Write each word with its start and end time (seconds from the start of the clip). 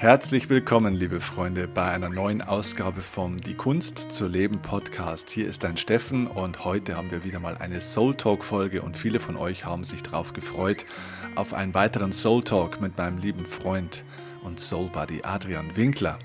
Herzlich 0.00 0.48
willkommen, 0.48 0.94
liebe 0.94 1.20
Freunde, 1.20 1.68
bei 1.68 1.90
einer 1.90 2.08
neuen 2.08 2.40
Ausgabe 2.40 3.02
vom 3.02 3.38
Die 3.38 3.52
Kunst 3.52 4.10
zu 4.10 4.26
Leben 4.26 4.62
Podcast. 4.62 5.28
Hier 5.28 5.46
ist 5.46 5.62
dein 5.62 5.76
Steffen 5.76 6.26
und 6.26 6.64
heute 6.64 6.96
haben 6.96 7.10
wir 7.10 7.22
wieder 7.22 7.38
mal 7.38 7.58
eine 7.58 7.82
Soul 7.82 8.14
Talk 8.14 8.42
Folge 8.42 8.80
und 8.80 8.96
viele 8.96 9.20
von 9.20 9.36
euch 9.36 9.66
haben 9.66 9.84
sich 9.84 10.02
darauf 10.02 10.32
gefreut 10.32 10.86
auf 11.34 11.52
einen 11.52 11.74
weiteren 11.74 12.14
Soul 12.14 12.42
Talk 12.42 12.80
mit 12.80 12.96
meinem 12.96 13.18
lieben 13.18 13.44
Freund 13.44 14.06
und 14.42 14.58
Soul 14.58 14.88
Buddy 14.88 15.20
Adrian 15.22 15.76
Winkler. 15.76 16.18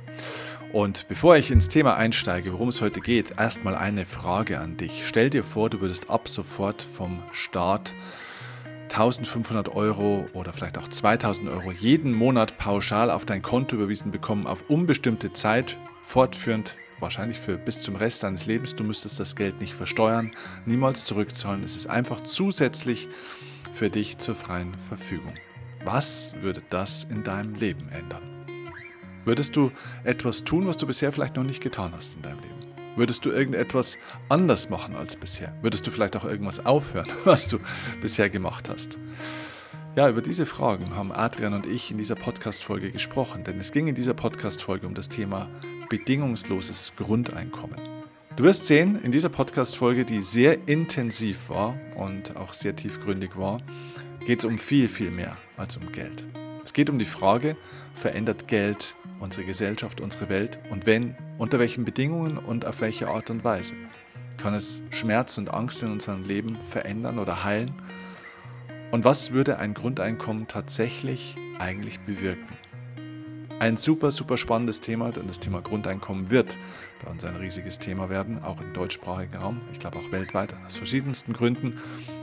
Und 0.71 1.10
bevor 1.10 1.36
ich 1.36 1.52
ins 1.52 1.68
Thema 1.68 1.98
einsteige, 1.98 2.54
worum 2.54 2.70
es 2.70 2.80
heute 2.80 3.02
geht, 3.02 3.38
erstmal 3.38 3.76
eine 3.76 4.05
Frage 4.05 4.62
an 4.62 4.78
dich. 4.78 5.04
Stell 5.05 5.30
dir 5.30 5.44
vor, 5.44 5.70
du 5.70 5.82
würdest 5.82 6.10
ab 6.10 6.30
sofort 6.30 6.82
vom 6.82 7.21
Start 7.34 7.93
1500 8.96 9.76
Euro 9.76 10.26
oder 10.32 10.54
vielleicht 10.54 10.78
auch 10.78 10.88
2000 10.88 11.50
Euro 11.50 11.72
jeden 11.74 12.14
Monat 12.14 12.58
pauschal 12.58 13.12
auf 13.12 13.26
dein 13.26 13.42
Konto 13.42 13.76
überwiesen 13.76 14.10
bekommen, 14.10 14.48
auf 14.48 14.70
unbestimmte 14.70 15.34
Zeit, 15.34 15.78
fortführend, 16.02 16.78
wahrscheinlich 17.00 17.38
für 17.38 17.58
bis 17.58 17.82
zum 17.82 17.98
Rest 17.98 18.24
deines 18.24 18.46
Lebens. 18.46 18.74
Du 18.74 18.86
müsstest 18.86 19.20
das 19.20 19.36
Geld 19.36 19.60
nicht 19.60 19.74
versteuern, 19.74 20.32
niemals 20.66 21.04
zurückzahlen. 21.04 21.64
Es 21.66 21.76
ist 21.76 21.88
einfach 21.88 22.21
zusätzlich 22.21 23.10
für 23.74 23.90
dich 23.90 24.18
zur 24.18 24.36
freien 24.36 24.80
Verfügung. 24.80 25.34
Was 25.84 26.34
würde 26.40 26.64
das 26.70 27.04
in 27.04 27.26
deinem 27.26 27.54
Leben 27.54 27.90
ändern? 27.90 28.24
Würdest 29.26 29.57
du 29.57 29.71
etwas 30.06 30.46
tun, 30.46 30.68
was 30.68 30.78
du 30.78 30.88
bisher 30.88 31.12
vielleicht 31.12 31.36
noch 31.36 31.43
nicht 31.43 31.62
getan 31.62 31.92
hast 31.93 32.16
in 32.16 32.22
deinem 32.22 32.40
Leben? 32.40 32.55
Würdest 32.95 33.26
du 33.26 33.31
irgendetwas 33.31 33.98
anders 34.30 34.70
machen 34.70 34.95
als 34.95 35.17
bisher? 35.17 35.54
Würdest 35.62 35.86
du 35.86 35.92
vielleicht 35.92 36.16
auch 36.16 36.23
irgendwas 36.23 36.66
aufhören, 36.66 37.08
was 37.26 37.50
du 37.50 37.59
bisher 38.02 38.30
gemacht 38.30 38.70
hast? 38.70 38.98
Ja, 39.98 40.10
über 40.10 40.22
diese 40.22 40.46
Fragen 40.46 40.96
haben 40.96 41.12
Adrian 41.12 41.54
und 41.54 41.66
ich 41.66 41.92
in 41.92 41.98
dieser 41.98 42.16
Podcast-Folge 42.16 42.92
gesprochen, 42.92 43.44
denn 43.44 43.60
es 43.60 43.72
ging 43.74 43.88
in 43.88 43.96
dieser 43.96 44.14
Podcast-Folge 44.14 44.88
um 44.88 44.94
das 44.94 45.10
Thema 45.10 45.50
bedingungsloses 45.90 46.94
Grundeinkommen. 46.96 47.80
Du 48.38 48.44
wirst 48.44 48.68
sehen, 48.68 49.02
in 49.04 49.12
dieser 49.12 49.30
Podcast-Folge, 49.30 50.06
die 50.06 50.22
sehr 50.22 50.68
intensiv 50.68 51.50
war 51.50 51.78
und 51.96 52.36
auch 52.38 52.54
sehr 52.54 52.76
tiefgründig 52.76 53.38
war, 53.38 53.62
geht 54.26 54.40
es 54.40 54.46
um 54.46 54.58
viel, 54.58 54.90
viel 54.90 55.12
mehr 55.12 55.38
als 55.58 55.78
um 55.78 55.92
Geld. 55.92 56.26
Es 56.64 56.74
geht 56.74 56.90
um 56.90 56.98
die 56.98 57.06
Frage, 57.06 57.56
verändert 57.94 58.48
Geld 58.48 58.96
unsere 59.20 59.46
Gesellschaft, 59.46 60.02
unsere 60.02 60.30
Welt 60.30 60.60
und 60.70 60.86
wenn, 60.86 61.16
unter 61.38 61.60
welchen 61.60 61.86
Bedingungen 61.86 62.38
und 62.38 62.66
auf 62.66 62.82
welche 62.82 63.08
Art 63.08 63.30
und 63.30 63.44
Weise? 63.44 63.74
Kann 64.38 64.54
es 64.54 64.82
Schmerz 64.90 65.38
und 65.38 65.54
Angst 65.54 65.82
in 65.84 65.92
unserem 65.92 66.24
Leben 66.24 66.58
verändern 66.70 67.20
oder 67.20 67.44
heilen? 67.44 67.74
Und 68.92 69.04
was 69.04 69.32
würde 69.32 69.58
ein 69.60 69.74
Grundeinkommen 69.74 70.48
tatsächlich 70.48 71.36
eigentlich 71.60 72.00
bewirken? 72.02 72.56
Ein 73.60 73.78
super, 73.78 74.12
super 74.12 74.38
spannendes 74.38 74.82
Thema, 74.82 75.12
denn 75.12 75.28
das 75.28 75.40
Thema 75.40 75.62
Grundeinkommen 75.62 76.30
wird 76.30 76.58
bei 77.04 77.10
uns 77.10 77.24
ein 77.24 77.38
riesiges 77.38 77.80
Thema 77.80 78.10
werden, 78.10 78.44
auch 78.44 78.60
im 78.60 78.74
deutschsprachigen 78.74 79.38
Raum, 79.38 79.62
ich 79.72 79.80
glaube 79.80 79.98
auch 79.98 80.12
weltweit, 80.12 80.54
aus 80.66 80.76
verschiedensten 80.76 81.32
Gründen. 81.32 81.80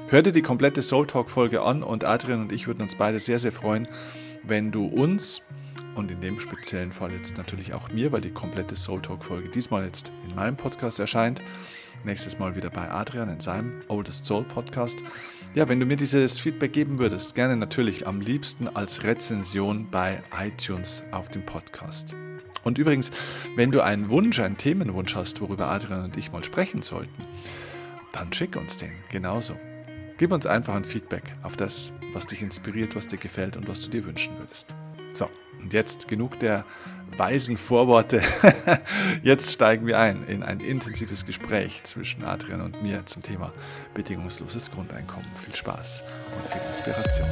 Hör 0.09 0.23
dir 0.23 0.33
die 0.33 0.43
komplette 0.43 0.83
Soul 0.83 1.07
Talk 1.07 1.31
Folge 1.31 1.63
an 1.63 1.83
und 1.83 2.05
Adrian 2.05 2.43
und 2.43 2.53
ich 2.53 2.67
würden 2.67 2.83
uns 2.83 2.97
beide 2.97 3.19
sehr, 3.19 3.39
sehr 3.39 3.53
freuen, 3.53 3.89
wenn 4.43 4.73
du 4.73 4.85
uns 4.85 5.41
und 5.95 6.11
in 6.11 6.21
dem 6.21 6.41
speziellen 6.41 6.93
Fall 6.93 7.13
jetzt 7.13 7.37
natürlich 7.37 7.75
auch 7.75 7.91
mir, 7.91 8.13
weil 8.13 8.21
die 8.21 8.31
komplette 8.31 8.77
Soul 8.77 9.03
Talk 9.03 9.25
Folge 9.25 9.49
diesmal 9.49 9.85
jetzt 9.85 10.13
in 10.29 10.35
meinem 10.35 10.57
Podcast 10.57 11.01
erscheint. 11.01 11.43
Nächstes 12.05 12.39
Mal 12.39 12.57
wieder 12.57 12.71
bei 12.71 12.91
Adrian 12.91 13.29
in 13.29 13.41
seinem 13.41 13.83
Oldest 13.89 14.25
Soul 14.25 14.45
Podcast. 14.45 14.99
Ja, 15.55 15.69
wenn 15.69 15.79
du 15.79 15.87
mir 15.87 15.97
dieses 15.97 16.41
Feedback 16.41 16.73
geben 16.73 16.99
würdest, 16.99 17.35
gerne 17.35 17.57
natürlich 17.57 18.07
am 18.07 18.21
liebsten 18.21 18.69
als 18.69 19.05
Rezension 19.05 19.89
bei 19.91 20.23
iTunes 20.37 21.05
auf 21.13 21.29
dem 21.29 21.47
Podcast. 21.47 22.15
Und 22.65 22.79
übrigens, 22.79 23.11
wenn 23.57 23.71
du 23.71 23.81
einen 23.81 24.11
Wunsch, 24.11 24.41
einen 24.41 24.57
Themenwunsch 24.57 25.15
hast, 25.15 25.41
worüber 25.41 25.69
Adrian 25.69 26.05
und 26.05 26.17
ich 26.17 26.33
mal 26.33 26.43
sprechen 26.43 26.83
sollten, 26.83 27.25
dann 28.13 28.33
schick 28.33 28.57
uns 28.57 28.77
den 28.77 28.93
genauso. 29.11 29.55
Gib 30.19 30.33
uns 30.33 30.47
einfach 30.47 30.75
ein 30.75 30.85
Feedback 30.85 31.35
auf 31.43 31.57
das, 31.57 31.93
was 32.13 32.27
dich 32.27 32.43
inspiriert, 32.43 32.95
was 32.95 33.09
dir 33.09 33.19
gefällt 33.19 33.57
und 33.57 33.69
was 33.69 33.81
du 33.83 33.91
dir 33.91 34.05
wünschen 34.05 34.37
würdest. 34.39 34.75
So, 35.13 35.29
und 35.63 35.73
jetzt 35.73 36.09
genug 36.09 36.39
der 36.41 36.65
weisen 37.17 37.57
Vorworte. 37.57 38.23
Jetzt 39.23 39.53
steigen 39.53 39.87
wir 39.87 39.99
ein 39.99 40.25
in 40.27 40.43
ein 40.43 40.61
intensives 40.61 41.27
Gespräch 41.27 41.83
zwischen 41.85 42.25
Adrian 42.25 42.61
und 42.61 42.83
mir 42.83 43.05
zum 43.07 43.23
Thema 43.23 43.53
bedingungsloses 43.95 44.71
Grundeinkommen. 44.71 45.29
Viel 45.37 45.55
Spaß 45.55 46.03
und 46.37 46.53
viel 46.53 46.63
Inspiration. 46.71 47.29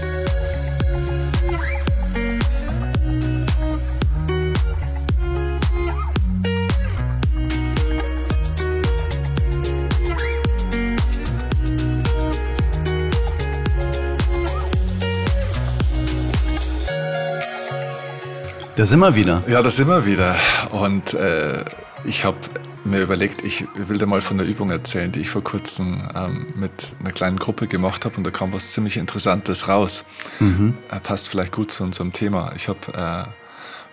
Da 18.81 18.87
sind 18.87 19.01
wir 19.01 19.15
wieder. 19.15 19.43
Ja, 19.47 19.61
da 19.61 19.69
sind 19.69 19.89
wir 19.89 20.07
wieder. 20.07 20.37
Und 20.71 21.13
äh, 21.13 21.67
ich 22.05 22.25
habe 22.25 22.39
mir 22.85 23.03
überlegt, 23.03 23.45
ich 23.45 23.67
will 23.75 23.99
dir 23.99 24.07
mal 24.07 24.23
von 24.23 24.39
der 24.39 24.47
Übung 24.47 24.71
erzählen, 24.71 25.13
die 25.13 25.21
ich 25.21 25.29
vor 25.29 25.45
kurzem 25.45 26.01
ähm, 26.15 26.47
mit 26.55 26.93
einer 26.99 27.13
kleinen 27.13 27.39
Gruppe 27.39 27.67
gemacht 27.67 28.07
habe 28.07 28.17
und 28.17 28.25
da 28.25 28.31
kam 28.31 28.55
was 28.55 28.73
ziemlich 28.73 28.97
Interessantes 28.97 29.69
raus. 29.69 30.07
Mhm. 30.39 30.79
Äh, 30.91 30.99
passt 30.99 31.29
vielleicht 31.29 31.53
gut 31.53 31.71
zu 31.71 31.85
unserem 31.85 32.15
Thema. 32.15 32.55
Ich 32.57 32.69
habe 32.69 32.79
äh, 32.95 33.29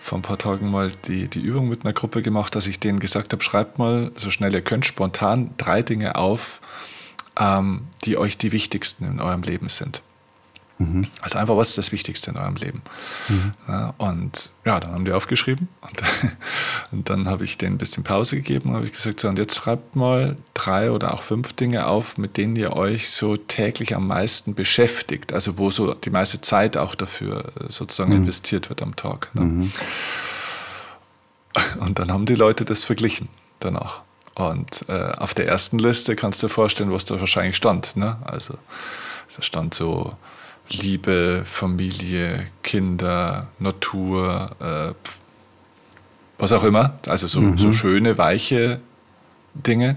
vor 0.00 0.16
ein 0.16 0.22
paar 0.22 0.38
Tagen 0.38 0.70
mal 0.70 0.90
die, 1.06 1.28
die 1.28 1.40
Übung 1.40 1.68
mit 1.68 1.84
einer 1.84 1.92
Gruppe 1.92 2.22
gemacht, 2.22 2.54
dass 2.54 2.66
ich 2.66 2.80
denen 2.80 2.98
gesagt 2.98 3.34
habe, 3.34 3.42
schreibt 3.42 3.78
mal 3.78 4.10
so 4.16 4.30
schnell 4.30 4.54
ihr 4.54 4.62
könnt 4.62 4.86
spontan 4.86 5.50
drei 5.58 5.82
Dinge 5.82 6.16
auf, 6.16 6.62
ähm, 7.38 7.88
die 8.06 8.16
euch 8.16 8.38
die 8.38 8.52
wichtigsten 8.52 9.04
in 9.04 9.20
eurem 9.20 9.42
Leben 9.42 9.68
sind. 9.68 10.00
Mhm. 10.78 11.08
Also 11.20 11.38
einfach, 11.38 11.56
was 11.56 11.70
ist 11.70 11.78
das 11.78 11.92
Wichtigste 11.92 12.30
in 12.30 12.36
eurem 12.36 12.56
Leben? 12.56 12.82
Mhm. 13.28 13.52
Ja, 13.66 13.94
und 13.98 14.50
ja, 14.64 14.78
dann 14.78 14.92
haben 14.92 15.04
die 15.04 15.12
aufgeschrieben 15.12 15.68
und, 15.80 16.02
und 16.92 17.10
dann 17.10 17.28
habe 17.28 17.44
ich 17.44 17.58
denen 17.58 17.74
ein 17.74 17.78
bisschen 17.78 18.04
Pause 18.04 18.36
gegeben 18.36 18.70
und 18.70 18.76
habe 18.76 18.88
gesagt, 18.88 19.18
so 19.18 19.28
und 19.28 19.38
jetzt 19.38 19.56
schreibt 19.56 19.96
mal 19.96 20.36
drei 20.54 20.92
oder 20.92 21.14
auch 21.14 21.22
fünf 21.22 21.52
Dinge 21.52 21.86
auf, 21.86 22.16
mit 22.16 22.36
denen 22.36 22.54
ihr 22.54 22.74
euch 22.74 23.10
so 23.10 23.36
täglich 23.36 23.96
am 23.96 24.06
meisten 24.06 24.54
beschäftigt, 24.54 25.32
also 25.32 25.58
wo 25.58 25.70
so 25.70 25.94
die 25.94 26.10
meiste 26.10 26.40
Zeit 26.40 26.76
auch 26.76 26.94
dafür 26.94 27.52
äh, 27.60 27.72
sozusagen 27.72 28.10
mhm. 28.10 28.18
investiert 28.18 28.68
wird 28.68 28.82
am 28.82 28.94
Tag. 28.94 29.34
Ne? 29.34 29.42
Mhm. 29.42 29.72
Und 31.80 31.98
dann 31.98 32.12
haben 32.12 32.26
die 32.26 32.36
Leute 32.36 32.64
das 32.64 32.84
verglichen 32.84 33.28
danach. 33.58 34.02
Und 34.34 34.84
äh, 34.88 35.12
auf 35.16 35.34
der 35.34 35.48
ersten 35.48 35.80
Liste 35.80 36.14
kannst 36.14 36.40
du 36.42 36.46
dir 36.46 36.52
vorstellen, 36.52 36.92
was 36.92 37.04
da 37.04 37.18
wahrscheinlich 37.18 37.56
stand. 37.56 37.96
Ne? 37.96 38.18
Also 38.24 38.54
da 39.34 39.42
stand 39.42 39.74
so 39.74 40.14
Liebe, 40.70 41.42
Familie, 41.44 42.46
Kinder, 42.62 43.48
Natur, 43.58 44.50
äh, 44.60 45.10
was 46.38 46.52
auch 46.52 46.62
immer. 46.62 46.98
Also 47.06 47.26
so, 47.26 47.40
mhm. 47.40 47.58
so 47.58 47.72
schöne, 47.72 48.18
weiche 48.18 48.80
Dinge. 49.54 49.96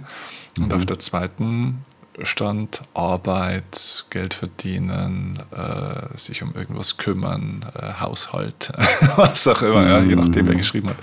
Und 0.58 0.68
mhm. 0.68 0.74
auf 0.74 0.86
der 0.86 1.00
zweiten 1.00 1.84
stand 2.24 2.82
Arbeit, 2.94 4.06
Geld 4.10 4.34
verdienen, 4.34 5.40
äh, 5.52 6.18
sich 6.18 6.44
um 6.44 6.54
irgendwas 6.54 6.98
kümmern, 6.98 7.66
äh, 7.76 7.94
Haushalt, 8.00 8.72
was 9.16 9.48
auch 9.48 9.62
immer, 9.62 9.82
mhm. 9.82 9.88
ja, 9.88 10.00
je 10.02 10.16
nachdem, 10.16 10.46
wer 10.46 10.54
mhm. 10.54 10.58
geschrieben 10.58 10.90
hat. 10.90 10.98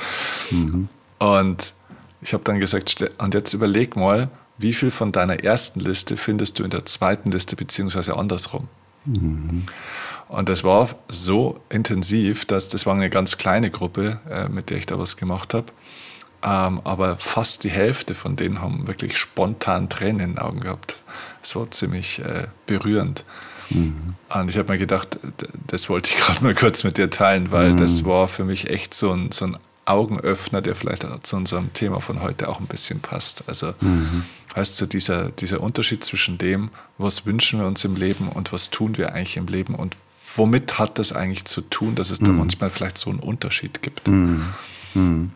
Mhm. 0.51 0.89
Und 1.19 1.75
ich 2.21 2.33
habe 2.33 2.45
dann 2.45 2.61
gesagt, 2.61 3.11
und 3.19 3.35
jetzt 3.35 3.55
überleg 3.55 3.97
mal, 3.97 4.29
wie 4.59 4.75
viel 4.75 4.91
von 4.91 5.13
deiner 5.13 5.45
ersten 5.45 5.81
Liste 5.81 6.17
findest 6.17 6.59
du 6.59 6.65
in 6.65 6.71
der 6.71 6.85
zweiten 6.85 7.31
Liste, 7.31 7.55
beziehungsweise 7.55 8.17
andersrum. 8.17 8.69
Mhm. 9.05 9.65
Und 10.29 10.49
das 10.49 10.63
war 10.63 10.89
so 11.09 11.61
intensiv, 11.71 12.45
dass 12.45 12.69
das 12.69 12.85
war 12.87 12.95
eine 12.95 13.11
ganz 13.11 13.39
kleine 13.39 13.71
Gruppe, 13.71 14.21
äh, 14.31 14.49
mit 14.49 14.71
der 14.71 14.77
ich 14.77 14.87
da 14.87 14.99
was 14.99 15.17
gemacht 15.17 15.55
habe. 15.55 15.67
Ähm, 16.43 16.81
aber 16.85 17.17
fast 17.17 17.65
die 17.65 17.71
Hälfte 17.71 18.15
von 18.15 18.37
denen 18.37 18.61
haben 18.61 18.87
wirklich 18.87 19.17
spontan 19.17 19.89
Tränen 19.89 20.21
in 20.21 20.31
den 20.35 20.39
Augen 20.39 20.61
gehabt. 20.61 21.03
War 21.55 21.71
ziemlich 21.71 22.19
äh, 22.19 22.49
berührend. 22.67 23.25
Mhm. 23.71 24.15
Und 24.35 24.51
ich 24.51 24.59
habe 24.59 24.73
mir 24.73 24.79
gedacht, 24.79 25.19
das 25.67 25.89
wollte 25.89 26.11
ich 26.11 26.17
gerade 26.21 26.45
mal 26.45 26.55
kurz 26.55 26.85
mit 26.85 26.99
dir 26.99 27.11
teilen, 27.11 27.51
weil 27.51 27.73
mhm. 27.73 27.77
das 27.79 28.05
war 28.05 28.29
für 28.29 28.45
mich 28.45 28.69
echt 28.69 28.93
so 28.93 29.13
ein, 29.13 29.33
so 29.33 29.47
ein 29.47 29.57
Augenöffner, 29.89 30.61
der 30.61 30.75
vielleicht 30.75 31.07
zu 31.27 31.37
unserem 31.37 31.73
Thema 31.73 32.01
von 32.01 32.23
heute 32.23 32.49
auch 32.49 32.61
ein 32.61 32.67
bisschen 32.67 33.01
passt. 33.01 33.45
Also 33.49 33.75
mhm. 33.81 34.25
heißt 34.55 34.75
so 34.75 34.87
dieser, 34.87 35.31
dieser 35.31 35.61
Unterschied 35.61 36.05
zwischen 36.05 36.39
dem, 36.39 36.71
was 36.99 37.27
wünschen 37.27 37.61
wir 37.61 37.67
uns 37.67 37.85
im 37.85 37.97
Leben 37.97 38.29
und 38.29 38.53
was 38.53 38.71
tun 38.71 38.97
wir 38.97 39.15
eigentlich 39.15 39.37
im 39.37 39.47
Leben 39.47 39.75
und 39.75 39.97
womit 40.37 40.79
hat 40.79 40.99
das 40.99 41.13
eigentlich 41.13 41.45
zu 41.47 41.63
tun, 41.63 41.95
dass 41.95 42.11
es 42.11 42.21
mhm. 42.21 42.27
da 42.27 42.33
manchmal 42.33 42.71
vielleicht 42.71 42.99
so 42.99 43.11
einen 43.11 43.21
Unterschied 43.21 43.83
gibt. 43.83 44.09
Mhm. 44.09 44.45
mhm. 44.95 45.31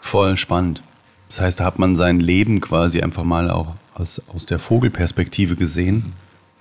Voll 0.00 0.36
spannend. 0.38 0.82
Das 1.28 1.40
heißt, 1.40 1.60
da 1.60 1.64
hat 1.64 1.78
man 1.78 1.94
sein 1.94 2.20
Leben 2.20 2.60
quasi 2.62 3.02
einfach 3.02 3.24
mal 3.24 3.50
auch 3.50 3.74
aus, 3.94 4.22
aus 4.34 4.46
der 4.46 4.58
Vogelperspektive 4.58 5.56
gesehen. 5.56 6.14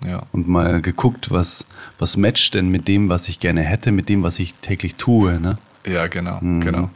Ja. 0.05 0.23
Und 0.31 0.47
mal 0.47 0.81
geguckt, 0.81 1.31
was, 1.31 1.65
was 1.97 2.17
matcht 2.17 2.53
denn 2.55 2.67
mit 2.69 2.87
dem, 2.87 3.09
was 3.09 3.29
ich 3.29 3.39
gerne 3.39 3.61
hätte, 3.61 3.91
mit 3.91 4.09
dem, 4.09 4.21
was 4.21 4.37
ich 4.37 4.53
täglich 4.55 4.95
tue. 4.95 5.39
Ne? 5.39 5.57
Ja, 5.85 6.07
genau, 6.07 6.39
mhm. 6.41 6.61
genau. 6.61 6.89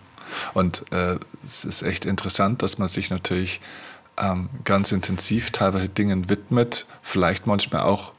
Und 0.53 0.85
äh, 0.91 1.17
es 1.45 1.65
ist 1.65 1.81
echt 1.81 2.05
interessant, 2.05 2.61
dass 2.61 2.77
man 2.77 2.87
sich 2.87 3.09
natürlich 3.09 3.59
ähm, 4.17 4.49
ganz 4.63 4.91
intensiv 4.91 5.51
teilweise 5.51 5.89
Dingen 5.89 6.29
widmet, 6.29 6.85
vielleicht 7.01 7.47
manchmal 7.47 7.81
auch 7.83 8.13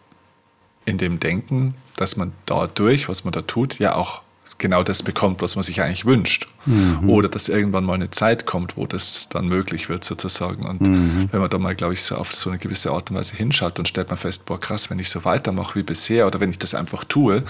in 0.85 0.99
dem 0.99 1.21
Denken, 1.21 1.75
dass 1.97 2.17
man 2.17 2.33
dadurch, 2.47 3.09
was 3.09 3.25
man 3.25 3.33
da 3.33 3.43
tut, 3.43 3.79
ja 3.79 3.95
auch 3.95 4.22
genau 4.63 4.83
das 4.83 5.03
bekommt, 5.03 5.43
was 5.43 5.57
man 5.57 5.63
sich 5.63 5.83
eigentlich 5.83 6.07
wünscht. 6.07 6.49
Mhm. 6.65 7.11
Oder 7.11 7.29
dass 7.29 7.51
irgendwann 7.51 7.85
mal 7.85 7.95
eine 7.95 8.11
Zeit 8.11 8.47
kommt, 8.47 8.79
wo 8.79 8.87
das 8.87 9.29
dann 9.29 9.49
möglich 9.49 9.91
wird 9.91 10.05
sozusagen. 10.05 10.65
Und 10.65 10.87
mhm. 10.87 11.29
wenn 11.31 11.41
man 11.41 11.51
da 11.51 11.59
mal, 11.59 11.75
glaube 11.75 11.93
ich, 11.93 12.03
so 12.03 12.17
auf 12.17 12.35
so 12.35 12.49
eine 12.49 12.59
gewisse 12.59 12.93
Art 12.93 13.11
und 13.11 13.19
Weise 13.19 13.37
hinschaut, 13.37 13.79
dann 13.79 13.85
stellt 13.85 14.09
man 14.09 14.17
fest, 14.17 14.47
boah 14.47 14.59
krass, 14.59 14.89
wenn 14.89 14.99
ich 14.99 15.11
so 15.11 15.27
weitermache 15.27 15.75
wie 15.75 15.83
bisher 15.83 16.27
oder 16.27 16.41
wenn 16.41 16.51
ich 16.51 16.59
das 16.59 16.75
einfach 16.75 17.05
tue, 17.05 17.43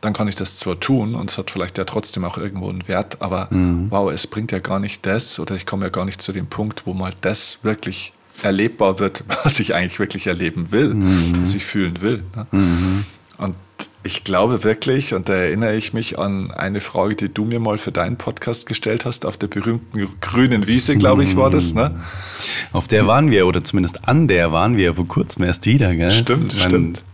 dann 0.00 0.14
kann 0.14 0.28
ich 0.28 0.36
das 0.36 0.56
zwar 0.56 0.80
tun 0.80 1.14
und 1.14 1.30
es 1.30 1.36
hat 1.36 1.50
vielleicht 1.50 1.76
ja 1.76 1.84
trotzdem 1.84 2.24
auch 2.24 2.38
irgendwo 2.38 2.70
einen 2.70 2.86
Wert, 2.88 3.20
aber 3.20 3.48
mhm. 3.50 3.90
wow, 3.90 4.10
es 4.10 4.26
bringt 4.26 4.52
ja 4.52 4.60
gar 4.60 4.78
nicht 4.78 5.04
das 5.04 5.38
oder 5.38 5.54
ich 5.56 5.66
komme 5.66 5.84
ja 5.84 5.90
gar 5.90 6.06
nicht 6.06 6.22
zu 6.22 6.32
dem 6.32 6.46
Punkt, 6.46 6.86
wo 6.86 6.94
mal 6.94 7.12
das 7.20 7.58
wirklich 7.62 8.12
erlebbar 8.42 9.00
wird, 9.00 9.24
was 9.44 9.58
ich 9.58 9.74
eigentlich 9.74 9.98
wirklich 9.98 10.28
erleben 10.28 10.70
will, 10.70 10.94
mhm. 10.94 11.42
was 11.42 11.54
ich 11.54 11.64
fühlen 11.64 12.00
will. 12.00 12.22
Ne? 12.36 12.46
Mhm. 12.52 13.04
Und 13.38 13.56
ich 14.02 14.24
glaube 14.24 14.64
wirklich, 14.64 15.14
und 15.14 15.28
da 15.28 15.34
erinnere 15.34 15.74
ich 15.76 15.92
mich 15.92 16.18
an 16.18 16.50
eine 16.50 16.80
Frage, 16.80 17.14
die 17.14 17.28
du 17.28 17.44
mir 17.44 17.60
mal 17.60 17.78
für 17.78 17.92
deinen 17.92 18.16
Podcast 18.16 18.66
gestellt 18.66 19.04
hast, 19.04 19.24
auf 19.24 19.36
der 19.36 19.46
berühmten 19.46 20.08
grünen 20.20 20.66
Wiese, 20.66 20.96
glaube 20.96 21.22
ich, 21.24 21.36
war 21.36 21.50
das, 21.50 21.74
ne? 21.74 22.00
Auf 22.72 22.88
der 22.88 23.06
waren 23.06 23.30
wir, 23.30 23.46
oder 23.46 23.62
zumindest 23.62 24.08
an 24.08 24.28
der 24.28 24.52
waren 24.52 24.76
wir 24.76 24.94
vor 24.94 25.06
kurzem 25.06 25.44
erst 25.44 25.66
wieder, 25.66 25.94
gell? 25.94 26.10
Stimmt, 26.10 26.52
stimmt. 26.52 27.04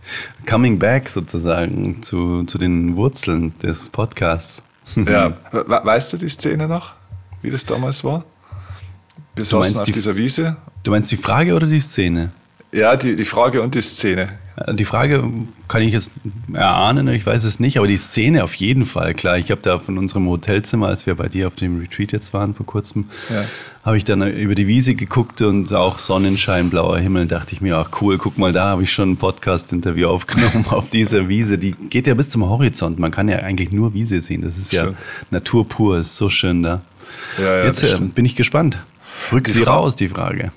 Coming 0.47 0.79
back 0.79 1.09
sozusagen 1.09 2.01
zu, 2.01 2.43
zu 2.45 2.57
den 2.57 2.95
Wurzeln 2.95 3.53
des 3.59 3.89
Podcasts. 3.89 4.63
Ja, 4.95 5.37
weißt 5.51 6.13
du 6.13 6.17
die 6.17 6.29
Szene 6.29 6.67
noch, 6.67 6.93
wie 7.41 7.51
das 7.51 7.65
damals 7.65 8.03
war? 8.03 8.23
Wir 9.35 9.45
saßen 9.45 9.77
auf 9.77 9.83
die, 9.83 9.91
dieser 9.91 10.15
Wiese. 10.15 10.57
Du 10.83 10.91
meinst 10.91 11.11
die 11.11 11.17
Frage 11.17 11.53
oder 11.53 11.67
die 11.67 11.81
Szene? 11.81 12.31
Ja, 12.71 12.95
die, 12.95 13.15
die 13.15 13.25
Frage 13.25 13.61
und 13.61 13.75
die 13.75 13.81
Szene. 13.81 14.39
Die 14.73 14.85
Frage 14.85 15.23
kann 15.67 15.81
ich 15.81 15.93
jetzt 15.93 16.11
erahnen, 16.53 17.07
ich 17.09 17.25
weiß 17.25 17.43
es 17.43 17.59
nicht, 17.59 17.77
aber 17.77 17.87
die 17.87 17.97
Szene 17.97 18.43
auf 18.43 18.55
jeden 18.55 18.85
Fall, 18.85 19.13
klar. 19.13 19.37
Ich 19.37 19.51
habe 19.51 19.61
da 19.61 19.79
von 19.79 19.97
unserem 19.97 20.27
Hotelzimmer, 20.27 20.87
als 20.87 21.05
wir 21.05 21.15
bei 21.15 21.27
dir 21.27 21.47
auf 21.47 21.55
dem 21.55 21.79
Retreat 21.79 22.11
jetzt 22.11 22.33
waren 22.33 22.53
vor 22.53 22.65
kurzem, 22.65 23.05
ja. 23.29 23.43
habe 23.85 23.97
ich 23.97 24.03
dann 24.03 24.21
über 24.21 24.55
die 24.55 24.67
Wiese 24.67 24.95
geguckt 24.95 25.41
und 25.41 25.73
auch 25.73 25.99
Sonnenschein, 25.99 26.69
blauer 26.69 26.99
Himmel, 26.99 27.27
dachte 27.27 27.53
ich 27.53 27.61
mir, 27.61 27.77
ach 27.77 28.01
cool, 28.01 28.17
guck 28.17 28.37
mal, 28.37 28.51
da 28.51 28.65
habe 28.65 28.83
ich 28.83 28.91
schon 28.91 29.11
ein 29.11 29.17
Podcast-Interview 29.17 30.07
aufgenommen 30.09 30.65
auf 30.69 30.89
dieser 30.89 31.29
Wiese. 31.29 31.57
Die 31.57 31.71
geht 31.71 32.07
ja 32.07 32.13
bis 32.13 32.29
zum 32.29 32.47
Horizont, 32.47 32.99
man 32.99 33.11
kann 33.11 33.29
ja 33.29 33.37
eigentlich 33.37 33.71
nur 33.71 33.93
Wiese 33.93 34.21
sehen, 34.21 34.41
das 34.41 34.57
ist 34.57 34.71
ja 34.71 34.93
Natur 35.31 35.67
pur, 35.67 35.99
ist 35.99 36.17
so 36.17 36.27
schön 36.27 36.63
da. 36.63 36.81
Ja, 37.37 37.57
ja, 37.59 37.65
jetzt 37.65 37.83
äh, 37.83 37.95
bin 38.01 38.25
ich 38.25 38.35
gespannt. 38.35 38.79
Rück 39.31 39.47
sie 39.47 39.63
raus, 39.63 39.95
die 39.95 40.09
Frage. 40.09 40.51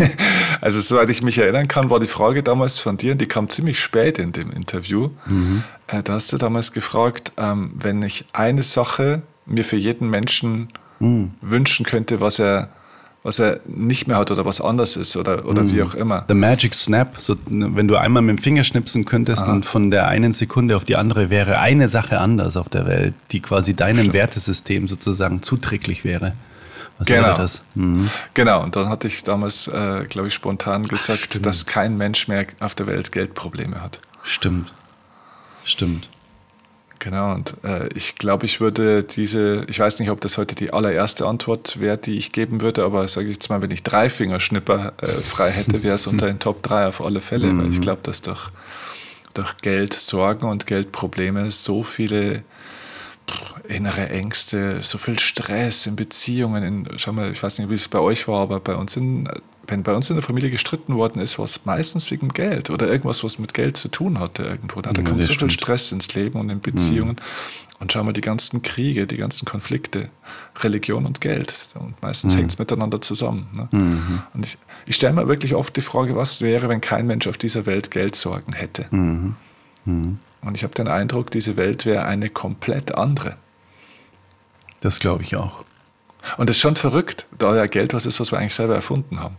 also, 0.60 0.80
soweit 0.80 1.08
ich 1.10 1.22
mich 1.22 1.38
erinnern 1.38 1.68
kann, 1.68 1.90
war 1.90 2.00
die 2.00 2.06
Frage 2.06 2.42
damals 2.42 2.78
von 2.78 2.96
dir, 2.96 3.12
und 3.12 3.20
die 3.20 3.26
kam 3.26 3.48
ziemlich 3.48 3.80
spät 3.80 4.18
in 4.18 4.32
dem 4.32 4.50
Interview. 4.50 5.10
Mhm. 5.26 5.64
Äh, 5.86 6.02
da 6.02 6.14
hast 6.14 6.32
du 6.32 6.36
damals 6.36 6.72
gefragt, 6.72 7.32
ähm, 7.36 7.72
wenn 7.74 8.02
ich 8.02 8.24
eine 8.32 8.62
Sache 8.62 9.22
mir 9.46 9.64
für 9.64 9.76
jeden 9.76 10.10
Menschen 10.10 10.68
mhm. 10.98 11.32
wünschen 11.40 11.84
könnte, 11.84 12.20
was 12.20 12.38
er 12.38 12.70
was 13.22 13.38
er 13.38 13.60
nicht 13.66 14.08
mehr 14.08 14.16
hat 14.16 14.30
oder 14.30 14.46
was 14.46 14.60
anders 14.60 14.96
ist 14.96 15.16
oder, 15.16 15.44
oder 15.44 15.62
mm. 15.62 15.72
wie 15.72 15.82
auch 15.82 15.94
immer. 15.94 16.24
The 16.28 16.34
Magic 16.34 16.74
Snap, 16.74 17.16
so, 17.18 17.36
wenn 17.46 17.86
du 17.86 17.96
einmal 17.96 18.22
mit 18.22 18.38
dem 18.38 18.42
Finger 18.42 18.64
schnipsen 18.64 19.04
könntest 19.04 19.42
Aha. 19.42 19.52
und 19.52 19.66
von 19.66 19.90
der 19.90 20.08
einen 20.08 20.32
Sekunde 20.32 20.74
auf 20.74 20.84
die 20.84 20.96
andere 20.96 21.28
wäre 21.28 21.58
eine 21.58 21.88
Sache 21.88 22.18
anders 22.18 22.56
auf 22.56 22.70
der 22.70 22.86
Welt, 22.86 23.14
die 23.30 23.40
quasi 23.40 23.74
deinem 23.74 23.98
Stimmt. 23.98 24.14
Wertesystem 24.14 24.88
sozusagen 24.88 25.42
zuträglich 25.42 26.04
wäre. 26.04 26.32
Was 27.00 27.08
genau. 27.08 27.34
das? 27.34 27.64
Mhm. 27.74 28.10
Genau, 28.34 28.62
und 28.62 28.76
dann 28.76 28.90
hatte 28.90 29.08
ich 29.08 29.24
damals, 29.24 29.68
äh, 29.68 30.04
glaube 30.06 30.28
ich, 30.28 30.34
spontan 30.34 30.82
gesagt, 30.82 31.30
Ach, 31.34 31.38
dass 31.38 31.64
kein 31.64 31.96
Mensch 31.96 32.28
mehr 32.28 32.46
auf 32.60 32.74
der 32.74 32.86
Welt 32.86 33.10
Geldprobleme 33.10 33.80
hat. 33.80 34.00
Stimmt. 34.22 34.74
Stimmt. 35.64 36.08
Genau, 36.98 37.32
und 37.32 37.54
äh, 37.64 37.88
ich 37.94 38.16
glaube, 38.16 38.44
ich 38.44 38.60
würde 38.60 39.02
diese, 39.02 39.64
ich 39.66 39.80
weiß 39.80 39.98
nicht, 39.98 40.10
ob 40.10 40.20
das 40.20 40.36
heute 40.36 40.54
die 40.54 40.74
allererste 40.74 41.26
Antwort 41.26 41.80
wäre, 41.80 41.96
die 41.96 42.18
ich 42.18 42.32
geben 42.32 42.60
würde, 42.60 42.84
aber 42.84 43.08
sage 43.08 43.28
ich 43.28 43.36
jetzt 43.36 43.48
mal, 43.48 43.62
wenn 43.62 43.70
ich 43.70 43.82
drei 43.82 44.10
Fingerschnipper 44.10 44.92
äh, 45.00 45.06
frei 45.06 45.50
hätte, 45.50 45.82
wäre 45.82 45.94
es 45.94 46.06
unter 46.06 46.26
den 46.26 46.38
Top 46.38 46.62
3 46.62 46.88
auf 46.88 47.00
alle 47.00 47.20
Fälle, 47.20 47.46
mhm. 47.46 47.58
weil 47.62 47.70
ich 47.70 47.76
mhm. 47.78 47.80
glaube, 47.80 48.02
dass 48.02 48.20
durch, 48.20 48.50
durch 49.32 49.56
Geld, 49.62 49.94
Sorgen 49.94 50.46
und 50.46 50.66
Geldprobleme 50.66 51.50
so 51.50 51.82
viele 51.82 52.42
innere 53.70 54.08
Ängste, 54.08 54.80
so 54.82 54.98
viel 54.98 55.18
Stress 55.18 55.86
in 55.86 55.96
Beziehungen. 55.96 56.62
In, 56.62 56.88
schau 56.98 57.12
mal, 57.12 57.30
ich 57.30 57.42
weiß 57.42 57.58
nicht, 57.58 57.70
wie 57.70 57.74
es 57.74 57.88
bei 57.88 57.98
euch 57.98 58.28
war, 58.28 58.42
aber 58.42 58.60
bei 58.60 58.74
uns 58.74 58.96
in, 58.96 59.28
wenn 59.66 59.82
bei 59.82 59.94
uns 59.94 60.10
in 60.10 60.16
der 60.16 60.22
Familie 60.22 60.50
gestritten 60.50 60.96
worden 60.96 61.20
ist, 61.20 61.38
war 61.38 61.44
es 61.44 61.64
meistens 61.64 62.10
wegen 62.10 62.28
Geld 62.30 62.70
oder 62.70 62.88
irgendwas, 62.88 63.24
was 63.24 63.38
mit 63.38 63.54
Geld 63.54 63.76
zu 63.76 63.88
tun 63.88 64.18
hatte 64.18 64.42
irgendwo. 64.42 64.80
Da, 64.80 64.92
da 64.92 65.02
kommt 65.02 65.24
so 65.24 65.32
viel 65.32 65.50
Stress 65.50 65.92
ins 65.92 66.14
Leben 66.14 66.38
und 66.38 66.50
in 66.50 66.60
Beziehungen. 66.60 67.16
Mhm. 67.16 67.70
Und 67.80 67.92
schau 67.92 68.04
mal, 68.04 68.12
die 68.12 68.20
ganzen 68.20 68.60
Kriege, 68.60 69.06
die 69.06 69.16
ganzen 69.16 69.46
Konflikte, 69.46 70.10
Religion 70.62 71.06
und 71.06 71.22
Geld. 71.22 71.68
Und 71.76 72.00
meistens 72.02 72.34
mhm. 72.34 72.38
hängt 72.38 72.52
es 72.52 72.58
miteinander 72.58 73.00
zusammen. 73.00 73.48
Ne? 73.54 73.68
Mhm. 73.72 74.22
Und 74.34 74.44
ich, 74.44 74.58
ich 74.84 74.96
stelle 74.96 75.14
mir 75.14 75.28
wirklich 75.28 75.54
oft 75.54 75.74
die 75.76 75.80
Frage, 75.80 76.14
was 76.14 76.42
wäre, 76.42 76.68
wenn 76.68 76.82
kein 76.82 77.06
Mensch 77.06 77.26
auf 77.26 77.38
dieser 77.38 77.64
Welt 77.64 77.90
Geldsorgen 77.90 78.52
hätte. 78.52 78.86
Mhm. 78.90 79.36
mhm. 79.86 80.18
Und 80.42 80.56
ich 80.56 80.62
habe 80.62 80.74
den 80.74 80.88
Eindruck, 80.88 81.30
diese 81.30 81.56
Welt 81.56 81.84
wäre 81.84 82.04
eine 82.04 82.30
komplett 82.30 82.94
andere. 82.94 83.36
Das 84.80 84.98
glaube 84.98 85.22
ich 85.22 85.36
auch. 85.36 85.64
Und 86.36 86.50
das 86.50 86.56
ist 86.56 86.60
schon 86.60 86.76
verrückt, 86.76 87.26
da 87.38 87.56
ja 87.56 87.66
Geld 87.66 87.94
was 87.94 88.06
ist, 88.06 88.20
was 88.20 88.32
wir 88.32 88.38
eigentlich 88.38 88.54
selber 88.54 88.74
erfunden 88.74 89.20
haben. 89.20 89.36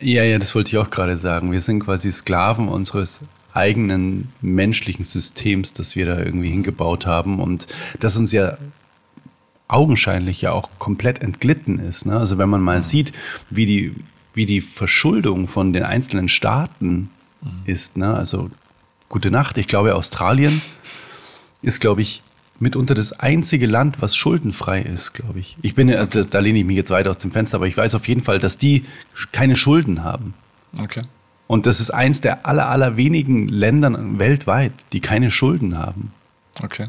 Ja, 0.00 0.22
ja, 0.24 0.38
das 0.38 0.54
wollte 0.54 0.70
ich 0.70 0.78
auch 0.78 0.90
gerade 0.90 1.16
sagen. 1.16 1.52
Wir 1.52 1.60
sind 1.60 1.80
quasi 1.80 2.10
Sklaven 2.10 2.68
unseres 2.68 3.20
eigenen 3.52 4.32
menschlichen 4.40 5.04
Systems, 5.04 5.72
das 5.72 5.94
wir 5.94 6.06
da 6.06 6.18
irgendwie 6.18 6.50
hingebaut 6.50 7.06
haben 7.06 7.40
und 7.40 7.68
das 8.00 8.16
uns 8.16 8.32
ja 8.32 8.58
augenscheinlich 9.68 10.42
ja 10.42 10.52
auch 10.52 10.68
komplett 10.78 11.22
entglitten 11.22 11.78
ist. 11.78 12.04
Ne? 12.04 12.18
Also 12.18 12.36
wenn 12.36 12.48
man 12.48 12.60
mal 12.60 12.78
mhm. 12.78 12.82
sieht, 12.82 13.12
wie 13.50 13.66
die, 13.66 13.94
wie 14.34 14.46
die 14.46 14.60
Verschuldung 14.60 15.46
von 15.46 15.72
den 15.72 15.84
einzelnen 15.84 16.28
Staaten 16.28 17.10
mhm. 17.40 17.62
ist, 17.64 17.96
ne? 17.96 18.14
also 18.14 18.50
gute 19.08 19.30
Nacht, 19.30 19.56
ich 19.56 19.68
glaube 19.68 19.94
Australien 19.94 20.60
ist, 21.62 21.80
glaube 21.80 22.02
ich, 22.02 22.23
mitunter 22.58 22.94
das 22.94 23.12
einzige 23.12 23.66
Land, 23.66 24.00
was 24.00 24.16
schuldenfrei 24.16 24.82
ist, 24.82 25.12
glaube 25.12 25.40
ich. 25.40 25.56
Ich 25.62 25.74
bin, 25.74 25.88
da, 25.88 26.04
da 26.06 26.38
lehne 26.38 26.60
ich 26.60 26.64
mich 26.64 26.76
jetzt 26.76 26.90
weit 26.90 27.08
aus 27.08 27.18
dem 27.18 27.32
Fenster, 27.32 27.56
aber 27.56 27.66
ich 27.66 27.76
weiß 27.76 27.94
auf 27.94 28.06
jeden 28.08 28.22
Fall, 28.22 28.38
dass 28.38 28.58
die 28.58 28.84
keine 29.32 29.56
Schulden 29.56 30.04
haben. 30.04 30.34
Okay. 30.80 31.02
Und 31.46 31.66
das 31.66 31.80
ist 31.80 31.90
eins 31.90 32.20
der 32.20 32.46
aller, 32.46 32.68
aller 32.68 32.96
wenigen 32.96 33.48
Länder 33.48 33.92
weltweit, 34.18 34.72
die 34.92 35.00
keine 35.00 35.30
Schulden 35.30 35.76
haben. 35.76 36.12
Okay. 36.62 36.86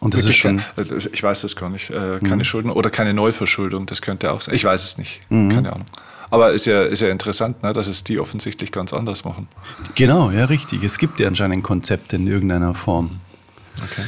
Und 0.00 0.14
das 0.14 0.22
Wirklich 0.22 0.36
ist 0.36 0.40
schon. 0.40 0.58
Äh, 0.76 1.08
ich 1.12 1.22
weiß 1.22 1.42
das 1.42 1.56
gar 1.56 1.70
nicht. 1.70 1.90
Äh, 1.90 2.18
keine 2.20 2.36
mhm. 2.36 2.44
Schulden 2.44 2.70
oder 2.70 2.90
keine 2.90 3.14
Neuverschuldung, 3.14 3.86
das 3.86 4.02
könnte 4.02 4.32
auch 4.32 4.40
sein. 4.40 4.54
Ich 4.54 4.64
weiß 4.64 4.82
es 4.84 4.98
nicht. 4.98 5.20
Mhm. 5.28 5.50
Keine 5.50 5.72
Ahnung. 5.72 5.86
Aber 6.30 6.52
ist 6.52 6.66
ja, 6.66 6.82
ist 6.82 7.00
ja 7.00 7.08
interessant, 7.08 7.62
ne, 7.62 7.72
dass 7.72 7.88
es 7.88 8.04
die 8.04 8.20
offensichtlich 8.20 8.70
ganz 8.70 8.92
anders 8.92 9.24
machen. 9.24 9.48
Genau, 9.96 10.30
ja, 10.30 10.44
richtig. 10.44 10.84
Es 10.84 10.98
gibt 10.98 11.18
ja 11.18 11.26
anscheinend 11.26 11.58
ein 11.58 11.62
Konzept 11.62 12.12
in 12.12 12.26
irgendeiner 12.26 12.74
Form. 12.74 13.20
Okay. 13.82 14.04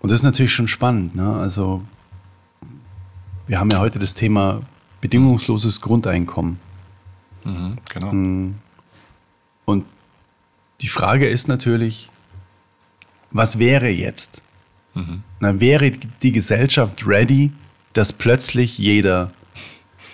Und 0.00 0.10
das 0.10 0.20
ist 0.20 0.24
natürlich 0.24 0.52
schon 0.52 0.68
spannend. 0.68 1.14
Ne? 1.14 1.36
Also, 1.36 1.82
wir 3.46 3.58
haben 3.58 3.70
ja 3.70 3.78
heute 3.78 3.98
das 3.98 4.14
Thema 4.14 4.62
bedingungsloses 5.00 5.80
Grundeinkommen. 5.80 6.58
Mhm, 7.44 7.76
genau. 7.88 8.12
Mm. 8.12 8.54
Und 9.64 9.84
die 10.80 10.88
Frage 10.88 11.28
ist 11.28 11.48
natürlich, 11.48 12.10
was 13.30 13.58
wäre 13.58 13.88
jetzt? 13.88 14.42
Mhm. 14.94 15.22
Na, 15.38 15.60
wäre 15.60 15.90
die 15.90 16.32
Gesellschaft 16.32 17.06
ready, 17.06 17.52
dass 17.92 18.12
plötzlich 18.12 18.78
jeder 18.78 19.32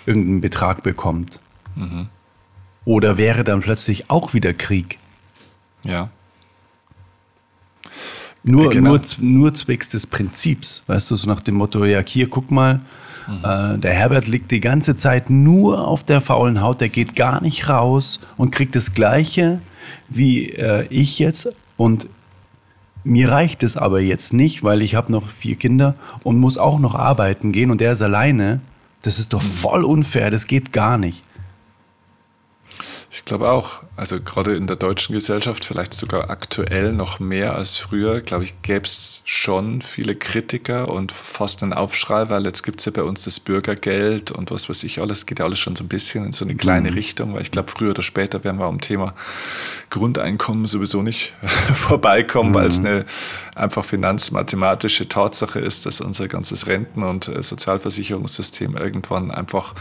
irgendeinen 0.05 0.41
Betrag 0.41 0.83
bekommt? 0.83 1.41
Mhm. 1.75 2.09
Oder 2.85 3.17
wäre 3.17 3.43
dann 3.43 3.61
plötzlich 3.61 4.09
auch 4.09 4.33
wieder 4.33 4.53
Krieg? 4.53 4.99
Ja. 5.83 6.09
Nur, 8.43 8.69
genau. 8.69 8.91
nur, 8.91 9.01
nur 9.19 9.53
zwecks 9.53 9.89
des 9.89 10.07
Prinzips, 10.07 10.83
weißt 10.87 11.11
du, 11.11 11.15
so 11.15 11.27
nach 11.29 11.41
dem 11.41 11.55
Motto, 11.55 11.83
ja, 11.85 12.01
hier, 12.05 12.29
guck 12.29 12.51
mal, 12.51 12.81
mhm. 13.27 13.43
äh, 13.43 13.77
der 13.77 13.93
Herbert 13.93 14.27
liegt 14.27 14.51
die 14.51 14.59
ganze 14.61 14.95
Zeit 14.95 15.29
nur 15.29 15.87
auf 15.87 16.03
der 16.03 16.21
faulen 16.21 16.61
Haut, 16.61 16.79
der 16.81 16.89
geht 16.89 17.15
gar 17.15 17.41
nicht 17.41 17.67
raus 17.67 18.19
und 18.37 18.51
kriegt 18.51 18.75
das 18.75 18.93
Gleiche 18.93 19.59
wie 20.09 20.49
äh, 20.49 20.85
ich 20.89 21.19
jetzt 21.19 21.53
und 21.75 22.07
mir 23.03 23.31
reicht 23.31 23.63
es 23.63 23.77
aber 23.77 24.01
jetzt 24.01 24.33
nicht, 24.33 24.63
weil 24.63 24.81
ich 24.81 24.95
habe 24.95 25.11
noch 25.11 25.29
vier 25.29 25.55
Kinder 25.55 25.95
und 26.23 26.39
muss 26.39 26.57
auch 26.57 26.77
noch 26.77 26.93
arbeiten 26.93 27.51
gehen 27.53 27.71
und 27.71 27.79
der 27.79 27.93
ist 27.93 28.01
alleine. 28.01 28.59
Das 29.01 29.19
ist 29.19 29.31
doch 29.31 29.41
voll 29.41 29.85
unfair, 29.85 30.29
das 30.29 30.47
geht 30.47 30.73
gar 30.73 30.97
nicht. 30.97 31.23
Ich 33.09 33.23
glaube 33.23 33.49
auch. 33.49 33.83
Also 33.95 34.19
gerade 34.19 34.55
in 34.55 34.67
der 34.67 34.75
deutschen 34.75 35.15
Gesellschaft, 35.15 35.63
vielleicht 35.63 35.93
sogar 35.93 36.29
aktuell 36.29 36.91
noch 36.91 37.19
mehr 37.19 37.55
als 37.55 37.77
früher, 37.77 38.19
glaube 38.21 38.43
ich, 38.43 38.61
gäbe 38.61 38.85
es 38.85 39.21
schon 39.23 39.81
viele 39.81 40.15
Kritiker 40.15 40.89
und 40.89 41.13
fast 41.13 41.63
einen 41.63 41.71
Aufschrei, 41.73 42.27
weil 42.29 42.45
jetzt 42.45 42.63
gibt 42.63 42.79
es 42.79 42.85
ja 42.85 42.91
bei 42.91 43.03
uns 43.03 43.23
das 43.23 43.39
Bürgergeld 43.39 44.31
und 44.31 44.51
was 44.51 44.69
weiß 44.69 44.83
ich 44.83 44.99
alles, 44.99 45.25
geht 45.25 45.39
ja 45.39 45.45
alles 45.45 45.59
schon 45.59 45.75
so 45.75 45.85
ein 45.85 45.87
bisschen 45.87 46.25
in 46.25 46.33
so 46.33 46.43
eine 46.43 46.55
kleine 46.55 46.91
mhm. 46.91 46.97
Richtung, 46.97 47.33
weil 47.33 47.41
ich 47.41 47.51
glaube, 47.51 47.71
früher 47.71 47.91
oder 47.91 48.03
später 48.03 48.43
werden 48.43 48.59
wir 48.59 48.65
am 48.65 48.81
Thema 48.81 49.13
Grundeinkommen 49.89 50.67
sowieso 50.67 51.01
nicht 51.01 51.33
vorbeikommen, 51.73 52.51
mhm. 52.51 52.55
weil 52.55 52.67
es 52.67 52.79
eine 52.79 53.05
einfach 53.57 53.83
finanzmathematische 53.85 55.07
Tatsache 55.07 55.59
ist, 55.59 55.85
dass 55.85 56.01
unser 56.01 56.27
ganzes 56.27 56.67
Renten- 56.67 57.03
und 57.03 57.27
äh, 57.27 57.41
Sozialversicherungssystem 57.41 58.77
irgendwann 58.77 59.31
einfach 59.31 59.73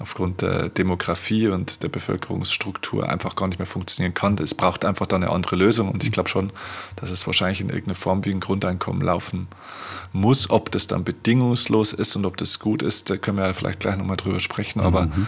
aufgrund 0.00 0.42
der 0.42 0.68
Demografie 0.68 1.48
und 1.48 1.82
der 1.82 1.88
Bevölkerungsstruktur 1.88 3.08
einfach 3.08 3.36
gar 3.36 3.48
nicht 3.48 3.58
mehr 3.58 3.66
funktionieren 3.66 4.14
kann. 4.14 4.36
Es 4.38 4.54
braucht 4.54 4.84
einfach 4.84 5.06
da 5.06 5.16
eine 5.16 5.30
andere 5.30 5.56
Lösung 5.56 5.90
und 5.90 6.04
ich 6.04 6.12
glaube 6.12 6.28
schon, 6.28 6.52
dass 6.96 7.10
es 7.10 7.26
wahrscheinlich 7.26 7.60
in 7.60 7.68
irgendeiner 7.68 7.94
Form 7.94 8.24
wie 8.24 8.30
ein 8.30 8.40
Grundeinkommen 8.40 9.02
laufen 9.02 9.48
muss. 10.12 10.50
Ob 10.50 10.70
das 10.70 10.86
dann 10.86 11.04
bedingungslos 11.04 11.92
ist 11.92 12.16
und 12.16 12.24
ob 12.24 12.36
das 12.36 12.58
gut 12.58 12.82
ist, 12.82 13.10
da 13.10 13.16
können 13.16 13.38
wir 13.38 13.46
ja 13.46 13.52
vielleicht 13.52 13.80
gleich 13.80 13.96
nochmal 13.96 14.16
drüber 14.16 14.40
sprechen, 14.40 14.80
aber 14.80 15.06
mhm 15.06 15.26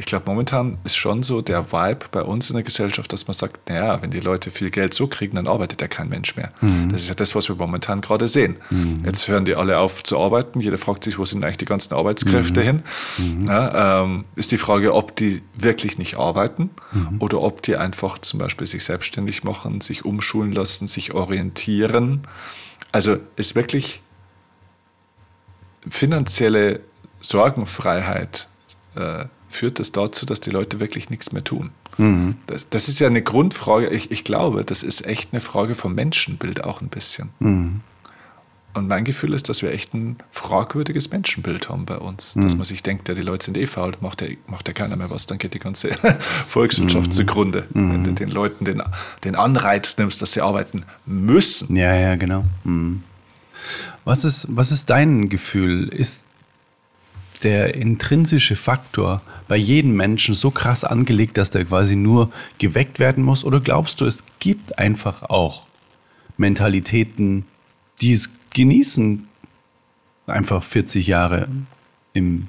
ich 0.00 0.06
glaube, 0.06 0.24
momentan 0.24 0.78
ist 0.84 0.96
schon 0.96 1.22
so 1.22 1.42
der 1.42 1.72
Vibe 1.72 2.06
bei 2.10 2.22
uns 2.22 2.48
in 2.48 2.56
der 2.56 2.62
Gesellschaft, 2.62 3.12
dass 3.12 3.28
man 3.28 3.34
sagt, 3.34 3.68
naja, 3.68 4.00
wenn 4.00 4.10
die 4.10 4.20
Leute 4.20 4.50
viel 4.50 4.70
Geld 4.70 4.94
so 4.94 5.06
kriegen, 5.08 5.36
dann 5.36 5.46
arbeitet 5.46 5.82
ja 5.82 5.88
kein 5.88 6.08
Mensch 6.08 6.36
mehr. 6.36 6.52
Mhm. 6.62 6.88
Das 6.90 7.02
ist 7.02 7.10
ja 7.10 7.14
das, 7.14 7.34
was 7.34 7.50
wir 7.50 7.56
momentan 7.56 8.00
gerade 8.00 8.26
sehen. 8.26 8.56
Mhm. 8.70 9.02
Jetzt 9.04 9.28
hören 9.28 9.44
die 9.44 9.54
alle 9.54 9.78
auf 9.78 10.02
zu 10.02 10.18
arbeiten. 10.18 10.60
Jeder 10.60 10.78
fragt 10.78 11.04
sich, 11.04 11.18
wo 11.18 11.26
sind 11.26 11.44
eigentlich 11.44 11.58
die 11.58 11.66
ganzen 11.66 11.92
Arbeitskräfte 11.92 12.60
mhm. 12.60 12.64
hin? 12.64 12.82
Mhm. 13.18 13.46
Ja, 13.46 14.02
ähm, 14.02 14.24
ist 14.36 14.52
die 14.52 14.56
Frage, 14.56 14.94
ob 14.94 15.16
die 15.16 15.42
wirklich 15.54 15.98
nicht 15.98 16.16
arbeiten 16.16 16.70
mhm. 16.92 17.16
oder 17.18 17.42
ob 17.42 17.60
die 17.60 17.76
einfach 17.76 18.16
zum 18.16 18.38
Beispiel 18.38 18.66
sich 18.66 18.82
selbstständig 18.84 19.44
machen, 19.44 19.82
sich 19.82 20.06
umschulen 20.06 20.52
lassen, 20.52 20.88
sich 20.88 21.12
orientieren. 21.12 22.22
Also 22.90 23.18
ist 23.36 23.54
wirklich 23.54 24.00
finanzielle 25.90 26.80
Sorgenfreiheit 27.20 28.48
äh, 28.96 29.26
führt 29.50 29.78
das 29.78 29.92
dazu, 29.92 30.24
dass 30.24 30.40
die 30.40 30.50
Leute 30.50 30.80
wirklich 30.80 31.10
nichts 31.10 31.32
mehr 31.32 31.44
tun. 31.44 31.70
Mhm. 31.98 32.36
Das, 32.46 32.66
das, 32.70 32.88
ist 32.88 32.98
ja 33.00 33.08
eine 33.08 33.22
Grundfrage. 33.22 33.88
Ich, 33.88 34.10
ich, 34.10 34.24
glaube, 34.24 34.64
das 34.64 34.82
ist 34.82 35.06
echt 35.06 35.30
eine 35.32 35.40
Frage 35.40 35.74
vom 35.74 35.94
Menschenbild 35.94 36.64
auch 36.64 36.80
ein 36.80 36.88
bisschen. 36.88 37.30
Mhm. 37.40 37.80
Und 38.72 38.86
mein 38.86 39.04
Gefühl 39.04 39.34
ist, 39.34 39.48
dass 39.48 39.62
wir 39.62 39.72
echt 39.72 39.94
ein 39.94 40.16
fragwürdiges 40.30 41.10
Menschenbild 41.10 41.68
haben 41.68 41.86
bei 41.86 41.98
uns. 41.98 42.36
Mhm. 42.36 42.42
Dass 42.42 42.56
man 42.56 42.64
sich 42.64 42.84
denkt, 42.84 43.08
ja, 43.08 43.14
die 43.14 43.22
Leute 43.22 43.46
sind 43.46 43.56
eh 43.56 43.66
faul, 43.66 43.92
macht 44.00 44.22
ja, 44.22 44.28
macht 44.46 44.68
ja 44.68 44.74
keiner 44.74 44.94
mehr 44.94 45.10
was, 45.10 45.26
dann 45.26 45.38
geht 45.38 45.54
die 45.54 45.58
ganze 45.58 45.90
Volkswirtschaft 46.46 47.08
mhm. 47.08 47.12
zugrunde. 47.12 47.66
Wenn 47.70 48.04
du 48.04 48.10
mhm. 48.10 48.14
den 48.14 48.30
Leuten 48.30 48.64
den, 48.64 48.82
den 49.24 49.34
Anreiz 49.34 49.98
nimmst, 49.98 50.22
dass 50.22 50.32
sie 50.32 50.40
arbeiten 50.40 50.84
müssen. 51.04 51.74
Ja, 51.74 51.94
ja, 51.94 52.14
genau. 52.14 52.44
Mhm. 52.62 53.02
Was 54.04 54.24
ist, 54.24 54.46
was 54.50 54.70
ist 54.70 54.88
dein 54.88 55.28
Gefühl? 55.28 55.88
Ist 55.88 56.26
der 57.44 57.74
intrinsische 57.74 58.56
Faktor 58.56 59.22
bei 59.48 59.56
jedem 59.56 59.96
Menschen 59.96 60.34
so 60.34 60.50
krass 60.50 60.84
angelegt, 60.84 61.36
dass 61.36 61.50
der 61.50 61.64
quasi 61.64 61.96
nur 61.96 62.30
geweckt 62.58 62.98
werden 62.98 63.24
muss? 63.24 63.44
Oder 63.44 63.60
glaubst 63.60 64.00
du, 64.00 64.06
es 64.06 64.24
gibt 64.38 64.78
einfach 64.78 65.22
auch 65.24 65.66
Mentalitäten, 66.36 67.44
die 68.00 68.12
es 68.12 68.30
genießen, 68.54 69.26
einfach 70.26 70.62
40 70.62 71.06
Jahre 71.06 71.48
im 72.12 72.48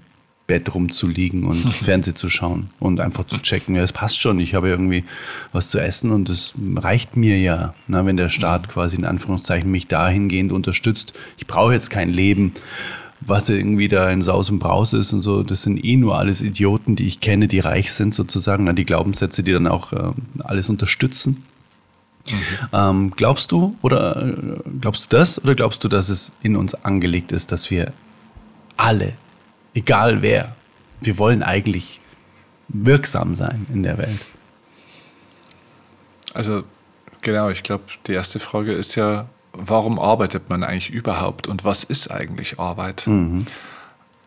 Bett 0.52 0.74
rumzuliegen 0.74 1.46
und 1.46 1.56
Fernsehen 1.74 2.16
zu 2.16 2.30
schauen 2.30 2.70
und 2.80 3.00
einfach 3.00 3.26
zu 3.26 3.38
checken, 3.38 3.76
ja, 3.76 3.84
es 3.84 3.94
passt 3.94 4.20
schon, 4.20 4.40
ich 4.40 4.54
habe 4.54 4.68
irgendwie 4.68 5.06
was 5.54 5.70
zu 5.70 5.80
essen 5.80 6.12
und 6.12 6.30
es 6.30 6.54
reicht 6.76 7.16
mir 7.16 7.40
ja, 7.40 7.74
na, 7.88 8.06
wenn 8.06 8.18
der 8.18 8.30
Staat 8.30 8.68
quasi 8.68 8.98
in 8.98 9.06
Anführungszeichen 9.06 9.72
mich 9.72 9.88
dahingehend 9.88 10.52
unterstützt. 10.52 11.14
Ich 11.38 11.48
brauche 11.48 11.74
jetzt 11.74 11.90
kein 11.90 12.10
Leben, 12.10 12.54
was 13.22 13.50
irgendwie 13.50 13.88
da 13.88 14.10
in 14.10 14.22
Saus 14.22 14.50
und 14.50 14.60
Braus 14.60 14.94
ist 14.94 15.14
und 15.14 15.22
so, 15.22 15.44
das 15.44 15.64
sind 15.64 15.84
eh 15.86 15.96
nur 15.96 16.18
alles 16.18 16.42
Idioten, 16.42 16.96
die 16.96 17.08
ich 17.08 17.20
kenne, 17.20 17.48
die 17.48 17.60
reich 17.60 17.94
sind 17.94 18.16
sozusagen, 18.16 18.68
an 18.68 18.76
die 18.76 18.86
Glaubenssätze, 18.86 19.44
die 19.44 19.54
dann 19.54 19.68
auch 19.68 19.94
äh, 19.94 20.12
alles 20.40 20.70
unterstützen. 20.70 21.44
Mhm. 22.28 22.38
Ähm, 22.74 23.12
glaubst 23.16 23.52
du 23.52 23.76
oder 23.82 24.36
glaubst 24.80 25.06
du 25.06 25.18
das 25.18 25.44
oder 25.44 25.56
glaubst 25.56 25.84
du, 25.84 25.88
dass 25.88 26.10
es 26.10 26.32
in 26.42 26.56
uns 26.56 26.76
angelegt 26.76 27.32
ist, 27.32 27.52
dass 27.52 27.72
wir 27.72 27.94
alle, 28.78 29.14
egal 29.74 30.22
wer, 30.22 30.56
wir 31.00 31.18
wollen 31.18 31.44
eigentlich 31.44 32.02
wirksam 32.70 33.36
sein 33.36 33.66
in 33.74 33.84
der 33.84 33.98
Welt? 33.98 34.26
Also 36.34 36.64
genau, 37.22 37.50
ich 37.50 37.64
glaube, 37.64 37.84
die 38.08 38.14
erste 38.14 38.40
Frage 38.40 38.72
ist 38.72 38.96
ja, 38.96 39.28
warum 39.54 40.00
arbeitet 40.00 40.50
man 40.50 40.64
eigentlich 40.64 40.90
überhaupt 40.90 41.48
und 41.48 41.64
was 41.64 41.84
ist 41.84 42.10
eigentlich 42.10 42.60
Arbeit? 42.60 43.08
Mhm. 43.08 43.46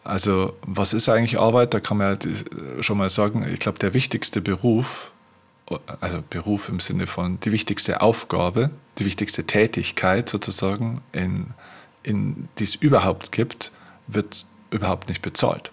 Also 0.03 0.55
was 0.67 0.93
ist 0.93 1.09
eigentlich 1.09 1.39
Arbeit? 1.39 1.73
Da 1.73 1.81
kann 1.81 1.97
man 1.97 2.19
ja 2.23 2.83
schon 2.83 2.99
mal 2.99 3.09
sagen, 3.09 3.47
ich 3.51 3.59
glaube, 3.59 3.79
der 3.79 3.95
wichtigste 3.95 4.43
Beruf, 4.43 5.13
also 6.01 6.23
Beruf 6.29 6.69
im 6.69 6.79
Sinne 6.79 7.07
von 7.07 7.41
die 7.41 7.53
wichtigste 7.53 8.03
Aufgabe, 8.03 8.71
die 8.99 9.07
wichtigste 9.07 9.45
Tätigkeit 9.45 10.29
sozusagen, 10.29 11.01
in, 11.13 11.47
in, 12.03 12.49
die 12.59 12.65
es 12.65 12.75
überhaupt 12.75 13.33
gibt, 13.33 13.73
wird 14.07 14.45
überhaupt 14.71 15.09
nicht 15.09 15.23
bezahlt. 15.23 15.71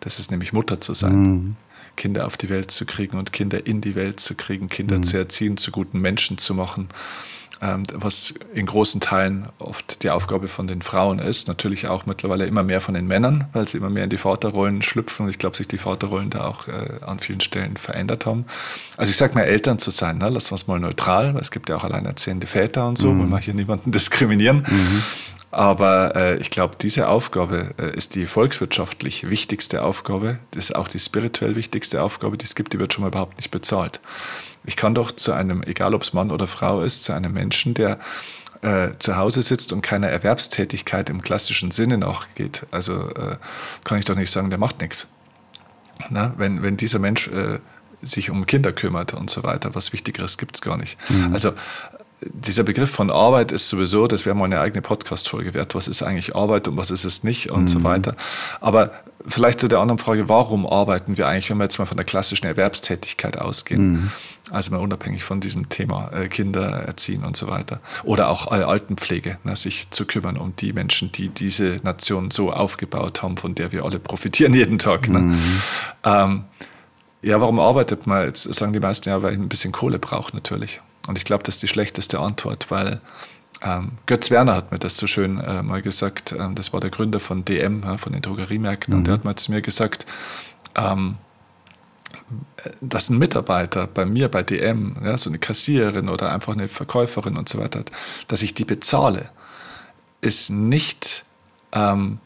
Das 0.00 0.18
ist 0.18 0.30
nämlich 0.30 0.54
Mutter 0.54 0.80
zu 0.80 0.94
sein. 0.94 1.16
Mhm. 1.16 1.56
Kinder 2.00 2.26
auf 2.26 2.38
die 2.38 2.48
Welt 2.48 2.70
zu 2.70 2.86
kriegen 2.86 3.18
und 3.18 3.30
Kinder 3.30 3.66
in 3.66 3.82
die 3.82 3.94
Welt 3.94 4.20
zu 4.20 4.34
kriegen, 4.34 4.70
Kinder 4.70 4.96
mhm. 4.96 5.02
zu 5.02 5.18
erziehen, 5.18 5.58
zu 5.58 5.70
guten 5.70 6.00
Menschen 6.00 6.38
zu 6.38 6.54
machen. 6.54 6.88
Ähm, 7.60 7.82
was 7.92 8.32
in 8.54 8.64
großen 8.64 9.02
Teilen 9.02 9.46
oft 9.58 10.02
die 10.02 10.08
Aufgabe 10.08 10.48
von 10.48 10.66
den 10.66 10.80
Frauen 10.80 11.18
ist. 11.18 11.46
Natürlich 11.46 11.88
auch 11.88 12.06
mittlerweile 12.06 12.46
immer 12.46 12.62
mehr 12.62 12.80
von 12.80 12.94
den 12.94 13.06
Männern, 13.06 13.48
weil 13.52 13.68
sie 13.68 13.76
immer 13.76 13.90
mehr 13.90 14.04
in 14.04 14.08
die 14.08 14.16
Vaterrollen 14.16 14.80
schlüpfen. 14.80 15.26
Und 15.26 15.30
ich 15.30 15.38
glaube, 15.38 15.58
sich 15.58 15.68
die 15.68 15.76
Vaterrollen 15.76 16.30
da 16.30 16.46
auch 16.46 16.68
äh, 16.68 17.04
an 17.04 17.18
vielen 17.18 17.42
Stellen 17.42 17.76
verändert 17.76 18.24
haben. 18.24 18.46
Also 18.96 19.10
ich 19.10 19.18
sage 19.18 19.34
mal, 19.34 19.42
Eltern 19.42 19.78
zu 19.78 19.90
sein, 19.90 20.16
ne? 20.16 20.30
lassen 20.30 20.52
wir 20.52 20.54
es 20.54 20.66
mal 20.68 20.80
neutral, 20.80 21.34
weil 21.34 21.42
es 21.42 21.50
gibt 21.50 21.68
ja 21.68 21.76
auch 21.76 21.84
alleinerziehende 21.84 22.46
Väter 22.46 22.88
und 22.88 22.96
so, 22.96 23.12
mhm. 23.12 23.18
wollen 23.18 23.30
wir 23.30 23.38
hier 23.40 23.52
niemanden 23.52 23.92
diskriminieren. 23.92 24.66
Mhm. 24.66 25.02
Aber 25.50 26.14
äh, 26.14 26.36
ich 26.36 26.50
glaube, 26.50 26.76
diese 26.80 27.08
Aufgabe 27.08 27.74
äh, 27.76 27.96
ist 27.96 28.14
die 28.14 28.26
volkswirtschaftlich 28.26 29.28
wichtigste 29.28 29.82
Aufgabe. 29.82 30.38
Das 30.52 30.64
ist 30.64 30.76
auch 30.76 30.86
die 30.86 31.00
spirituell 31.00 31.56
wichtigste 31.56 32.02
Aufgabe, 32.02 32.38
die 32.38 32.44
es 32.44 32.54
gibt. 32.54 32.72
Die 32.72 32.78
wird 32.78 32.92
schon 32.92 33.02
mal 33.02 33.08
überhaupt 33.08 33.36
nicht 33.36 33.50
bezahlt. 33.50 34.00
Ich 34.64 34.76
kann 34.76 34.94
doch 34.94 35.10
zu 35.10 35.32
einem, 35.32 35.62
egal 35.64 35.94
ob 35.94 36.02
es 36.02 36.12
Mann 36.12 36.30
oder 36.30 36.46
Frau 36.46 36.82
ist, 36.82 37.02
zu 37.02 37.12
einem 37.12 37.32
Menschen, 37.32 37.74
der 37.74 37.98
äh, 38.62 38.90
zu 38.98 39.16
Hause 39.16 39.42
sitzt 39.42 39.72
und 39.72 39.80
keiner 39.80 40.08
Erwerbstätigkeit 40.08 41.10
im 41.10 41.22
klassischen 41.22 41.70
Sinne 41.70 41.98
nachgeht, 41.98 42.66
also 42.70 43.08
äh, 43.08 43.36
kann 43.84 43.98
ich 43.98 44.04
doch 44.04 44.16
nicht 44.16 44.30
sagen, 44.30 44.50
der 44.50 44.58
macht 44.58 44.80
nichts. 44.80 45.08
Na, 46.10 46.32
wenn, 46.36 46.62
wenn 46.62 46.76
dieser 46.76 46.98
Mensch 46.98 47.28
äh, 47.28 47.58
sich 48.02 48.30
um 48.30 48.46
Kinder 48.46 48.72
kümmert 48.72 49.14
und 49.14 49.30
so 49.30 49.42
weiter, 49.42 49.74
was 49.74 49.92
Wichtigeres 49.92 50.38
gibt 50.38 50.56
es 50.56 50.62
gar 50.62 50.76
nicht. 50.76 50.96
Mhm. 51.10 51.32
Also 51.32 51.52
dieser 52.22 52.64
Begriff 52.64 52.90
von 52.90 53.10
Arbeit 53.10 53.50
ist 53.50 53.68
sowieso, 53.68 54.06
das 54.06 54.26
wäre 54.26 54.34
mal 54.34 54.44
eine 54.44 54.60
eigene 54.60 54.82
Podcast-Folge 54.82 55.54
wert. 55.54 55.74
Was 55.74 55.88
ist 55.88 56.02
eigentlich 56.02 56.36
Arbeit 56.36 56.68
und 56.68 56.76
was 56.76 56.90
ist 56.90 57.04
es 57.04 57.24
nicht 57.24 57.50
und 57.50 57.62
mhm. 57.62 57.68
so 57.68 57.84
weiter. 57.84 58.14
Aber 58.60 58.92
vielleicht 59.26 59.60
zu 59.60 59.68
der 59.68 59.78
anderen 59.78 59.98
Frage, 59.98 60.28
warum 60.28 60.66
arbeiten 60.66 61.16
wir 61.16 61.26
eigentlich, 61.26 61.50
wenn 61.50 61.58
wir 61.58 61.64
jetzt 61.64 61.78
mal 61.78 61.86
von 61.86 61.96
der 61.96 62.04
klassischen 62.04 62.46
Erwerbstätigkeit 62.46 63.38
ausgehen? 63.38 63.92
Mhm. 63.92 64.10
Also 64.50 64.72
mal 64.72 64.78
unabhängig 64.78 65.24
von 65.24 65.40
diesem 65.40 65.68
Thema 65.70 66.10
äh, 66.12 66.28
Kinder 66.28 66.62
erziehen 66.62 67.24
und 67.24 67.36
so 67.36 67.48
weiter. 67.48 67.80
Oder 68.04 68.28
auch 68.28 68.52
äh, 68.52 68.62
Altenpflege, 68.62 69.38
ne, 69.44 69.56
sich 69.56 69.90
zu 69.90 70.04
kümmern 70.04 70.36
um 70.36 70.54
die 70.56 70.72
Menschen, 70.72 71.12
die 71.12 71.28
diese 71.28 71.80
Nation 71.84 72.30
so 72.30 72.52
aufgebaut 72.52 73.22
haben, 73.22 73.36
von 73.38 73.54
der 73.54 73.72
wir 73.72 73.84
alle 73.84 73.98
profitieren 73.98 74.52
jeden 74.54 74.78
Tag. 74.78 75.08
Ne? 75.08 75.20
Mhm. 75.20 75.62
Ähm, 76.04 76.44
ja, 77.22 77.40
warum 77.40 77.60
arbeitet 77.60 78.06
man? 78.06 78.26
Jetzt 78.26 78.42
sagen 78.54 78.72
die 78.72 78.80
meisten 78.80 79.08
ja, 79.08 79.22
weil 79.22 79.32
ich 79.32 79.38
ein 79.38 79.48
bisschen 79.48 79.72
Kohle 79.72 79.98
brauche 79.98 80.34
natürlich. 80.34 80.80
Und 81.10 81.18
ich 81.18 81.24
glaube, 81.24 81.42
das 81.42 81.56
ist 81.56 81.62
die 81.64 81.68
schlechteste 81.68 82.20
Antwort, 82.20 82.70
weil 82.70 83.00
ähm, 83.62 83.98
Götz 84.06 84.30
Werner 84.30 84.54
hat 84.54 84.70
mir 84.70 84.78
das 84.78 84.96
so 84.96 85.08
schön 85.08 85.40
äh, 85.40 85.60
mal 85.60 85.82
gesagt. 85.82 86.30
Ähm, 86.30 86.54
das 86.54 86.72
war 86.72 86.78
der 86.78 86.90
Gründer 86.90 87.18
von 87.18 87.44
DM, 87.44 87.82
ja, 87.82 87.96
von 87.96 88.12
den 88.12 88.22
Drogeriemärkten. 88.22 88.94
Mhm. 88.94 88.98
Und 88.98 89.06
der 89.08 89.14
hat 89.14 89.24
mal 89.24 89.34
zu 89.34 89.50
mir 89.50 89.60
gesagt, 89.60 90.06
ähm, 90.76 91.16
dass 92.80 93.10
ein 93.10 93.18
Mitarbeiter 93.18 93.88
bei 93.88 94.06
mir 94.06 94.28
bei 94.28 94.44
DM, 94.44 94.98
ja, 95.04 95.18
so 95.18 95.28
eine 95.30 95.40
Kassiererin 95.40 96.08
oder 96.08 96.32
einfach 96.32 96.52
eine 96.52 96.68
Verkäuferin 96.68 97.36
und 97.36 97.48
so 97.48 97.58
weiter, 97.58 97.82
dass 98.28 98.42
ich 98.42 98.54
die 98.54 98.64
bezahle, 98.64 99.30
ist 100.20 100.50
nicht 100.50 101.24
ähm, 101.72 102.20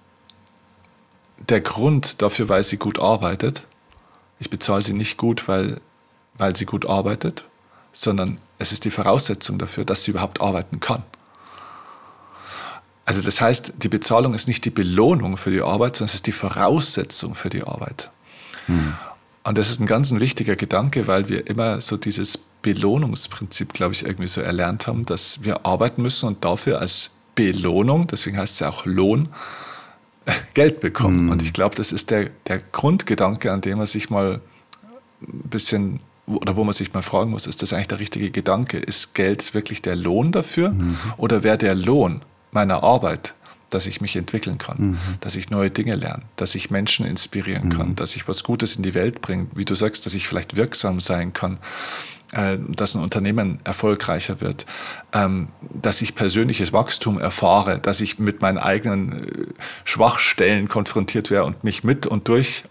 der 1.49 1.63
Grund 1.63 2.21
dafür, 2.21 2.51
weil 2.51 2.65
sie 2.65 2.77
gut 2.77 2.99
arbeitet. 2.99 3.67
Ich 4.41 4.51
bezahle 4.51 4.83
sie 4.83 4.93
nicht 4.93 5.17
gut, 5.17 5.49
weil, 5.49 5.81
weil 6.35 6.55
sie 6.55 6.67
gut 6.67 6.87
arbeitet, 6.87 7.45
sondern 7.95 8.37
es 8.65 8.73
ist 8.73 8.85
die 8.85 8.91
Voraussetzung 8.91 9.59
dafür, 9.59 9.85
dass 9.85 10.05
sie 10.05 10.11
überhaupt 10.11 10.41
arbeiten 10.41 10.81
kann. 10.81 11.03
Also 13.05 13.21
das 13.21 13.41
heißt, 13.41 13.75
die 13.83 13.89
Bezahlung 13.89 14.33
ist 14.33 14.49
nicht 14.49 14.65
die 14.65 14.71
Belohnung 14.71 15.37
für 15.37 15.51
die 15.51 15.61
Arbeit, 15.61 15.97
sondern 15.97 16.09
es 16.09 16.15
ist 16.15 16.27
die 16.27 16.33
Voraussetzung 16.33 17.35
für 17.35 17.51
die 17.51 17.63
Arbeit. 17.63 18.11
Hm. 18.67 18.95
Und 19.45 19.59
das 19.59 19.71
ist 19.71 19.81
ein 19.81 19.87
ganz 19.87 20.11
ein 20.11 20.21
wichtiger 20.21 20.57
Gedanke, 20.57 21.07
weil 21.07 21.29
wir 21.29 21.47
immer 21.47 21.83
so 21.83 21.99
dieses 21.99 22.39
Belohnungsprinzip, 22.63 23.75
glaube 23.75 23.93
ich, 23.93 24.07
irgendwie 24.07 24.29
so 24.29 24.41
erlernt 24.41 24.87
haben, 24.87 25.05
dass 25.05 25.45
wir 25.45 25.67
arbeiten 25.67 26.01
müssen 26.01 26.27
und 26.27 26.43
dafür 26.47 26.81
als 26.81 27.11
Belohnung, 27.35 28.07
deswegen 28.07 28.39
heißt 28.39 28.55
es 28.55 28.61
ja 28.61 28.71
auch 28.71 28.87
Lohn, 28.87 29.29
Geld 30.55 30.81
bekommen. 30.81 31.27
Mm. 31.27 31.31
Und 31.31 31.43
ich 31.43 31.53
glaube, 31.53 31.75
das 31.75 31.93
ist 31.93 32.11
der, 32.11 32.31
der 32.47 32.61
Grundgedanke, 32.61 33.53
an 33.53 33.61
dem 33.61 33.77
man 33.77 33.87
sich 33.87 34.09
mal 34.09 34.41
ein 35.21 35.49
bisschen 35.51 36.01
oder 36.27 36.57
wo 36.57 36.65
man 36.65 36.73
sich 36.73 36.93
mal 36.93 37.03
fragen 37.03 37.31
muss, 37.31 37.47
ist 37.47 37.63
das 37.63 37.73
eigentlich 37.73 37.89
der 37.89 38.01
richtige 38.01 38.31
Gedanke? 38.31 38.79
Ist 38.79 39.15
Geld 39.15 39.55
wirklich 39.55 39.83
der 39.83 39.97
Lohn 39.97 40.33
dafür? 40.33 40.71
Mhm. 40.71 40.97
Oder 41.17 41.43
wäre 41.43 41.59
der 41.59 41.75
Lohn 41.75 42.23
meiner 42.53 42.83
Arbeit 42.83 43.35
dass 43.71 43.87
ich 43.87 44.01
mich 44.01 44.15
entwickeln 44.15 44.57
kann, 44.57 44.77
mhm. 44.79 44.99
dass 45.21 45.35
ich 45.35 45.51
neue 45.51 45.71
Dinge 45.71 45.97
lerne, 45.97 46.23
dass 46.37 46.55
ich 46.55 46.71
Menschen 46.71 47.05
inspirieren 47.07 47.65
mhm. 47.65 47.71
kann, 47.71 47.97
dass 47.97 48.15
ich 48.15 48.29
was 48.29 48.45
Gutes 48.45 48.77
in 48.77 48.85
die 48.85 48.95
Welt 48.95 49.21
bringe, 49.21 49.49
wie 49.55 49.65
du 49.65 49.75
sagst, 49.75 50.07
dass 50.07 50.15
ich 50.15 50.29
vielleicht 50.29 50.55
wirksam 50.55 51.01
sein 51.01 51.33
kann, 51.33 51.59
äh, 52.33 52.59
dass 52.69 52.95
ein 52.95 53.03
Unternehmen 53.03 53.59
erfolgreicher 53.65 54.41
wird, 54.41 54.67
ähm, 55.13 55.49
dass 55.73 56.03
ich 56.03 56.15
persönliches 56.15 56.73
Wachstum 56.73 57.19
erfahre, 57.19 57.81
dass 57.81 58.01
ich 58.01 58.19
mit 58.19 58.43
meinen 58.43 58.59
eigenen 58.59 59.13
äh, 59.13 59.47
Schwachstellen 59.85 60.69
konfrontiert 60.69 61.31
wäre 61.31 61.45
und 61.45 61.65
mich 61.65 61.83
mit 61.83 62.07
und 62.07 62.29
durch 62.29 62.65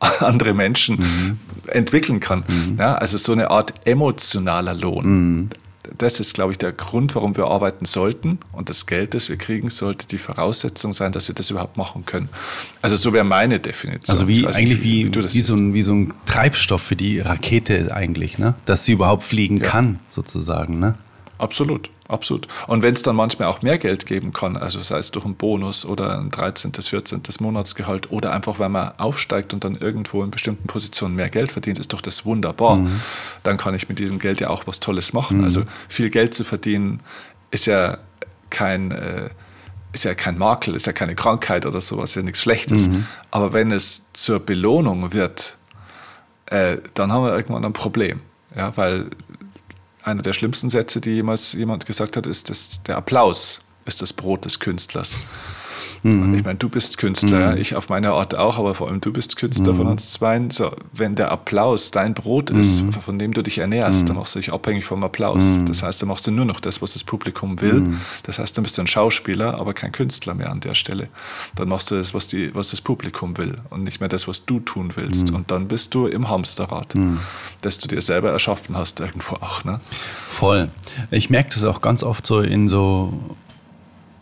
andere 0.20 0.54
Menschen 0.54 0.96
mhm. 0.96 1.38
entwickeln 1.68 2.20
kann. 2.20 2.44
Mhm. 2.46 2.76
Ja, 2.78 2.94
also 2.96 3.18
so 3.18 3.32
eine 3.32 3.50
Art 3.50 3.74
emotionaler 3.86 4.74
Lohn. 4.74 5.06
Mhm 5.06 5.50
das 5.96 6.20
ist, 6.20 6.34
glaube 6.34 6.52
ich, 6.52 6.58
der 6.58 6.72
Grund, 6.72 7.14
warum 7.14 7.36
wir 7.36 7.46
arbeiten 7.46 7.84
sollten. 7.84 8.38
Und 8.52 8.68
das 8.68 8.86
Geld, 8.86 9.14
das 9.14 9.28
wir 9.28 9.36
kriegen, 9.36 9.70
sollte 9.70 10.06
die 10.06 10.18
Voraussetzung 10.18 10.92
sein, 10.92 11.12
dass 11.12 11.28
wir 11.28 11.34
das 11.34 11.50
überhaupt 11.50 11.76
machen 11.76 12.04
können. 12.04 12.28
Also 12.82 12.96
so 12.96 13.12
wäre 13.12 13.24
meine 13.24 13.60
Definition. 13.60 14.14
Also 14.14 14.28
wie 14.28 14.46
eigentlich 14.46 14.82
wie, 14.82 15.08
wie, 15.08 15.14
wie, 15.14 15.42
so 15.42 15.56
ein, 15.56 15.74
wie 15.74 15.82
so 15.82 15.94
ein 15.94 16.14
Treibstoff 16.26 16.82
für 16.82 16.96
die 16.96 17.20
Rakete 17.20 17.94
eigentlich, 17.94 18.38
ne? 18.38 18.54
dass 18.64 18.84
sie 18.84 18.92
überhaupt 18.92 19.24
fliegen 19.24 19.58
ja. 19.58 19.68
kann, 19.68 20.00
sozusagen. 20.08 20.78
Ne? 20.78 20.94
Absolut. 21.38 21.90
Absolut. 22.08 22.48
Und 22.66 22.82
wenn 22.82 22.94
es 22.94 23.02
dann 23.02 23.14
manchmal 23.16 23.48
auch 23.48 23.60
mehr 23.60 23.76
Geld 23.76 24.06
geben 24.06 24.32
kann, 24.32 24.56
also 24.56 24.80
sei 24.80 24.98
es 24.98 25.10
durch 25.10 25.26
einen 25.26 25.34
Bonus 25.34 25.84
oder 25.84 26.18
ein 26.18 26.30
13., 26.30 26.72
14. 26.72 27.22
Monatsgehalt 27.40 28.10
oder 28.10 28.32
einfach, 28.32 28.58
weil 28.58 28.70
man 28.70 28.92
aufsteigt 28.96 29.52
und 29.52 29.62
dann 29.62 29.76
irgendwo 29.76 30.24
in 30.24 30.30
bestimmten 30.30 30.66
Positionen 30.66 31.16
mehr 31.16 31.28
Geld 31.28 31.52
verdient, 31.52 31.78
ist 31.78 31.92
doch 31.92 32.00
das 32.00 32.24
wunderbar. 32.24 32.76
Mhm. 32.76 33.00
Dann 33.42 33.58
kann 33.58 33.74
ich 33.74 33.90
mit 33.90 33.98
diesem 33.98 34.18
Geld 34.18 34.40
ja 34.40 34.48
auch 34.48 34.66
was 34.66 34.80
Tolles 34.80 35.12
machen. 35.12 35.38
Mhm. 35.38 35.44
Also 35.44 35.64
viel 35.90 36.08
Geld 36.08 36.32
zu 36.32 36.44
verdienen 36.44 37.00
ist 37.50 37.66
ja 37.66 37.98
kein, 38.48 38.90
äh, 38.90 39.28
ist 39.92 40.04
ja 40.04 40.14
kein 40.14 40.38
Makel, 40.38 40.76
ist 40.76 40.86
ja 40.86 40.94
keine 40.94 41.14
Krankheit 41.14 41.66
oder 41.66 41.82
sowas, 41.82 42.10
ist 42.10 42.16
ja 42.16 42.22
nichts 42.22 42.40
Schlechtes. 42.40 42.88
Mhm. 42.88 43.06
Aber 43.30 43.52
wenn 43.52 43.70
es 43.70 44.02
zur 44.14 44.40
Belohnung 44.40 45.12
wird, 45.12 45.58
äh, 46.46 46.78
dann 46.94 47.12
haben 47.12 47.24
wir 47.24 47.36
irgendwann 47.36 47.66
ein 47.66 47.74
Problem. 47.74 48.20
Ja, 48.56 48.74
weil 48.78 49.10
einer 50.08 50.22
der 50.22 50.32
schlimmsten 50.32 50.70
Sätze, 50.70 51.00
die 51.00 51.10
jemals 51.10 51.52
jemand 51.52 51.86
gesagt 51.86 52.16
hat, 52.16 52.26
ist, 52.26 52.50
dass 52.50 52.82
der 52.82 52.96
Applaus 52.96 53.60
ist 53.84 54.02
das 54.02 54.12
Brot 54.12 54.44
des 54.44 54.58
Künstlers. 54.58 55.16
Mhm. 56.02 56.34
Ich 56.34 56.44
meine, 56.44 56.58
du 56.58 56.68
bist 56.68 56.98
Künstler, 56.98 57.52
mhm. 57.52 57.60
ich 57.60 57.74
auf 57.74 57.88
meine 57.88 58.12
Art 58.12 58.36
auch, 58.36 58.58
aber 58.58 58.74
vor 58.74 58.88
allem 58.88 59.00
du 59.00 59.12
bist 59.12 59.36
Künstler 59.36 59.72
mhm. 59.72 59.76
von 59.76 59.86
uns 59.88 60.12
zwei. 60.12 60.38
So, 60.50 60.72
wenn 60.92 61.14
der 61.14 61.32
Applaus 61.32 61.90
dein 61.90 62.14
Brot 62.14 62.50
ist, 62.50 62.82
mhm. 62.82 62.92
von 62.92 63.18
dem 63.18 63.32
du 63.32 63.42
dich 63.42 63.58
ernährst, 63.58 64.02
mhm. 64.02 64.06
dann 64.06 64.16
machst 64.16 64.34
du 64.34 64.38
dich 64.38 64.52
abhängig 64.52 64.84
vom 64.84 65.02
Applaus. 65.02 65.56
Mhm. 65.56 65.66
Das 65.66 65.82
heißt, 65.82 66.02
dann 66.02 66.08
machst 66.08 66.26
du 66.26 66.30
nur 66.30 66.44
noch 66.44 66.60
das, 66.60 66.82
was 66.82 66.92
das 66.92 67.04
Publikum 67.04 67.60
will. 67.60 67.98
Das 68.22 68.38
heißt, 68.38 68.56
dann 68.56 68.62
bist 68.62 68.78
du 68.78 68.82
ein 68.82 68.86
Schauspieler, 68.86 69.58
aber 69.58 69.74
kein 69.74 69.92
Künstler 69.92 70.34
mehr 70.34 70.50
an 70.50 70.60
der 70.60 70.74
Stelle. 70.74 71.08
Dann 71.54 71.68
machst 71.68 71.90
du 71.90 71.96
das, 71.96 72.14
was, 72.14 72.26
die, 72.26 72.54
was 72.54 72.70
das 72.70 72.80
Publikum 72.80 73.36
will 73.38 73.58
und 73.70 73.84
nicht 73.84 74.00
mehr 74.00 74.08
das, 74.08 74.28
was 74.28 74.44
du 74.44 74.60
tun 74.60 74.92
willst. 74.94 75.30
Und 75.30 75.50
dann 75.50 75.68
bist 75.68 75.94
du 75.94 76.06
im 76.06 76.28
Hamsterrad, 76.28 76.94
das 77.62 77.78
du 77.78 77.88
dir 77.88 78.02
selber 78.02 78.30
erschaffen 78.30 78.76
hast, 78.76 79.00
irgendwo 79.00 79.36
auch. 79.36 79.64
Ne? 79.64 79.80
Voll. 80.28 80.70
Ich 81.10 81.30
merke 81.30 81.50
das 81.54 81.64
auch 81.64 81.80
ganz 81.80 82.02
oft 82.02 82.26
so 82.26 82.40
in 82.40 82.68
so 82.68 83.12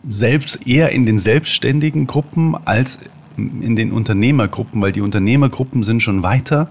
selbst 0.08 0.66
eher 0.66 0.90
in 0.90 1.06
den 1.06 1.18
selbstständigen 1.18 2.06
Gruppen 2.06 2.56
als 2.64 2.98
in 3.36 3.76
den 3.76 3.92
Unternehmergruppen, 3.92 4.80
weil 4.80 4.92
die 4.92 5.00
Unternehmergruppen 5.00 5.82
sind 5.82 6.02
schon 6.02 6.22
weiter. 6.22 6.70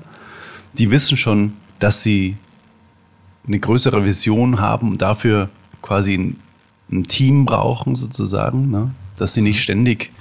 Die 0.77 0.89
wissen 0.89 1.17
schon, 1.17 1.53
dass 1.79 2.01
sie 2.01 2.37
eine 3.47 3.59
größere 3.59 4.03
Vision 4.05 4.59
haben 4.59 4.89
und 4.89 5.01
dafür 5.01 5.49
quasi 5.81 6.15
ein, 6.15 6.39
ein 6.91 7.03
Team 7.03 7.45
brauchen, 7.45 7.95
sozusagen. 7.95 8.71
Ne? 8.71 8.91
Dass 9.17 9.33
sie 9.33 9.41
nicht 9.41 9.61
ständig 9.61 10.11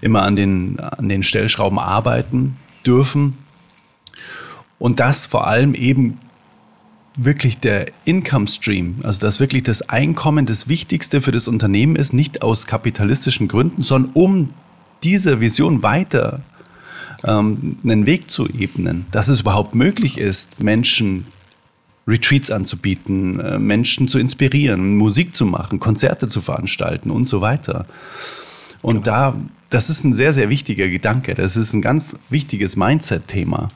immer 0.00 0.22
an 0.22 0.36
den, 0.36 0.80
an 0.80 1.08
den 1.08 1.22
Stellschrauben 1.22 1.78
arbeiten 1.78 2.56
dürfen. 2.84 3.38
Und 4.78 5.00
das 5.00 5.26
vor 5.26 5.46
allem 5.46 5.74
eben 5.74 6.18
wirklich 7.18 7.58
der 7.58 7.86
Income 8.04 8.46
Stream, 8.46 9.00
also 9.02 9.20
dass 9.20 9.40
wirklich 9.40 9.64
das 9.64 9.82
Einkommen 9.88 10.46
das 10.46 10.68
Wichtigste 10.68 11.20
für 11.20 11.32
das 11.32 11.48
Unternehmen 11.48 11.96
ist, 11.96 12.12
nicht 12.12 12.42
aus 12.42 12.66
kapitalistischen 12.66 13.48
Gründen, 13.48 13.82
sondern 13.82 14.12
um 14.14 14.48
diese 15.02 15.40
Vision 15.40 15.82
weiter 15.82 16.40
ähm, 17.24 17.78
einen 17.82 18.06
Weg 18.06 18.30
zu 18.30 18.48
ebnen, 18.48 19.06
dass 19.10 19.28
es 19.28 19.40
überhaupt 19.40 19.74
möglich 19.74 20.18
ist, 20.18 20.62
Menschen 20.62 21.26
Retreats 22.06 22.50
anzubieten, 22.50 23.40
äh, 23.40 23.58
Menschen 23.58 24.08
zu 24.08 24.18
inspirieren, 24.18 24.96
Musik 24.96 25.34
zu 25.34 25.44
machen, 25.44 25.80
Konzerte 25.80 26.28
zu 26.28 26.40
veranstalten 26.40 27.10
und 27.10 27.26
so 27.26 27.40
weiter. 27.40 27.86
Und 28.80 29.04
genau. 29.04 29.04
da, 29.04 29.36
das 29.70 29.90
ist 29.90 30.04
ein 30.04 30.14
sehr, 30.14 30.32
sehr 30.32 30.48
wichtiger 30.48 30.88
Gedanke. 30.88 31.34
Das 31.34 31.56
ist 31.56 31.74
ein 31.74 31.82
ganz 31.82 32.16
wichtiges 32.30 32.76
Mindset-Thema. 32.76 33.68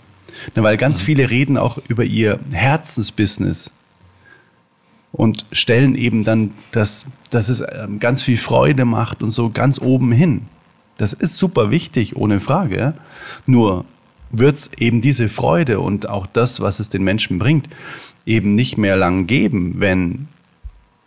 Ne, 0.55 0.63
weil 0.63 0.77
ganz 0.77 1.03
mhm. 1.03 1.07
viele 1.07 1.31
reden 1.31 1.57
auch 1.57 1.79
über 1.89 2.05
ihr 2.05 2.41
Herzensbusiness 2.53 3.73
und 5.13 5.47
stellen 5.53 5.95
eben 5.95 6.25
dann, 6.25 6.53
dass, 6.71 7.07
dass 7.31 7.49
es 7.49 7.61
ähm, 7.61 8.01
ganz 8.01 8.23
viel 8.23 8.39
Freude 8.39 8.85
macht 8.85 9.23
und 9.23 9.31
so 9.31 9.51
ganz 9.51 9.81
oben 9.81 10.11
hin. 10.11 10.43
Das 10.97 11.13
ist 11.13 11.37
super 11.37 11.71
wichtig, 11.71 12.17
ohne 12.17 12.41
Frage. 12.41 12.95
Nur 13.47 13.85
wird 14.31 14.57
es 14.57 14.71
eben 14.79 15.01
diese 15.01 15.29
Freude 15.29 15.81
und 15.81 16.09
auch 16.09 16.27
das, 16.27 16.61
was 16.61 16.81
es 16.81 16.89
den 16.89 17.05
Menschen 17.05 17.39
bringt, 17.39 17.69
eben 18.25 18.55
nicht 18.55 18.79
mehr 18.79 18.97
lang 18.97 19.27
geben, 19.27 19.75
wenn 19.79 20.29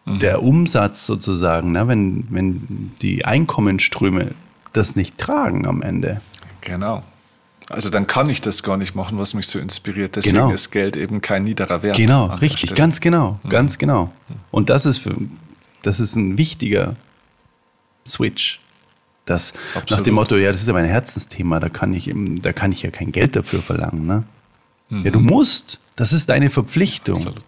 mhm. 0.05 0.19
der 0.19 0.43
Umsatz 0.43 1.05
sozusagen, 1.05 1.71
ne, 1.71 1.87
wenn, 1.87 2.27
wenn 2.29 2.91
die 3.01 3.25
Einkommensströme 3.25 4.31
das 4.73 4.95
nicht 4.95 5.17
tragen 5.17 5.65
am 5.65 5.81
Ende. 5.81 6.21
Genau. 6.61 7.03
Also 7.69 7.89
dann 7.89 8.05
kann 8.05 8.29
ich 8.29 8.41
das 8.41 8.61
gar 8.61 8.77
nicht 8.77 8.93
machen, 8.93 9.17
was 9.17 9.33
mich 9.33 9.47
so 9.47 9.57
inspiriert. 9.57 10.15
Deswegen 10.15 10.35
genau. 10.35 10.51
ist 10.51 10.69
Geld 10.71 10.95
eben 10.95 11.21
kein 11.21 11.43
niederer 11.43 11.81
Wert. 11.81 11.97
Genau, 11.97 12.27
richtig, 12.27 12.75
ganz 12.75 12.99
genau, 12.99 13.39
mhm. 13.43 13.49
ganz 13.49 13.77
genau. 13.77 14.11
Und 14.51 14.69
das 14.69 14.85
ist 14.85 14.99
für, 14.99 15.15
das 15.81 15.99
ist 15.99 16.15
ein 16.15 16.37
wichtiger 16.37 16.95
Switch. 18.05 18.59
Das 19.25 19.53
nach 19.89 20.01
dem 20.01 20.13
Motto, 20.13 20.37
ja, 20.37 20.51
das 20.51 20.61
ist 20.61 20.67
ja 20.67 20.73
mein 20.73 20.85
Herzensthema, 20.85 21.59
da 21.59 21.69
kann 21.69 21.93
ich, 21.93 22.11
da 22.13 22.53
kann 22.53 22.71
ich 22.71 22.83
ja 22.83 22.91
kein 22.91 23.11
Geld 23.11 23.35
dafür 23.35 23.59
verlangen. 23.59 24.05
Ne? 24.05 24.23
Mhm. 24.89 25.05
Ja, 25.05 25.11
du 25.11 25.19
musst. 25.19 25.79
Das 25.95 26.13
ist 26.13 26.29
deine 26.29 26.49
Verpflichtung. 26.49 27.15
Absolut. 27.15 27.43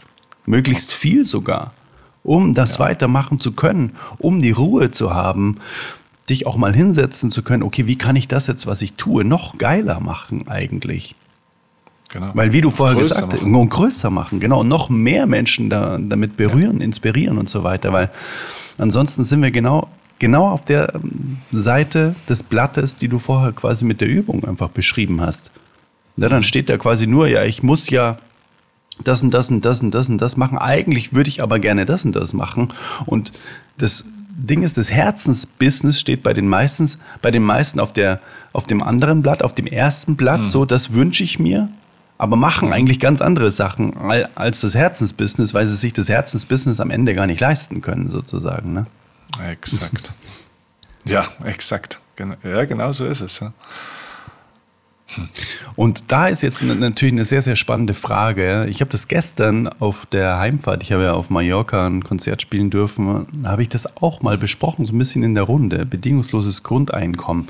Möglichst 0.45 0.93
viel 0.93 1.25
sogar, 1.25 1.73
um 2.23 2.53
das 2.55 2.75
ja. 2.75 2.79
weitermachen 2.79 3.39
zu 3.39 3.51
können, 3.51 3.95
um 4.17 4.41
die 4.41 4.51
Ruhe 4.51 4.89
zu 4.89 5.13
haben, 5.13 5.57
dich 6.29 6.45
auch 6.45 6.57
mal 6.57 6.75
hinsetzen 6.75 7.31
zu 7.31 7.43
können, 7.43 7.63
okay, 7.63 7.87
wie 7.87 7.97
kann 7.97 8.15
ich 8.15 8.27
das 8.27 8.47
jetzt, 8.47 8.67
was 8.67 8.81
ich 8.81 8.93
tue, 8.93 9.23
noch 9.23 9.57
geiler 9.57 9.99
machen 9.99 10.47
eigentlich? 10.47 11.15
Genau. 12.09 12.31
Weil 12.33 12.53
wie 12.53 12.61
du 12.61 12.69
vorher 12.69 12.95
größer 12.95 13.27
gesagt 13.27 13.33
hast, 13.33 13.43
und 13.43 13.69
größer 13.69 14.09
machen, 14.09 14.39
genau, 14.39 14.61
und 14.61 14.67
noch 14.67 14.89
mehr 14.89 15.25
Menschen 15.25 15.69
da, 15.69 15.97
damit 15.97 16.37
berühren, 16.37 16.79
ja. 16.79 16.85
inspirieren 16.85 17.37
und 17.37 17.49
so 17.49 17.63
weiter, 17.63 17.91
weil 17.91 18.09
ansonsten 18.77 19.25
sind 19.25 19.41
wir 19.41 19.51
genau, 19.51 19.89
genau 20.19 20.49
auf 20.49 20.63
der 20.63 20.95
ähm, 20.95 21.37
Seite 21.51 22.15
des 22.29 22.43
Blattes, 22.43 22.95
die 22.95 23.09
du 23.09 23.19
vorher 23.19 23.51
quasi 23.51 23.83
mit 23.83 23.99
der 23.99 24.07
Übung 24.07 24.45
einfach 24.45 24.69
beschrieben 24.69 25.19
hast. 25.21 25.51
Ja, 26.15 26.29
dann 26.29 26.43
steht 26.43 26.69
da 26.69 26.77
quasi 26.77 27.07
nur, 27.07 27.27
ja, 27.27 27.43
ich 27.43 27.61
muss 27.61 27.89
ja 27.89 28.17
das 29.03 29.21
und 29.21 29.33
das 29.33 29.49
und 29.49 29.63
das 29.63 29.81
und 29.81 29.93
das 29.93 30.09
und 30.09 30.19
das 30.19 30.37
machen. 30.37 30.57
Eigentlich 30.57 31.13
würde 31.13 31.29
ich 31.29 31.43
aber 31.43 31.59
gerne 31.59 31.85
das 31.85 32.05
und 32.05 32.15
das 32.15 32.33
machen. 32.33 32.69
Und 33.05 33.33
das 33.77 34.05
Ding 34.37 34.61
ist, 34.61 34.77
das 34.77 34.91
Herzensbusiness 34.91 35.99
steht 35.99 36.21
bei 36.21 36.33
den 36.33 36.47
meisten, 36.47 36.89
bei 37.23 37.31
den 37.31 37.41
meisten 37.41 37.79
auf, 37.79 37.91
der, 37.91 38.21
auf 38.53 38.67
dem 38.67 38.83
anderen 38.83 39.23
Blatt, 39.23 39.41
auf 39.41 39.55
dem 39.55 39.65
ersten 39.65 40.15
Blatt, 40.15 40.41
mhm. 40.41 40.45
so, 40.45 40.65
das 40.65 40.93
wünsche 40.93 41.23
ich 41.23 41.39
mir, 41.39 41.69
aber 42.19 42.35
machen 42.35 42.71
eigentlich 42.71 42.99
ganz 42.99 43.19
andere 43.19 43.49
Sachen 43.49 43.95
als 44.35 44.61
das 44.61 44.75
Herzensbusiness, 44.75 45.55
weil 45.55 45.65
sie 45.65 45.75
sich 45.75 45.91
das 45.91 46.07
Herzensbusiness 46.07 46.79
am 46.79 46.91
Ende 46.91 47.15
gar 47.15 47.25
nicht 47.25 47.41
leisten 47.41 47.81
können, 47.81 48.11
sozusagen. 48.11 48.73
Ne? 48.73 48.85
Exakt. 49.49 50.13
ja, 51.05 51.25
exakt. 51.43 51.99
Ja, 52.43 52.65
genau 52.65 52.91
so 52.91 53.05
ist 53.05 53.21
es. 53.21 53.39
Ja. 53.39 53.53
Und 55.75 56.11
da 56.11 56.27
ist 56.27 56.41
jetzt 56.41 56.63
natürlich 56.63 57.13
eine 57.13 57.25
sehr, 57.25 57.41
sehr 57.41 57.55
spannende 57.55 57.93
Frage. 57.93 58.65
Ich 58.69 58.81
habe 58.81 58.91
das 58.91 59.07
gestern 59.07 59.67
auf 59.67 60.05
der 60.05 60.37
Heimfahrt, 60.37 60.83
ich 60.83 60.91
habe 60.91 61.03
ja 61.03 61.13
auf 61.13 61.29
Mallorca 61.29 61.87
ein 61.87 62.03
Konzert 62.03 62.41
spielen 62.41 62.69
dürfen, 62.69 63.25
habe 63.43 63.61
ich 63.61 63.69
das 63.69 63.97
auch 63.97 64.21
mal 64.21 64.37
besprochen, 64.37 64.85
so 64.85 64.93
ein 64.93 64.97
bisschen 64.97 65.23
in 65.23 65.33
der 65.33 65.43
Runde, 65.43 65.85
bedingungsloses 65.85 66.63
Grundeinkommen. 66.63 67.47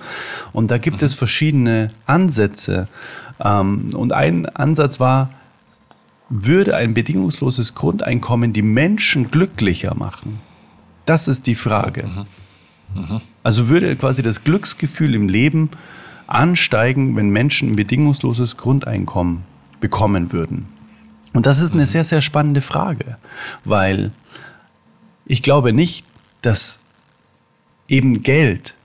Und 0.54 0.70
da 0.72 0.78
gibt 0.78 1.02
mhm. 1.02 1.06
es 1.06 1.14
verschiedene 1.14 1.92
Ansätze. 2.06 2.88
Ähm, 3.44 3.90
und 3.96 4.14
ein 4.14 4.46
Ansatz 4.46 5.00
war, 5.00 5.32
würde 6.30 6.76
ein 6.76 6.94
bedingungsloses 6.94 7.74
Grundeinkommen 7.74 8.54
die 8.54 8.62
Menschen 8.62 9.32
glücklicher 9.32 9.96
machen? 9.96 10.40
Das 11.06 11.28
ist 11.28 11.48
die 11.48 11.56
Frage. 11.56 12.06
Mhm. 12.06 13.02
Mhm. 13.02 13.22
Also 13.44 13.70
würde 13.70 13.96
quasi 13.96 14.22
das 14.22 14.44
Glücksgefühl 14.44 15.16
im 15.16 15.30
Leben 15.30 15.70
ansteigen, 16.28 17.16
wenn 17.16 17.30
Menschen 17.30 17.72
ein 17.72 17.76
bedingungsloses 17.76 18.58
Grundeinkommen 18.58 19.44
bekommen 19.80 20.32
würden? 20.32 20.68
Und 21.34 21.46
das 21.46 21.60
ist 21.62 21.74
eine 21.74 21.84
mhm. 21.84 21.88
sehr, 21.88 22.04
sehr 22.04 22.22
spannende 22.22 22.62
Frage, 22.62 23.18
weil 23.64 24.12
ich 25.26 25.42
glaube 25.42 25.74
nicht, 25.74 26.06
dass 26.42 26.80
eben 27.88 28.24
Geld 28.24 28.76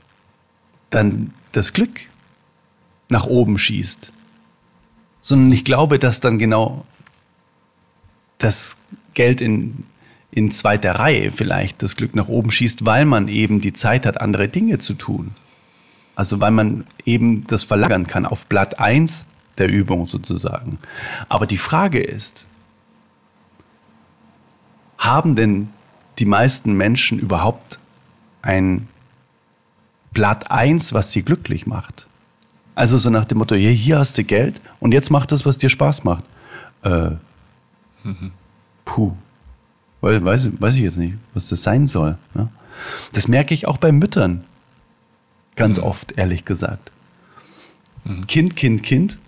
dann 0.91 1.33
das 1.53 1.73
Glück 1.73 2.09
nach 3.09 3.27
oben 3.27 3.59
schießt, 3.59 4.13
sondern 5.21 5.53
ich 5.53 5.65
glaube, 5.65 5.99
dass 5.99 6.21
dann 6.21 6.39
genau 6.39 6.85
das 8.39 8.77
Geld 9.15 9.41
in, 9.41 9.85
in 10.31 10.51
zweiter 10.51 10.97
Reihe 10.97 11.31
vielleicht 11.31 11.83
das 11.83 11.97
Glück 11.97 12.15
nach 12.15 12.29
oben 12.29 12.51
schießt, 12.51 12.85
weil 12.85 13.05
man 13.05 13.29
eben 13.29 13.61
die 13.61 13.73
Zeit 13.73 14.05
hat, 14.07 14.21
andere 14.21 14.49
Dinge 14.49 14.79
zu 14.79 14.95
tun. 14.95 15.33
Also 16.15 16.41
weil 16.41 16.51
man 16.51 16.85
eben 17.05 17.45
das 17.47 17.65
verlagern 17.65 18.07
kann 18.07 18.27
auf 18.27 18.47
Blatt 18.47 18.79
1 18.79 19.27
der 19.59 19.69
Übung 19.69 20.07
sozusagen. 20.07 20.79
Aber 21.29 21.47
die 21.47 21.59
Frage 21.59 22.03
ist, 22.03 22.47
haben 24.99 25.35
denn 25.35 25.71
die 26.19 26.27
meisten 26.27 26.75
Menschen 26.75 27.19
überhaupt 27.19 27.81
ein 28.43 28.89
Blatt 30.13 30.51
1, 30.51 30.93
was 30.93 31.13
sie 31.13 31.23
glücklich 31.23 31.67
macht? 31.67 32.07
Also 32.75 32.99
so 32.99 33.11
nach 33.11 33.25
dem 33.25 33.39
Motto, 33.39 33.55
hier 33.55 33.99
hast 33.99 34.17
du 34.19 34.25
Geld 34.25 34.61
und 34.81 34.93
jetzt 34.93 35.11
mach 35.11 35.27
das, 35.27 35.45
was 35.45 35.59
dir 35.59 35.69
Spaß 35.69 36.05
macht. 36.05 36.25
Äh, 36.83 37.11
mhm. 38.05 38.33
Puh. 38.85 39.13
Weiß, 40.01 40.49
weiß 40.61 40.75
ich 40.77 40.83
jetzt 40.83 40.97
nicht, 40.97 41.15
was 41.33 41.49
das 41.49 41.63
sein 41.63 41.87
soll. 41.87 42.19
Ne? 42.35 42.49
Das 43.13 43.29
merke 43.29 43.55
ich 43.55 43.69
auch 43.69 43.79
bei 43.79 43.93
Müttern. 43.93 44.45
Ganz 45.57 45.79
mhm. 45.79 45.85
oft, 45.85 46.13
ehrlich 46.13 46.45
gesagt. 46.45 46.93
Mhm. 48.05 48.27
Kind, 48.27 48.57
Kind, 48.57 48.83
Kind. 48.83 49.19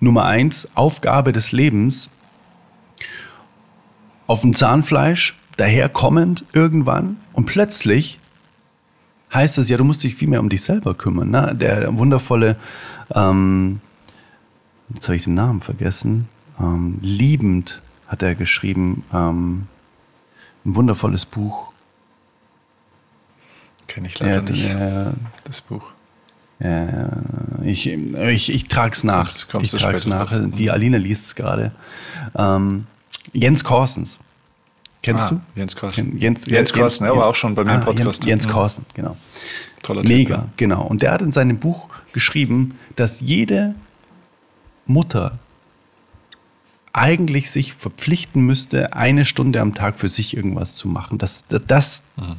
Nummer 0.00 0.24
eins, 0.24 0.68
Aufgabe 0.74 1.32
des 1.32 1.52
Lebens. 1.52 2.10
Auf 4.26 4.40
dem 4.40 4.54
Zahnfleisch, 4.54 5.36
daherkommend 5.56 6.44
irgendwann. 6.52 7.18
Und 7.32 7.46
plötzlich 7.46 8.18
heißt 9.32 9.58
es 9.58 9.68
ja, 9.68 9.76
du 9.76 9.84
musst 9.84 10.02
dich 10.02 10.14
viel 10.14 10.28
mehr 10.28 10.40
um 10.40 10.48
dich 10.48 10.62
selber 10.62 10.94
kümmern. 10.94 11.30
Ne? 11.30 11.54
Der 11.54 11.96
wundervolle, 11.96 12.56
ähm, 13.14 13.80
jetzt 14.94 15.08
habe 15.08 15.16
ich 15.16 15.24
den 15.24 15.34
Namen 15.34 15.60
vergessen, 15.60 16.28
ähm, 16.58 16.98
liebend 17.02 17.82
hat 18.06 18.22
er 18.22 18.34
geschrieben, 18.34 19.04
ähm, 19.12 19.66
ein 20.64 20.76
wundervolles 20.76 21.26
Buch. 21.26 21.71
Kenne 23.92 24.08
ich 24.08 24.18
leider 24.18 24.36
ja, 24.36 24.42
nicht, 24.42 24.64
äh, 24.64 25.10
das 25.44 25.60
Buch. 25.60 25.90
Ja, 26.60 27.10
ich, 27.62 27.86
ich, 27.86 28.52
ich 28.52 28.68
trage 28.68 28.92
es 28.92 29.04
nach. 29.04 29.30
ich 29.60 29.70
trage 29.70 29.96
es 29.96 30.06
nach. 30.06 30.30
Drauf. 30.30 30.50
Die 30.54 30.70
Aline 30.70 30.96
liest 30.96 31.26
es 31.26 31.34
gerade. 31.34 31.72
Ähm, 32.34 32.86
Jens 33.34 33.62
Korsens. 33.62 34.18
Kennst 35.02 35.32
ah, 35.32 35.34
du? 35.34 35.60
Jens 35.60 35.76
Korsen. 35.76 36.16
Jens, 36.16 36.46
Jens, 36.46 36.72
Korsen, 36.72 37.06
er 37.06 37.16
war 37.16 37.26
auch 37.26 37.34
schon 37.34 37.54
bei 37.54 37.64
mir 37.64 37.74
im 37.74 37.80
ah, 37.80 37.84
Podcast. 37.84 38.24
Jens, 38.24 38.44
Jens 38.44 38.48
Korsen, 38.48 38.86
genau. 38.94 39.16
Toller 39.82 40.04
Mega, 40.04 40.36
typ, 40.36 40.44
ja. 40.44 40.50
genau. 40.56 40.86
Und 40.86 41.02
der 41.02 41.10
hat 41.12 41.20
in 41.20 41.32
seinem 41.32 41.58
Buch 41.58 41.88
geschrieben, 42.12 42.78
dass 42.96 43.20
jede 43.20 43.74
Mutter 44.86 45.38
eigentlich 46.94 47.50
sich 47.50 47.74
verpflichten 47.74 48.46
müsste, 48.46 48.94
eine 48.94 49.26
Stunde 49.26 49.60
am 49.60 49.74
Tag 49.74 50.00
für 50.00 50.08
sich 50.08 50.34
irgendwas 50.34 50.76
zu 50.76 50.88
machen. 50.88 51.18
Dass 51.18 51.44
das, 51.48 52.04
mhm. 52.16 52.36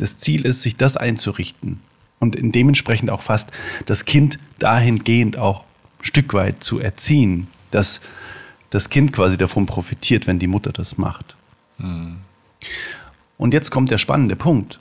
Das 0.00 0.18
Ziel 0.18 0.44
ist, 0.44 0.62
sich 0.62 0.76
das 0.76 0.96
einzurichten. 0.96 1.80
Und 2.18 2.36
dementsprechend 2.54 3.10
auch 3.10 3.22
fast 3.22 3.50
das 3.86 4.04
Kind 4.04 4.38
dahingehend 4.58 5.38
auch 5.38 5.64
ein 6.00 6.04
Stück 6.04 6.34
weit 6.34 6.62
zu 6.62 6.78
erziehen, 6.78 7.46
dass 7.70 8.00
das 8.68 8.90
Kind 8.90 9.12
quasi 9.12 9.36
davon 9.36 9.66
profitiert, 9.66 10.26
wenn 10.26 10.38
die 10.38 10.46
Mutter 10.46 10.72
das 10.72 10.98
macht. 10.98 11.36
Mhm. 11.78 12.18
Und 13.38 13.54
jetzt 13.54 13.70
kommt 13.70 13.90
der 13.90 13.98
spannende 13.98 14.36
Punkt. 14.36 14.80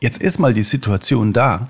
Jetzt 0.00 0.20
ist 0.20 0.38
mal 0.38 0.52
die 0.52 0.62
Situation 0.62 1.32
da, 1.32 1.68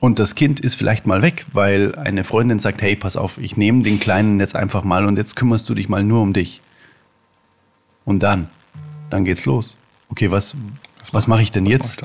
und 0.00 0.18
das 0.18 0.34
Kind 0.34 0.60
ist 0.60 0.76
vielleicht 0.76 1.06
mal 1.06 1.20
weg, 1.20 1.44
weil 1.52 1.94
eine 1.94 2.24
Freundin 2.24 2.58
sagt, 2.58 2.80
hey, 2.80 2.96
pass 2.96 3.16
auf, 3.16 3.36
ich 3.36 3.58
nehme 3.58 3.82
den 3.82 4.00
Kleinen 4.00 4.40
jetzt 4.40 4.56
einfach 4.56 4.82
mal 4.82 5.04
und 5.04 5.18
jetzt 5.18 5.36
kümmerst 5.36 5.68
du 5.68 5.74
dich 5.74 5.90
mal 5.90 6.02
nur 6.02 6.22
um 6.22 6.32
dich. 6.32 6.62
Und 8.06 8.22
dann, 8.22 8.48
dann 9.10 9.26
geht's 9.26 9.44
los. 9.44 9.76
Okay, 10.08 10.30
was, 10.30 10.56
was, 11.00 11.14
was 11.14 11.26
mache 11.26 11.42
ich 11.42 11.50
denn 11.52 11.66
was 11.66 11.72
jetzt? 11.72 12.02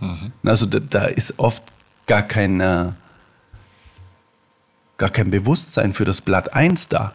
Mhm. 0.00 0.32
Also 0.44 0.66
da, 0.66 0.80
da, 0.80 1.04
ist 1.06 1.38
oft 1.38 1.62
gar 2.06 2.22
kein, 2.22 2.60
äh, 2.60 2.92
gar 4.96 5.10
kein 5.10 5.30
Bewusstsein 5.30 5.92
für 5.92 6.04
das 6.04 6.20
Blatt 6.20 6.54
1 6.54 6.88
da. 6.88 7.12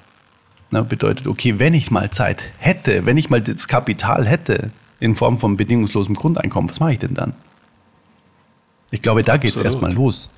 Na, 0.72 0.82
bedeutet, 0.82 1.28
okay, 1.28 1.60
wenn 1.60 1.74
ich 1.74 1.92
mal 1.92 2.10
Zeit 2.10 2.44
hätte, 2.58 3.06
wenn 3.06 3.18
ich 3.18 3.30
mal 3.30 3.42
das 3.42 3.68
Kapital 3.68 4.26
hätte 4.26 4.72
in 5.00 5.16
Form 5.16 5.38
von 5.38 5.58
bedingungslosem 5.58 6.16
Grundeinkommen, 6.16 6.70
was 6.70 6.80
mache 6.80 6.94
ich 6.94 7.00
denn 7.00 7.14
dann? 7.14 7.34
Ich 8.90 9.02
glaube, 9.02 9.24
da 9.24 9.38
geht 9.38 9.56
es 9.56 9.62
erstmal 9.62 9.94
los. 9.94 10.30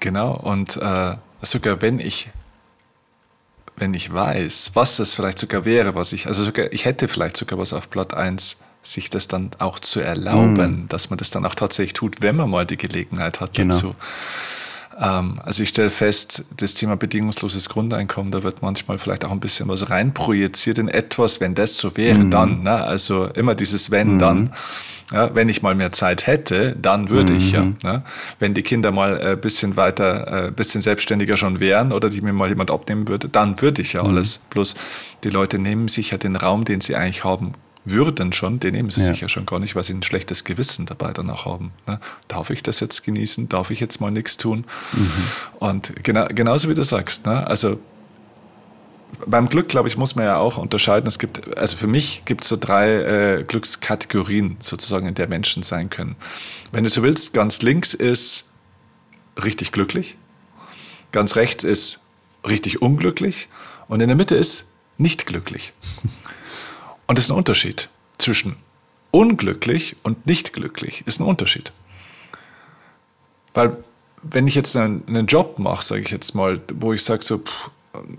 Genau, 0.00 0.34
und 0.36 0.76
äh, 0.76 1.16
sogar 1.42 1.82
wenn 1.82 1.98
ich, 1.98 2.30
wenn 3.76 3.94
ich 3.94 4.12
weiß, 4.12 4.72
was 4.74 4.96
das 4.96 5.14
vielleicht 5.14 5.38
sogar 5.38 5.64
wäre, 5.64 5.94
was 5.94 6.12
ich, 6.12 6.26
also 6.26 6.44
sogar, 6.44 6.72
ich 6.72 6.84
hätte 6.84 7.08
vielleicht 7.08 7.36
sogar 7.36 7.58
was 7.58 7.72
auf 7.72 7.88
Blatt 7.88 8.14
1, 8.14 8.56
sich 8.88 9.10
das 9.10 9.28
dann 9.28 9.50
auch 9.58 9.78
zu 9.78 10.00
erlauben, 10.00 10.84
mm. 10.84 10.88
dass 10.88 11.10
man 11.10 11.18
das 11.18 11.30
dann 11.30 11.44
auch 11.44 11.54
tatsächlich 11.54 11.92
tut, 11.92 12.22
wenn 12.22 12.36
man 12.36 12.50
mal 12.50 12.66
die 12.66 12.76
Gelegenheit 12.76 13.40
hat 13.40 13.54
genau. 13.54 13.74
dazu. 13.74 13.94
Ähm, 15.00 15.40
also 15.44 15.62
ich 15.62 15.68
stelle 15.68 15.90
fest, 15.90 16.44
das 16.56 16.74
Thema 16.74 16.96
bedingungsloses 16.96 17.68
Grundeinkommen, 17.68 18.32
da 18.32 18.42
wird 18.42 18.62
manchmal 18.62 18.98
vielleicht 18.98 19.24
auch 19.24 19.30
ein 19.30 19.40
bisschen 19.40 19.68
was 19.68 19.90
reinprojiziert 19.90 20.78
in 20.78 20.88
etwas, 20.88 21.40
wenn 21.40 21.54
das 21.54 21.76
so 21.76 21.96
wäre, 21.96 22.18
mhm. 22.18 22.30
dann. 22.30 22.62
Ne? 22.62 22.72
Also 22.72 23.26
immer 23.26 23.54
dieses 23.54 23.90
wenn, 23.90 24.14
mhm. 24.14 24.18
dann. 24.18 24.52
Ja, 25.10 25.34
wenn 25.34 25.48
ich 25.48 25.62
mal 25.62 25.74
mehr 25.74 25.90
Zeit 25.90 26.26
hätte, 26.26 26.76
dann 26.76 27.08
würde 27.08 27.32
mhm. 27.32 27.38
ich 27.38 27.52
ja. 27.52 27.62
Ne? 27.82 28.02
Wenn 28.40 28.52
die 28.52 28.62
Kinder 28.62 28.90
mal 28.90 29.18
ein 29.18 29.32
äh, 29.32 29.36
bisschen 29.36 29.74
weiter, 29.78 30.28
ein 30.30 30.48
äh, 30.48 30.50
bisschen 30.50 30.82
selbstständiger 30.82 31.38
schon 31.38 31.60
wären 31.60 31.92
oder 31.92 32.10
die 32.10 32.20
mir 32.20 32.34
mal 32.34 32.50
jemand 32.50 32.70
abnehmen 32.70 33.08
würde, 33.08 33.26
dann 33.30 33.62
würde 33.62 33.80
ich 33.80 33.94
ja 33.94 34.02
mhm. 34.02 34.10
alles. 34.10 34.40
Bloß 34.50 34.74
die 35.24 35.30
Leute 35.30 35.58
nehmen 35.58 35.88
sich 35.88 36.10
ja 36.10 36.18
den 36.18 36.36
Raum, 36.36 36.66
den 36.66 36.82
sie 36.82 36.94
eigentlich 36.94 37.24
haben 37.24 37.54
würden 37.90 38.32
schon, 38.32 38.60
den 38.60 38.74
nehmen 38.74 38.90
sie 38.90 39.00
ja. 39.00 39.06
sich 39.06 39.20
ja 39.20 39.28
schon 39.28 39.46
gar 39.46 39.58
nicht, 39.58 39.74
weil 39.74 39.82
sie 39.82 39.94
ein 39.94 40.02
schlechtes 40.02 40.44
Gewissen 40.44 40.86
dabei 40.86 41.12
danach 41.12 41.44
haben. 41.44 41.72
Ne? 41.86 42.00
Darf 42.28 42.50
ich 42.50 42.62
das 42.62 42.80
jetzt 42.80 43.04
genießen? 43.04 43.48
Darf 43.48 43.70
ich 43.70 43.80
jetzt 43.80 44.00
mal 44.00 44.10
nichts 44.10 44.36
tun? 44.36 44.64
Mhm. 44.92 45.10
Und 45.58 46.04
genau, 46.04 46.26
genauso 46.28 46.68
wie 46.68 46.74
du 46.74 46.84
sagst, 46.84 47.26
ne? 47.26 47.46
also 47.46 47.78
beim 49.26 49.48
Glück, 49.48 49.68
glaube 49.68 49.88
ich, 49.88 49.96
muss 49.96 50.14
man 50.14 50.24
ja 50.24 50.38
auch 50.38 50.58
unterscheiden. 50.58 51.08
Es 51.08 51.18
gibt, 51.18 51.56
also 51.58 51.76
für 51.76 51.86
mich 51.86 52.22
gibt 52.24 52.44
es 52.44 52.48
so 52.48 52.56
drei 52.56 53.38
äh, 53.38 53.44
Glückskategorien 53.44 54.56
sozusagen, 54.60 55.06
in 55.06 55.14
der 55.14 55.28
Menschen 55.28 55.62
sein 55.62 55.90
können. 55.90 56.16
Wenn 56.72 56.84
du 56.84 56.90
so 56.90 57.02
willst, 57.02 57.32
ganz 57.32 57.62
links 57.62 57.94
ist 57.94 58.44
richtig 59.42 59.72
glücklich, 59.72 60.16
ganz 61.12 61.36
rechts 61.36 61.64
ist 61.64 62.00
richtig 62.46 62.82
unglücklich 62.82 63.48
und 63.88 64.00
in 64.00 64.08
der 64.08 64.16
Mitte 64.16 64.34
ist 64.34 64.64
nicht 64.98 65.26
glücklich. 65.26 65.72
Und 67.08 67.18
das 67.18 67.24
ist 67.24 67.30
ein 67.32 67.36
Unterschied 67.36 67.88
zwischen 68.18 68.56
unglücklich 69.10 69.96
und 70.04 70.26
nicht 70.26 70.52
glücklich. 70.52 71.02
Ist 71.06 71.20
ein 71.20 71.24
Unterschied. 71.24 71.72
Weil 73.54 73.76
wenn 74.22 74.46
ich 74.46 74.54
jetzt 74.54 74.76
einen, 74.76 75.02
einen 75.08 75.26
Job 75.26 75.58
mache, 75.58 75.84
sage 75.84 76.02
ich 76.02 76.10
jetzt 76.10 76.36
mal, 76.36 76.60
wo 76.74 76.92
ich 76.92 77.02
sage 77.02 77.24
so, 77.24 77.38
pff, 77.38 77.70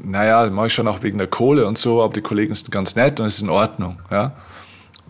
naja, 0.03 0.49
mache 0.49 0.67
ich 0.67 0.73
schon 0.73 0.87
auch 0.89 1.01
wegen 1.03 1.17
der 1.17 1.27
Kohle 1.27 1.65
und 1.65 1.77
so, 1.77 2.01
aber 2.01 2.13
die 2.13 2.21
Kollegen 2.21 2.53
sind 2.53 2.71
ganz 2.71 2.95
nett 2.95 3.21
und 3.21 3.27
es 3.27 3.35
ist 3.35 3.43
in 3.43 3.49
Ordnung. 3.49 4.01
Ja? 4.11 4.35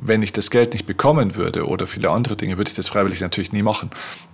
wenn 0.01 0.23
ich 0.23 0.33
das 0.33 0.49
Geld 0.49 0.73
nicht 0.73 0.85
bekommen 0.85 1.35
würde 1.35 1.67
oder 1.67 1.87
viele 1.87 2.09
andere 2.09 2.35
Dinge, 2.35 2.57
würde 2.57 2.69
ich 2.69 2.75
das 2.75 2.87
freiwillig 2.87 3.21
natürlich 3.21 3.51
nie 3.51 3.63
machen. 3.63 3.89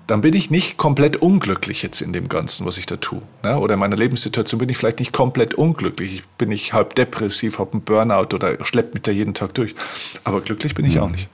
Dann 0.07 0.21
bin 0.21 0.35
ich 0.35 0.51
nicht 0.51 0.77
komplett 0.77 1.17
unglücklich 1.17 1.81
jetzt 1.81 2.01
in 2.01 2.13
dem 2.13 2.29
Ganzen, 2.29 2.65
was 2.65 2.77
ich 2.77 2.85
da 2.85 2.97
tue. 2.97 3.21
Ne? 3.43 3.57
Oder 3.57 3.73
in 3.73 3.79
meiner 3.79 3.95
Lebenssituation 3.95 4.59
bin 4.59 4.69
ich 4.69 4.77
vielleicht 4.77 4.99
nicht 4.99 5.13
komplett 5.13 5.55
unglücklich. 5.55 6.15
Ich 6.15 6.25
bin 6.37 6.49
nicht 6.49 6.73
halb 6.73 6.93
depressiv, 6.95 7.57
habe 7.57 7.73
einen 7.73 7.81
Burnout 7.81 8.35
oder 8.35 8.63
schleppe 8.65 8.93
mich 8.93 9.03
da 9.03 9.11
jeden 9.11 9.33
Tag 9.33 9.53
durch. 9.55 9.73
Aber 10.23 10.41
glücklich 10.41 10.75
bin 10.75 10.85
ich 10.85 10.95
mhm. 10.95 11.01
auch 11.01 11.09
nicht. 11.09 11.27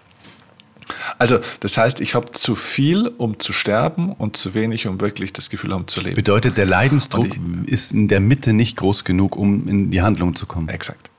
Also 1.17 1.39
das 1.60 1.77
heißt, 1.77 2.01
ich 2.01 2.15
habe 2.15 2.31
zu 2.31 2.55
viel, 2.55 3.07
um 3.17 3.39
zu 3.39 3.53
sterben 3.53 4.13
und 4.13 4.38
zu 4.38 4.53
wenig, 4.53 4.88
um 4.88 5.01
wirklich 5.01 5.34
das 5.34 5.49
Gefühl 5.49 5.73
haben 5.73 5.88
zu 5.88 6.01
leben. 6.01 6.15
Bedeutet, 6.15 6.57
der 6.57 6.65
Leidensdruck 6.65 7.27
ich, 7.27 7.71
ist 7.71 7.91
in 7.91 8.07
der 8.07 8.19
Mitte 8.19 8.53
nicht 8.53 8.77
groß 8.77 9.03
genug, 9.03 9.36
um 9.36 9.67
in 9.67 9.91
die 9.91 10.01
Handlung 10.01 10.36
zu 10.36 10.45
kommen. 10.45 10.69
Exakt. 10.69 11.10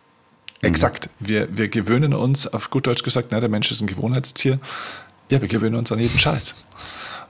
Mhm. 0.61 0.69
Exakt. 0.69 1.09
Wir, 1.19 1.49
wir 1.57 1.69
gewöhnen 1.69 2.15
uns, 2.15 2.47
auf 2.47 2.71
gut 2.71 2.87
Deutsch 2.87 3.03
gesagt, 3.03 3.29
na, 3.31 3.41
der 3.41 3.49
Mensch 3.49 3.71
ist 3.71 3.81
ein 3.81 3.87
Gewohnheitstier. 3.87 4.59
Ja, 5.31 5.41
wir 5.41 5.49
gewöhnen 5.49 5.77
uns 5.77 5.91
an 5.93 5.99
jeden 5.99 6.19
Scheiß. 6.19 6.55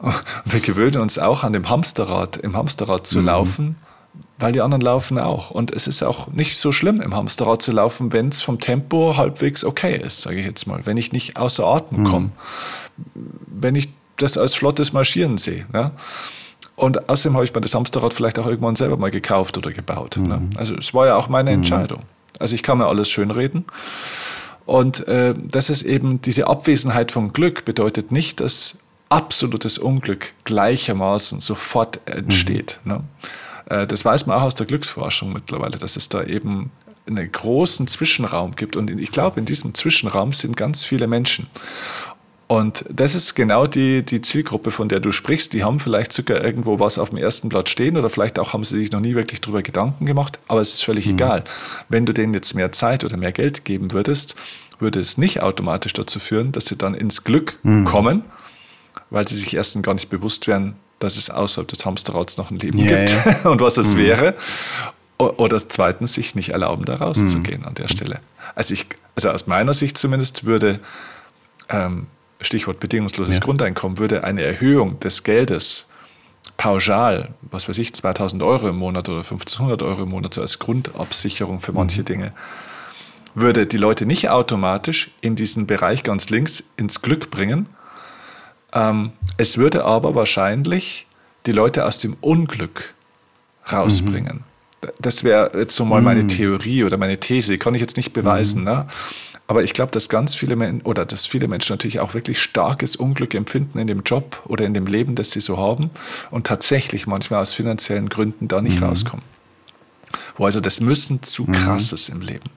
Wir 0.44 0.60
gewöhnen 0.60 1.00
uns 1.00 1.18
auch 1.18 1.44
an 1.44 1.52
dem 1.52 1.68
Hamsterrad, 1.68 2.36
im 2.36 2.56
Hamsterrad 2.56 3.06
zu 3.06 3.20
mhm. 3.20 3.26
laufen, 3.26 3.76
weil 4.38 4.52
die 4.52 4.60
anderen 4.60 4.82
laufen 4.82 5.18
auch. 5.18 5.50
Und 5.50 5.70
es 5.70 5.86
ist 5.86 6.02
auch 6.02 6.28
nicht 6.28 6.58
so 6.58 6.72
schlimm, 6.72 7.00
im 7.00 7.14
Hamsterrad 7.14 7.62
zu 7.62 7.72
laufen, 7.72 8.12
wenn 8.12 8.28
es 8.28 8.42
vom 8.42 8.58
Tempo 8.58 9.16
halbwegs 9.16 9.64
okay 9.64 9.96
ist, 9.96 10.22
sage 10.22 10.40
ich 10.40 10.46
jetzt 10.46 10.66
mal. 10.66 10.80
Wenn 10.84 10.96
ich 10.96 11.12
nicht 11.12 11.36
außer 11.36 11.64
Atem 11.64 12.00
mhm. 12.00 12.04
komme. 12.04 12.30
Wenn 13.46 13.76
ich 13.76 13.88
das 14.16 14.36
als 14.36 14.54
flottes 14.54 14.92
Marschieren 14.92 15.38
sehe. 15.38 15.66
Ja? 15.72 15.92
Und 16.76 17.08
außerdem 17.08 17.34
habe 17.34 17.44
ich 17.44 17.54
mir 17.54 17.60
das 17.60 17.74
Hamsterrad 17.74 18.14
vielleicht 18.14 18.38
auch 18.38 18.46
irgendwann 18.46 18.76
selber 18.76 18.96
mal 18.96 19.10
gekauft 19.10 19.56
oder 19.56 19.72
gebaut. 19.72 20.16
Ne? 20.16 20.22
Mhm. 20.22 20.28
Ne? 20.28 20.50
Also 20.56 20.74
es 20.74 20.92
war 20.94 21.06
ja 21.06 21.16
auch 21.16 21.28
meine 21.28 21.50
mhm. 21.50 21.56
Entscheidung. 21.56 22.00
Also 22.38 22.54
ich 22.54 22.62
kann 22.62 22.78
mir 22.78 22.86
alles 22.86 23.10
schönreden. 23.10 23.64
Und 24.64 25.06
äh, 25.08 25.34
das 25.36 25.70
ist 25.70 25.82
eben 25.82 26.22
diese 26.22 26.46
Abwesenheit 26.46 27.12
von 27.12 27.32
Glück 27.32 27.64
bedeutet 27.64 28.12
nicht, 28.12 28.40
dass 28.40 28.76
absolutes 29.12 29.78
Unglück 29.78 30.32
gleichermaßen 30.44 31.40
sofort 31.40 32.00
entsteht. 32.06 32.80
Mhm. 32.84 32.92
Ne? 32.92 33.04
Äh, 33.66 33.86
das 33.86 34.04
weiß 34.04 34.26
man 34.26 34.38
auch 34.38 34.42
aus 34.42 34.54
der 34.54 34.66
Glücksforschung 34.66 35.32
mittlerweile, 35.32 35.78
dass 35.78 35.96
es 35.96 36.08
da 36.08 36.24
eben 36.24 36.70
einen 37.06 37.30
großen 37.30 37.86
Zwischenraum 37.88 38.56
gibt. 38.56 38.76
Und 38.76 38.90
ich 38.90 39.10
glaube, 39.10 39.40
in 39.40 39.46
diesem 39.46 39.74
Zwischenraum 39.74 40.32
sind 40.32 40.56
ganz 40.56 40.84
viele 40.84 41.06
Menschen. 41.06 41.48
Und 42.46 42.84
das 42.90 43.14
ist 43.14 43.34
genau 43.34 43.66
die, 43.66 44.02
die 44.02 44.20
Zielgruppe, 44.20 44.70
von 44.70 44.88
der 44.88 45.00
du 45.00 45.10
sprichst. 45.10 45.54
Die 45.54 45.64
haben 45.64 45.80
vielleicht 45.80 46.12
sogar 46.12 46.44
irgendwo 46.44 46.78
was 46.78 46.98
auf 46.98 47.08
dem 47.08 47.18
ersten 47.18 47.48
Blatt 47.48 47.68
stehen 47.70 47.96
oder 47.96 48.10
vielleicht 48.10 48.38
auch 48.38 48.52
haben 48.52 48.64
sie 48.64 48.78
sich 48.78 48.92
noch 48.92 49.00
nie 49.00 49.14
wirklich 49.14 49.40
darüber 49.40 49.62
Gedanken 49.62 50.04
gemacht, 50.04 50.38
aber 50.48 50.60
es 50.60 50.74
ist 50.74 50.84
völlig 50.84 51.06
mhm. 51.06 51.12
egal. 51.12 51.44
Wenn 51.88 52.04
du 52.04 52.12
denen 52.12 52.34
jetzt 52.34 52.54
mehr 52.54 52.70
Zeit 52.70 53.04
oder 53.04 53.16
mehr 53.16 53.32
Geld 53.32 53.64
geben 53.64 53.92
würdest, 53.92 54.36
würde 54.78 55.00
es 55.00 55.16
nicht 55.16 55.42
automatisch 55.42 55.94
dazu 55.94 56.18
führen, 56.18 56.52
dass 56.52 56.66
sie 56.66 56.76
dann 56.76 56.92
ins 56.92 57.24
Glück 57.24 57.58
mhm. 57.62 57.84
kommen, 57.84 58.24
weil 59.12 59.28
sie 59.28 59.36
sich 59.36 59.54
erstens 59.54 59.82
gar 59.82 59.94
nicht 59.94 60.08
bewusst 60.08 60.46
wären, 60.46 60.74
dass 60.98 61.16
es 61.16 61.28
außerhalb 61.30 61.68
des 61.68 61.84
Hamsterrads 61.84 62.38
noch 62.38 62.50
ein 62.50 62.58
Leben 62.58 62.78
ja, 62.78 63.04
gibt 63.04 63.10
ja. 63.10 63.50
und 63.50 63.60
was 63.60 63.76
es 63.76 63.94
mhm. 63.94 63.98
wäre. 63.98 64.34
Oder 65.18 65.68
zweitens 65.68 66.14
sich 66.14 66.34
nicht 66.34 66.48
erlauben, 66.48 66.84
da 66.84 66.96
rauszugehen 66.96 67.60
mhm. 67.60 67.68
an 67.68 67.74
der 67.74 67.88
Stelle. 67.88 68.18
Also, 68.56 68.74
ich, 68.74 68.86
also 69.14 69.30
aus 69.30 69.46
meiner 69.46 69.74
Sicht 69.74 69.96
zumindest 69.96 70.44
würde, 70.44 70.80
ähm, 71.68 72.06
Stichwort 72.40 72.80
bedingungsloses 72.80 73.36
ja. 73.36 73.40
Grundeinkommen, 73.40 73.98
würde 73.98 74.24
eine 74.24 74.42
Erhöhung 74.42 74.98
des 74.98 75.22
Geldes 75.22 75.86
pauschal, 76.56 77.28
was 77.42 77.68
weiß 77.68 77.78
ich, 77.78 77.94
2000 77.94 78.42
Euro 78.42 78.68
im 78.68 78.76
Monat 78.76 79.08
oder 79.08 79.18
1500 79.18 79.82
Euro 79.82 80.02
im 80.02 80.08
Monat 80.08 80.34
so 80.34 80.40
als 80.40 80.58
Grundabsicherung 80.58 81.60
für 81.60 81.72
manche 81.72 82.00
mhm. 82.00 82.06
Dinge, 82.06 82.32
würde 83.34 83.66
die 83.66 83.76
Leute 83.76 84.06
nicht 84.06 84.28
automatisch 84.28 85.12
in 85.20 85.36
diesen 85.36 85.66
Bereich 85.66 86.02
ganz 86.02 86.30
links 86.30 86.64
ins 86.76 87.00
Glück 87.00 87.30
bringen, 87.30 87.68
ähm, 88.72 89.12
es 89.36 89.58
würde 89.58 89.84
aber 89.84 90.14
wahrscheinlich 90.14 91.06
die 91.46 91.52
Leute 91.52 91.84
aus 91.84 91.98
dem 91.98 92.16
Unglück 92.20 92.94
rausbringen. 93.70 94.44
Mhm. 94.82 94.88
Das 94.98 95.22
wäre 95.22 95.52
jetzt 95.56 95.76
so 95.76 95.84
mal 95.84 96.00
mhm. 96.00 96.04
meine 96.04 96.26
Theorie 96.26 96.84
oder 96.84 96.96
meine 96.96 97.18
These, 97.18 97.56
kann 97.58 97.74
ich 97.74 97.80
jetzt 97.80 97.96
nicht 97.96 98.12
beweisen. 98.12 98.60
Mhm. 98.60 98.64
Ne? 98.64 98.86
Aber 99.46 99.62
ich 99.62 99.74
glaube, 99.74 99.92
dass 99.92 100.08
ganz 100.08 100.34
viele 100.34 100.56
Menschen 100.56 100.82
oder 100.82 101.04
dass 101.04 101.26
viele 101.26 101.46
Menschen 101.46 101.74
natürlich 101.74 102.00
auch 102.00 102.14
wirklich 102.14 102.40
starkes 102.40 102.96
Unglück 102.96 103.34
empfinden 103.34 103.78
in 103.78 103.86
dem 103.86 104.02
Job 104.02 104.42
oder 104.46 104.64
in 104.64 104.74
dem 104.74 104.86
Leben, 104.86 105.14
das 105.14 105.32
sie 105.32 105.40
so 105.40 105.58
haben 105.58 105.90
und 106.30 106.46
tatsächlich 106.46 107.06
manchmal 107.06 107.42
aus 107.42 107.54
finanziellen 107.54 108.08
Gründen 108.08 108.48
da 108.48 108.60
nicht 108.60 108.80
mhm. 108.80 108.86
rauskommen. 108.86 109.24
Wo 110.36 110.46
also 110.46 110.60
das 110.60 110.80
Müssen 110.80 111.22
zu 111.22 111.44
mhm. 111.44 111.52
krass 111.52 111.92
ist 111.92 112.08
im 112.08 112.20
Leben. 112.20 112.50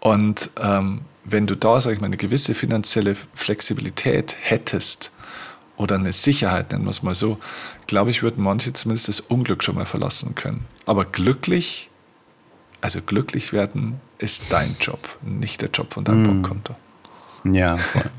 Und 0.00 0.50
ähm, 0.60 1.02
wenn 1.24 1.46
du 1.46 1.56
da, 1.56 1.80
sag 1.80 1.92
ich 1.92 2.00
mal, 2.00 2.06
eine 2.06 2.16
gewisse 2.16 2.54
finanzielle 2.54 3.16
Flexibilität 3.34 4.36
hättest 4.40 5.10
oder 5.76 5.96
eine 5.96 6.12
Sicherheit, 6.12 6.70
nennen 6.72 6.84
wir 6.84 6.90
es 6.90 7.02
mal 7.02 7.14
so, 7.14 7.38
glaube 7.86 8.10
ich, 8.10 8.22
würden 8.22 8.44
manche 8.44 8.72
zumindest 8.72 9.08
das 9.08 9.20
Unglück 9.20 9.64
schon 9.64 9.74
mal 9.74 9.86
verlassen 9.86 10.34
können. 10.34 10.66
Aber 10.86 11.04
glücklich, 11.04 11.90
also 12.80 13.00
glücklich 13.00 13.52
werden, 13.52 14.00
ist 14.18 14.44
dein 14.50 14.76
Job, 14.78 15.08
nicht 15.22 15.62
der 15.62 15.70
Job 15.70 15.94
von 15.94 16.04
deinem 16.04 16.22
mm. 16.22 16.26
Bankkonto. 16.26 16.76
Ja, 17.50 17.76
voll. 17.76 18.02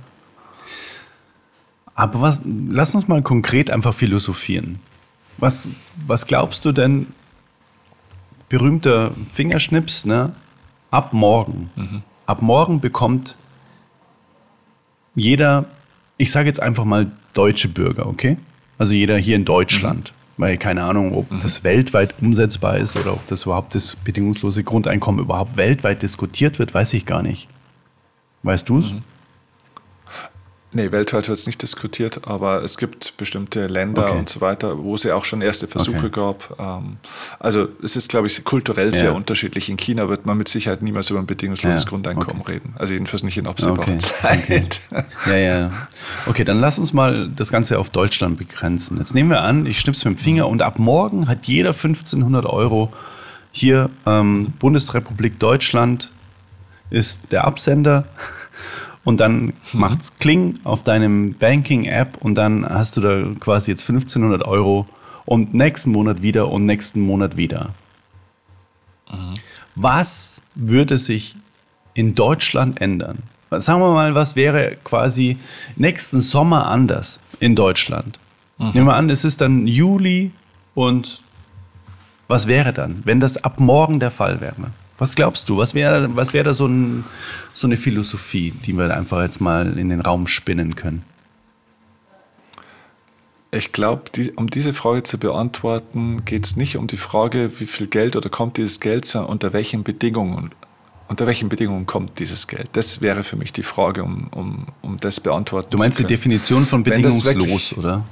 Aber 1.98 2.20
was, 2.20 2.41
lass 2.44 2.94
uns 2.94 3.08
mal 3.08 3.22
konkret 3.22 3.70
einfach 3.70 3.94
philosophieren. 3.94 4.80
Was, 5.38 5.70
was 6.08 6.28
glaubst 6.28 6.65
du 6.65 6.74
denn, 6.74 7.08
berühmter 8.50 9.12
Fingerschnips, 9.34 10.06
ne? 10.06 10.34
Ab 10.91 11.13
morgen. 11.13 11.70
Mhm 11.76 12.04
ab 12.25 12.41
morgen 12.41 12.79
bekommt 12.79 13.38
jeder, 15.15 15.65
ich 16.17 16.31
sage 16.31 16.47
jetzt 16.47 16.61
einfach 16.61 16.85
mal 16.85 17.11
deutsche 17.33 17.69
Bürger, 17.69 18.07
okay? 18.07 18.38
Also 18.77 18.93
jeder 18.93 19.17
hier 19.17 19.35
in 19.35 19.45
Deutschland. 19.45 20.11
Mhm. 20.11 20.15
Weil 20.38 20.57
keine 20.57 20.83
Ahnung, 20.83 21.13
ob 21.13 21.31
mhm. 21.31 21.39
das 21.39 21.63
weltweit 21.63 22.15
umsetzbar 22.21 22.77
ist 22.77 22.97
oder 22.97 23.13
ob 23.13 23.25
das 23.27 23.43
überhaupt 23.43 23.73
das 23.73 23.95
bedingungslose 23.95 24.63
Grundeinkommen 24.63 25.21
überhaupt 25.21 25.55
weltweit 25.55 26.01
diskutiert 26.01 26.59
wird, 26.59 26.73
weiß 26.73 26.93
ich 26.93 27.05
gar 27.05 27.21
nicht. 27.21 27.47
Weißt 28.43 28.67
du 28.67 28.79
es? 28.79 28.91
Mhm. 28.91 29.03
Nee, 30.75 30.91
weltweit 30.91 31.29
wird 31.29 31.38
es 31.38 31.47
nicht 31.47 31.61
diskutiert, 31.61 32.27
aber 32.27 32.61
es 32.61 32.77
gibt 32.77 33.15
bestimmte 33.15 33.67
Länder 33.67 34.07
okay. 34.07 34.17
und 34.17 34.27
so 34.27 34.41
weiter, 34.41 34.83
wo 34.83 34.95
es 34.95 35.03
ja 35.03 35.15
auch 35.15 35.23
schon 35.23 35.41
erste 35.41 35.67
Versuche 35.67 35.97
okay. 35.97 36.09
gab. 36.09 36.59
Ähm, 36.59 36.97
also 37.39 37.69
es 37.81 37.95
ist, 37.95 38.09
glaube 38.09 38.27
ich, 38.27 38.43
kulturell 38.43 38.88
ja. 38.88 38.93
sehr 38.93 39.15
unterschiedlich. 39.15 39.69
In 39.69 39.77
China 39.77 40.09
wird 40.09 40.25
man 40.25 40.38
mit 40.38 40.49
Sicherheit 40.49 40.81
niemals 40.81 41.09
über 41.09 41.19
ein 41.19 41.27
bedingungsloses 41.27 41.83
ja. 41.83 41.89
Grundeinkommen 41.89 42.41
okay. 42.41 42.53
reden. 42.53 42.73
Also 42.77 42.91
jedenfalls 42.91 43.23
nicht 43.23 43.38
in 43.38 43.47
absehbarer 43.47 43.97
Zeit. 43.99 44.81
Ja, 45.27 45.38
ja. 45.38 45.71
Okay, 46.25 46.43
dann 46.43 46.59
lass 46.59 46.77
uns 46.77 46.91
mal 46.91 47.29
das 47.33 47.51
Ganze 47.51 47.79
auf 47.79 47.89
Deutschland 47.89 48.38
begrenzen. 48.38 48.97
Jetzt 48.97 49.15
nehmen 49.15 49.29
wir 49.29 49.41
an, 49.41 49.65
ich 49.65 49.79
schnipp's 49.79 50.03
mit 50.03 50.17
dem 50.17 50.21
Finger 50.21 50.49
und 50.49 50.61
ab 50.61 50.77
morgen 50.77 51.29
hat 51.29 51.45
jeder 51.45 51.69
1500 51.69 52.45
Euro 52.45 52.91
hier 53.51 53.89
ähm, 54.05 54.53
Bundesrepublik 54.59 55.39
Deutschland 55.39 56.11
ist 56.89 57.31
der 57.31 57.45
Absender 57.45 58.05
und 59.06 59.20
dann 59.22 59.46
mhm. 59.46 59.54
macht's 59.74 60.18
Kling 60.18 60.60
auf 60.65 60.84
deinem 60.84 61.36
Banking-App 61.36 62.18
und 62.20 62.36
dann 62.36 62.68
hast 62.68 62.98
du 62.98 63.02
da 63.02 63.24
quasi 63.39 63.72
jetzt 63.72 63.88
1500 63.89 64.46
Euro 64.46 64.88
und 65.26 65.54
nächsten 65.54 65.91
Monat 65.91 66.22
wieder 66.22 66.50
und 66.50 66.65
nächsten 66.65 67.00
Monat 67.00 67.38
wieder. 67.38 67.70
Mhm. 69.10 69.36
Was 69.76 70.41
würde 70.56 70.98
sich 70.98 71.38
in 71.94 72.15
Deutschland 72.15 72.82
ändern? 72.82 73.20
Sagen 73.52 73.80
wir 73.80 73.94
mal, 73.94 74.15
was 74.15 74.36
wäre 74.36 74.76
quasi 74.84 75.38
nächsten 75.76 76.20
Sommer 76.20 76.68
anders 76.68 77.22
in 77.39 77.56
Deutschland? 77.56 78.20
Mhm. 78.58 78.72
Nehmen 78.74 78.88
wir 78.88 78.96
an, 78.96 79.10
es 79.10 79.24
ist 79.24 79.39
dann 79.39 79.68
Juli 79.68 80.32
und 80.74 81.22
was 82.28 82.48
wäre 82.48 82.74
dann, 82.74 83.04
wenn 83.06 83.20
das 83.20 83.44
ab 83.44 83.60
morgen 83.60 84.00
der 84.00 84.12
Fall 84.12 84.41
wäre? 84.41 84.72
Was 84.97 85.15
glaubst 85.15 85.49
du? 85.49 85.58
Was 85.58 85.73
wäre 85.73 86.15
was 86.15 86.34
wär 86.34 86.43
da 86.43 86.53
so, 86.53 86.67
ein, 86.67 87.03
so 87.53 87.67
eine 87.67 87.77
Philosophie, 87.77 88.51
die 88.51 88.73
wir 88.73 88.95
einfach 88.95 89.21
jetzt 89.21 89.41
mal 89.41 89.77
in 89.77 89.89
den 89.89 90.01
Raum 90.01 90.27
spinnen 90.27 90.75
können? 90.75 91.03
Ich 93.51 93.71
glaube, 93.71 94.03
die, 94.13 94.31
um 94.34 94.49
diese 94.49 94.73
Frage 94.73 95.03
zu 95.03 95.17
beantworten, 95.17 96.23
geht 96.25 96.45
es 96.45 96.55
nicht 96.55 96.77
um 96.77 96.88
die 96.88 96.97
Frage, 96.97 97.51
wie 97.60 97.65
viel 97.65 97.88
Geld 97.88 98.15
oder 98.15 98.29
kommt 98.29 98.58
dieses 98.58 98.79
Geld, 98.79 99.05
sondern 99.05 99.31
unter 99.31 99.53
welchen 99.53 99.84
Bedingungen. 99.84 100.51
Unter 101.08 101.27
welchen 101.27 101.49
Bedingungen 101.49 101.86
kommt 101.86 102.19
dieses 102.19 102.47
Geld? 102.47 102.69
Das 102.73 102.99
wäre 102.99 103.23
für 103.23 103.36
mich 103.36 103.53
die 103.53 103.63
Frage, 103.63 104.03
um, 104.03 104.27
um, 104.34 104.65
um 104.81 104.99
das 104.99 105.19
beantworten 105.19 105.65
zu 105.65 105.69
können. 105.69 105.79
Du 105.79 105.84
meinst 105.86 105.99
die 105.99 106.05
Definition 106.05 106.65
von 106.65 106.84
bedingungslos, 106.84 107.73
oder? 107.77 108.03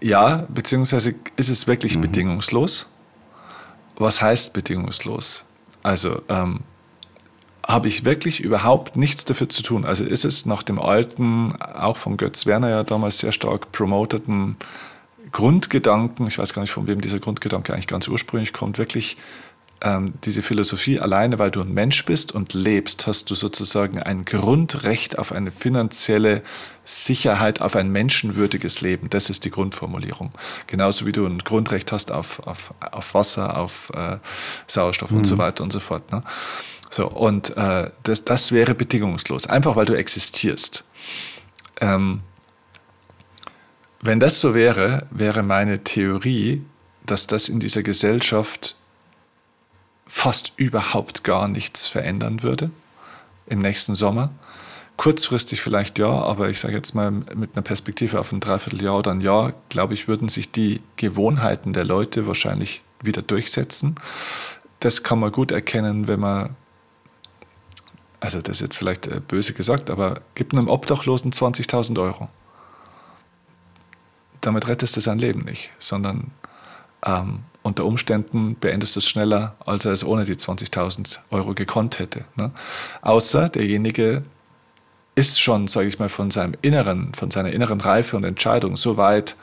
Ja, 0.00 0.46
beziehungsweise 0.48 1.14
ist 1.36 1.48
es 1.48 1.66
wirklich 1.66 1.96
mhm. 1.96 2.02
bedingungslos? 2.02 2.86
Was 3.96 4.22
heißt 4.22 4.52
bedingungslos? 4.52 5.44
Also 5.82 6.22
ähm, 6.28 6.60
habe 7.66 7.88
ich 7.88 8.04
wirklich 8.04 8.40
überhaupt 8.40 8.96
nichts 8.96 9.24
dafür 9.24 9.48
zu 9.48 9.62
tun. 9.62 9.84
Also 9.84 10.04
ist 10.04 10.24
es 10.24 10.46
nach 10.46 10.62
dem 10.62 10.80
alten, 10.80 11.54
auch 11.60 11.96
von 11.96 12.16
Götz 12.16 12.46
Werner 12.46 12.70
ja 12.70 12.84
damals 12.84 13.18
sehr 13.18 13.32
stark 13.32 13.72
promoteten 13.72 14.56
Grundgedanken, 15.32 16.26
ich 16.28 16.38
weiß 16.38 16.54
gar 16.54 16.62
nicht, 16.62 16.70
von 16.70 16.86
wem 16.86 17.00
dieser 17.00 17.18
Grundgedanke 17.18 17.72
eigentlich 17.72 17.88
ganz 17.88 18.06
ursprünglich 18.08 18.52
kommt, 18.52 18.78
wirklich 18.78 19.16
ähm, 19.82 20.14
diese 20.24 20.42
Philosophie, 20.42 21.00
alleine 21.00 21.38
weil 21.38 21.50
du 21.50 21.60
ein 21.60 21.72
Mensch 21.72 22.04
bist 22.04 22.32
und 22.32 22.54
lebst, 22.54 23.06
hast 23.06 23.30
du 23.30 23.34
sozusagen 23.34 23.98
ein 23.98 24.24
Grundrecht 24.24 25.18
auf 25.18 25.32
eine 25.32 25.50
finanzielle 25.50 26.42
Sicherheit, 26.84 27.60
auf 27.60 27.76
ein 27.76 27.90
menschenwürdiges 27.90 28.80
Leben. 28.80 29.10
Das 29.10 29.28
ist 29.28 29.44
die 29.44 29.50
Grundformulierung. 29.50 30.30
Genauso 30.66 31.04
wie 31.04 31.12
du 31.12 31.26
ein 31.26 31.40
Grundrecht 31.40 31.92
hast 31.92 32.10
auf, 32.12 32.46
auf, 32.46 32.72
auf 32.80 33.14
Wasser, 33.14 33.56
auf 33.56 33.90
äh, 33.94 34.18
Sauerstoff 34.66 35.10
mhm. 35.10 35.18
und 35.18 35.24
so 35.26 35.38
weiter 35.38 35.62
und 35.62 35.72
so 35.72 35.80
fort. 35.80 36.10
Ne? 36.10 36.22
So, 36.88 37.08
und 37.08 37.56
äh, 37.56 37.90
das, 38.04 38.24
das 38.24 38.52
wäre 38.52 38.74
bedingungslos, 38.74 39.46
einfach 39.46 39.76
weil 39.76 39.86
du 39.86 39.94
existierst. 39.94 40.84
Ähm, 41.80 42.22
wenn 44.00 44.20
das 44.20 44.40
so 44.40 44.54
wäre, 44.54 45.06
wäre 45.10 45.42
meine 45.42 45.82
Theorie, 45.82 46.62
dass 47.04 47.26
das 47.26 47.48
in 47.48 47.60
dieser 47.60 47.82
Gesellschaft 47.82 48.76
fast 50.06 50.52
überhaupt 50.56 51.24
gar 51.24 51.48
nichts 51.48 51.86
verändern 51.86 52.42
würde 52.42 52.70
im 53.46 53.60
nächsten 53.60 53.94
Sommer. 53.94 54.30
Kurzfristig 54.96 55.60
vielleicht 55.60 55.98
ja, 55.98 56.08
aber 56.08 56.48
ich 56.48 56.58
sage 56.58 56.74
jetzt 56.74 56.94
mal 56.94 57.10
mit 57.10 57.50
einer 57.54 57.62
Perspektive 57.62 58.18
auf 58.18 58.32
ein 58.32 58.40
Dreivierteljahr 58.40 58.98
oder 58.98 59.10
ein 59.10 59.20
Jahr, 59.20 59.52
glaube 59.68 59.94
ich, 59.94 60.08
würden 60.08 60.28
sich 60.28 60.50
die 60.50 60.80
Gewohnheiten 60.96 61.72
der 61.74 61.84
Leute 61.84 62.26
wahrscheinlich 62.26 62.82
wieder 63.02 63.20
durchsetzen. 63.20 63.96
Das 64.80 65.02
kann 65.02 65.18
man 65.18 65.32
gut 65.32 65.50
erkennen, 65.50 66.08
wenn 66.08 66.20
man, 66.20 66.56
also 68.20 68.40
das 68.40 68.56
ist 68.56 68.60
jetzt 68.60 68.76
vielleicht 68.78 69.06
äh, 69.06 69.20
böse 69.20 69.52
gesagt, 69.52 69.90
aber 69.90 70.20
gibt 70.34 70.54
einem 70.54 70.68
Obdachlosen 70.68 71.32
20.000 71.32 72.00
Euro. 72.00 72.28
Damit 74.40 74.66
rettest 74.68 74.96
du 74.96 75.00
sein 75.00 75.18
Leben 75.18 75.40
nicht, 75.40 75.70
sondern 75.78 76.30
ähm, 77.04 77.40
unter 77.66 77.84
Umständen 77.84 78.56
beendest 78.58 78.96
du 78.96 79.00
es 79.00 79.08
schneller, 79.08 79.56
als 79.66 79.84
er 79.84 79.92
es 79.92 80.04
ohne 80.04 80.24
die 80.24 80.36
20.000 80.36 81.18
Euro 81.30 81.52
gekonnt 81.52 81.98
hätte. 81.98 82.24
Ne? 82.36 82.52
Außer 83.02 83.48
derjenige 83.48 84.22
ist 85.16 85.40
schon, 85.40 85.66
sage 85.66 85.88
ich 85.88 85.98
mal, 85.98 86.08
von 86.08 86.30
seinem 86.30 86.54
inneren, 86.62 87.12
von 87.14 87.30
seiner 87.30 87.50
inneren 87.50 87.80
Reife 87.80 88.16
und 88.16 88.24
Entscheidung 88.24 88.76
so 88.76 88.96
weit, 88.96 89.34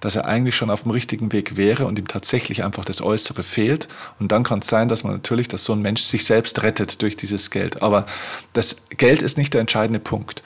dass 0.00 0.16
er 0.16 0.26
eigentlich 0.26 0.56
schon 0.56 0.70
auf 0.70 0.82
dem 0.82 0.90
richtigen 0.90 1.32
Weg 1.32 1.56
wäre 1.56 1.86
und 1.86 1.98
ihm 1.98 2.08
tatsächlich 2.08 2.64
einfach 2.64 2.84
das 2.84 3.00
Äußere 3.00 3.42
fehlt. 3.42 3.88
Und 4.18 4.32
dann 4.32 4.44
kann 4.44 4.60
es 4.60 4.68
sein, 4.68 4.88
dass 4.88 5.04
man 5.04 5.12
natürlich, 5.12 5.48
dass 5.48 5.64
so 5.64 5.72
ein 5.72 5.82
Mensch 5.82 6.02
sich 6.02 6.24
selbst 6.24 6.62
rettet 6.62 7.02
durch 7.02 7.16
dieses 7.16 7.50
Geld. 7.50 7.82
Aber 7.82 8.06
das 8.52 8.76
Geld 8.90 9.22
ist 9.22 9.38
nicht 9.38 9.54
der 9.54 9.60
entscheidende 9.60 10.00
Punkt, 10.00 10.42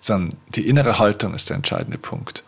sondern 0.00 0.36
die 0.54 0.68
innere 0.68 0.98
Haltung 0.98 1.34
ist 1.34 1.48
der 1.50 1.56
entscheidende 1.56 1.98
Punkt. 1.98 2.44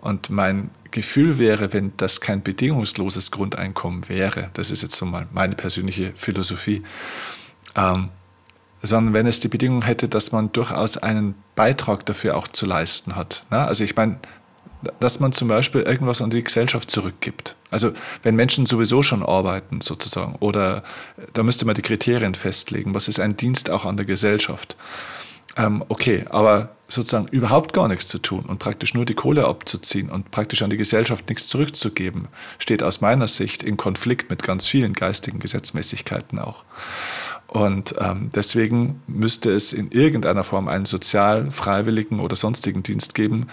Und 0.00 0.30
mein 0.30 0.70
Gefühl 0.90 1.38
wäre, 1.38 1.72
wenn 1.72 1.92
das 1.96 2.20
kein 2.20 2.42
bedingungsloses 2.42 3.30
Grundeinkommen 3.30 4.08
wäre, 4.08 4.50
das 4.54 4.70
ist 4.70 4.82
jetzt 4.82 4.96
so 4.96 5.06
mal 5.06 5.26
meine 5.32 5.54
persönliche 5.54 6.12
Philosophie, 6.16 6.82
ähm, 7.76 8.10
sondern 8.80 9.14
wenn 9.14 9.26
es 9.26 9.40
die 9.40 9.48
Bedingung 9.48 9.82
hätte, 9.82 10.08
dass 10.08 10.32
man 10.32 10.52
durchaus 10.52 10.96
einen 10.96 11.34
Beitrag 11.56 12.06
dafür 12.06 12.36
auch 12.36 12.48
zu 12.48 12.66
leisten 12.66 13.16
hat. 13.16 13.44
Ne? 13.50 13.58
Also 13.58 13.84
ich 13.84 13.96
meine, 13.96 14.18
dass 15.00 15.18
man 15.18 15.32
zum 15.32 15.48
Beispiel 15.48 15.82
irgendwas 15.82 16.22
an 16.22 16.30
die 16.30 16.44
Gesellschaft 16.44 16.90
zurückgibt. 16.90 17.56
Also 17.70 17.92
wenn 18.22 18.36
Menschen 18.36 18.66
sowieso 18.66 19.02
schon 19.02 19.24
arbeiten 19.24 19.80
sozusagen, 19.80 20.36
oder 20.36 20.84
da 21.32 21.42
müsste 21.42 21.64
man 21.64 21.74
die 21.74 21.82
Kriterien 21.82 22.34
festlegen, 22.34 22.94
was 22.94 23.08
ist 23.08 23.18
ein 23.18 23.36
Dienst 23.36 23.70
auch 23.70 23.84
an 23.84 23.96
der 23.96 24.06
Gesellschaft. 24.06 24.76
Ähm, 25.56 25.84
okay, 25.88 26.24
aber 26.30 26.76
sozusagen 26.88 27.28
überhaupt 27.28 27.74
gar 27.74 27.86
nichts 27.86 28.08
zu 28.08 28.18
tun 28.18 28.46
und 28.46 28.58
praktisch 28.58 28.94
nur 28.94 29.04
die 29.04 29.14
Kohle 29.14 29.46
abzuziehen 29.46 30.08
und 30.08 30.30
praktisch 30.30 30.62
an 30.62 30.70
die 30.70 30.78
Gesellschaft 30.78 31.28
nichts 31.28 31.46
zurückzugeben, 31.46 32.28
steht 32.58 32.82
aus 32.82 33.02
meiner 33.02 33.28
Sicht 33.28 33.62
in 33.62 33.76
Konflikt 33.76 34.30
mit 34.30 34.42
ganz 34.42 34.66
vielen 34.66 34.94
geistigen 34.94 35.38
Gesetzmäßigkeiten 35.38 36.38
auch. 36.38 36.64
Und 37.46 37.94
ähm, 37.98 38.30
deswegen 38.34 39.02
müsste 39.06 39.50
es 39.50 39.72
in 39.72 39.90
irgendeiner 39.90 40.44
Form 40.44 40.68
einen 40.68 40.86
sozial, 40.86 41.50
freiwilligen 41.50 42.20
oder 42.20 42.36
sonstigen 42.36 42.82
Dienst 42.82 43.14
geben, 43.14 43.48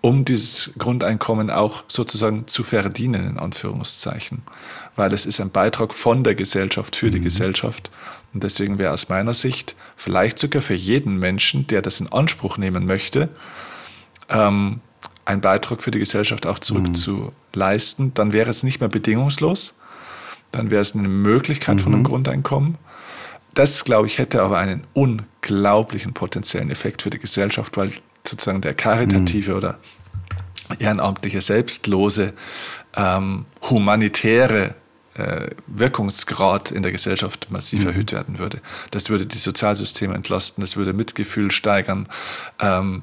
um 0.00 0.24
dieses 0.24 0.72
Grundeinkommen 0.78 1.50
auch 1.50 1.84
sozusagen 1.88 2.46
zu 2.46 2.62
verdienen, 2.64 3.28
in 3.30 3.38
Anführungszeichen. 3.38 4.42
Weil 4.96 5.12
es 5.12 5.26
ist 5.26 5.40
ein 5.40 5.50
Beitrag 5.50 5.92
von 5.92 6.24
der 6.24 6.34
Gesellschaft 6.34 6.96
für 6.96 7.10
die 7.10 7.18
mhm. 7.20 7.24
Gesellschaft. 7.24 7.90
Und 8.34 8.44
deswegen 8.44 8.78
wäre 8.78 8.92
aus 8.92 9.08
meiner 9.08 9.34
Sicht 9.34 9.74
vielleicht 9.96 10.38
sogar 10.38 10.62
für 10.62 10.74
jeden 10.74 11.18
Menschen, 11.18 11.66
der 11.66 11.82
das 11.82 12.00
in 12.00 12.12
Anspruch 12.12 12.58
nehmen 12.58 12.86
möchte, 12.86 13.28
ähm, 14.28 14.80
ein 15.24 15.40
Beitrag 15.40 15.82
für 15.82 15.90
die 15.90 15.98
Gesellschaft 15.98 16.46
auch 16.46 16.58
zurückzuleisten. 16.58 18.06
Mhm. 18.06 18.14
Dann 18.14 18.32
wäre 18.32 18.50
es 18.50 18.62
nicht 18.62 18.80
mehr 18.80 18.88
bedingungslos, 18.88 19.78
dann 20.52 20.70
wäre 20.70 20.82
es 20.82 20.94
eine 20.94 21.08
Möglichkeit 21.08 21.76
mhm. 21.76 21.80
von 21.80 21.92
einem 21.92 22.02
mhm. 22.02 22.06
Grundeinkommen. 22.06 22.78
Das, 23.54 23.84
glaube 23.84 24.06
ich, 24.06 24.18
hätte 24.18 24.42
aber 24.42 24.58
einen 24.58 24.84
unglaublichen 24.94 26.12
potenziellen 26.12 26.70
Effekt 26.70 27.02
für 27.02 27.10
die 27.10 27.18
Gesellschaft, 27.18 27.76
weil 27.76 27.92
sozusagen 28.26 28.60
der 28.60 28.74
karitative 28.74 29.52
mhm. 29.52 29.56
oder 29.56 29.78
ehrenamtliche, 30.78 31.40
selbstlose, 31.40 32.34
ähm, 32.96 33.46
humanitäre 33.68 34.74
Wirkungsgrad 35.66 36.70
in 36.70 36.82
der 36.82 36.92
Gesellschaft 36.92 37.50
massiv 37.50 37.82
mhm. 37.82 37.88
erhöht 37.88 38.12
werden 38.12 38.38
würde. 38.38 38.60
Das 38.90 39.10
würde 39.10 39.26
die 39.26 39.38
Sozialsysteme 39.38 40.14
entlasten, 40.14 40.62
das 40.62 40.76
würde 40.76 40.92
Mitgefühl 40.92 41.50
steigern. 41.50 42.08
Ähm, 42.60 43.02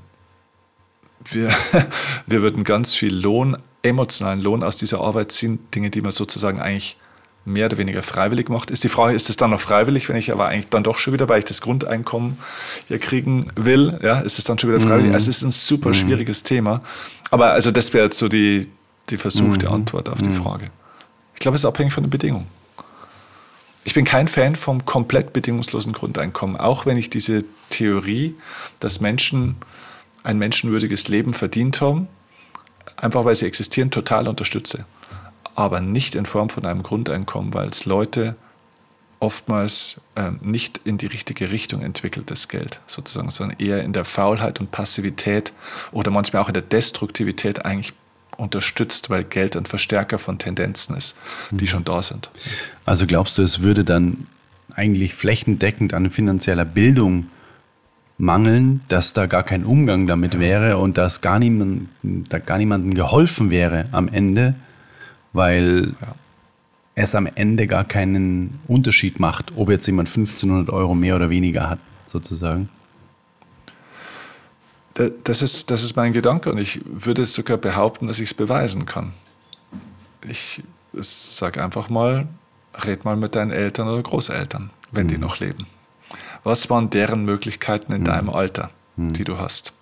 wir, 1.26 1.50
wir 2.28 2.42
würden 2.42 2.64
ganz 2.64 2.94
viel 2.94 3.16
Lohn, 3.16 3.58
emotionalen 3.84 4.42
Lohn 4.42 4.64
aus 4.64 4.78
dieser 4.78 5.02
Arbeit 5.02 5.32
ziehen, 5.32 5.60
Dinge, 5.74 5.90
die 5.90 6.02
man 6.02 6.12
sozusagen 6.12 6.60
eigentlich 6.60 6.98
mehr 7.46 7.68
oder 7.68 7.78
weniger 7.78 8.02
freiwillig 8.02 8.50
macht. 8.50 8.72
Ist 8.72 8.84
die 8.84 8.90
Frage, 8.90 9.16
ist 9.16 9.30
es 9.30 9.38
dann 9.38 9.52
noch 9.52 9.62
freiwillig, 9.62 10.10
wenn 10.10 10.16
ich 10.16 10.32
aber 10.32 10.48
eigentlich 10.48 10.70
dann 10.70 10.84
doch 10.84 10.98
schon 10.98 11.14
wieder, 11.14 11.30
weil 11.30 11.40
ich 11.40 11.46
das 11.46 11.62
Grundeinkommen 11.62 12.38
ja 12.90 12.98
kriegen 12.98 13.52
will, 13.56 14.00
ja, 14.02 14.20
ist 14.20 14.40
es 14.40 14.46
dann 14.46 14.58
schon 14.58 14.72
wieder 14.72 14.80
freiwillig? 14.80 15.10
Mhm. 15.10 15.14
Also 15.14 15.30
es 15.30 15.38
ist 15.38 15.44
ein 15.44 15.52
super 15.52 15.90
mhm. 15.90 15.94
schwieriges 15.94 16.42
Thema. 16.44 16.82
Aber 17.30 17.52
also 17.52 17.70
das 17.70 17.94
wäre 17.94 18.06
jetzt 18.06 18.18
so 18.18 18.28
die, 18.28 18.68
die 19.10 19.18
versuchte 19.18 19.68
mhm. 19.68 19.74
Antwort 19.74 20.10
auf 20.10 20.22
die 20.22 20.30
mhm. 20.30 20.34
Frage. 20.34 20.72
Ich 21.36 21.40
glaube, 21.40 21.56
es 21.56 21.62
ist 21.62 21.66
abhängig 21.66 21.94
von 21.94 22.04
den 22.04 22.10
Bedingungen. 22.10 22.48
Ich 23.84 23.94
bin 23.94 24.04
kein 24.04 24.28
Fan 24.28 24.56
vom 24.56 24.84
komplett 24.84 25.32
bedingungslosen 25.32 25.94
Grundeinkommen, 25.94 26.58
auch 26.58 26.88
wenn 26.88 26.98
ich 26.98 27.12
diese 27.12 27.44
Theorie, 27.70 28.36
dass 28.80 29.00
Menschen 29.00 29.58
ein 30.24 30.40
menschenwürdiges 30.40 31.08
Leben 31.08 31.34
verdient 31.34 31.82
haben, 31.82 32.08
einfach 32.98 33.26
weil 33.26 33.36
sie 33.36 33.46
existieren, 33.46 33.92
total 33.92 34.28
unterstütze 34.28 34.86
aber 35.56 35.80
nicht 35.80 36.16
in 36.16 36.26
Form 36.26 36.50
von 36.50 36.66
einem 36.66 36.84
Grundeinkommen, 36.84 37.54
weil 37.54 37.68
es 37.68 37.86
Leute 37.86 38.36
oftmals 39.22 40.02
ähm, 40.18 40.40
nicht 40.42 40.82
in 40.84 40.98
die 40.98 41.06
richtige 41.06 41.50
Richtung 41.50 41.82
entwickelt, 41.82 42.30
das 42.30 42.50
Geld 42.50 42.82
sozusagen, 42.86 43.32
sondern 43.32 43.58
eher 43.60 43.82
in 43.84 43.94
der 43.94 44.04
Faulheit 44.04 44.60
und 44.60 44.72
Passivität 44.72 45.54
oder 45.94 46.12
manchmal 46.12 46.44
auch 46.44 46.50
in 46.50 46.54
der 46.54 46.62
Destruktivität 46.62 47.66
eigentlich 47.66 47.94
unterstützt, 48.38 49.10
weil 49.10 49.24
Geld 49.24 49.56
ein 49.56 49.66
Verstärker 49.66 50.18
von 50.18 50.38
Tendenzen 50.38 50.96
ist, 50.96 51.16
die 51.52 51.66
mhm. 51.66 51.70
schon 51.70 51.84
da 51.84 52.04
sind. 52.04 52.30
Also 52.86 53.06
glaubst 53.06 53.38
du, 53.38 53.42
es 53.42 53.62
würde 53.62 53.84
dann 53.84 54.28
eigentlich 54.74 55.14
flächendeckend 55.14 55.94
an 55.94 56.12
finanzieller 56.12 56.66
Bildung 56.66 57.28
mangeln, 58.18 58.82
dass 58.88 59.14
da 59.14 59.26
gar 59.26 59.44
kein 59.44 59.66
Umgang 59.66 60.08
damit 60.08 60.36
ja. 60.36 60.40
wäre 60.40 60.78
und 60.78 60.98
dass 60.98 61.22
gar, 61.22 61.40
niemand, 61.40 61.90
da 62.04 62.40
gar 62.40 62.58
niemandem 62.58 62.94
geholfen 62.94 63.52
wäre 63.52 63.88
am 63.92 64.08
Ende, 64.08 64.56
weil 65.34 65.94
ja. 66.02 66.16
es 66.96 67.16
am 67.16 67.28
Ende 67.28 67.68
gar 67.68 67.84
keinen 67.84 68.60
Unterschied 68.68 69.20
macht, 69.20 69.54
ob 69.56 69.70
jetzt 69.70 69.86
jemand 69.86 70.10
1500 70.10 70.70
Euro 70.70 70.96
mehr 70.96 71.16
oder 71.16 71.30
weniger 71.30 71.70
hat, 71.70 71.80
sozusagen. 72.06 72.70
Das 75.24 75.42
ist, 75.42 75.72
das 75.72 75.84
ist 75.84 75.96
mein 75.98 76.14
Gedanke 76.14 76.50
und 76.50 76.58
ich 76.58 76.80
würde 76.86 77.26
sogar 77.26 77.58
behaupten, 77.58 78.08
dass 78.08 78.20
ich 78.20 78.30
es 78.30 78.34
beweisen 78.34 78.86
kann. 78.86 79.14
Ich 80.28 80.64
sage 80.94 81.62
einfach 81.62 81.90
mal, 81.90 82.28
red 82.84 83.04
mal 83.04 83.18
mit 83.18 83.36
deinen 83.36 83.52
Eltern 83.52 83.90
oder 83.90 84.02
Großeltern, 84.02 84.70
wenn 84.92 85.08
mhm. 85.08 85.10
die 85.10 85.18
noch 85.18 85.40
leben. 85.40 85.68
Was 86.44 86.70
waren 86.70 86.90
deren 86.90 87.26
Möglichkeiten 87.26 87.92
in 87.92 88.02
mhm. 88.02 88.06
deinem 88.06 88.30
Alter, 88.30 88.70
mhm. 88.96 89.14
die 89.14 89.26
du 89.26 89.38
hast? 89.38 89.74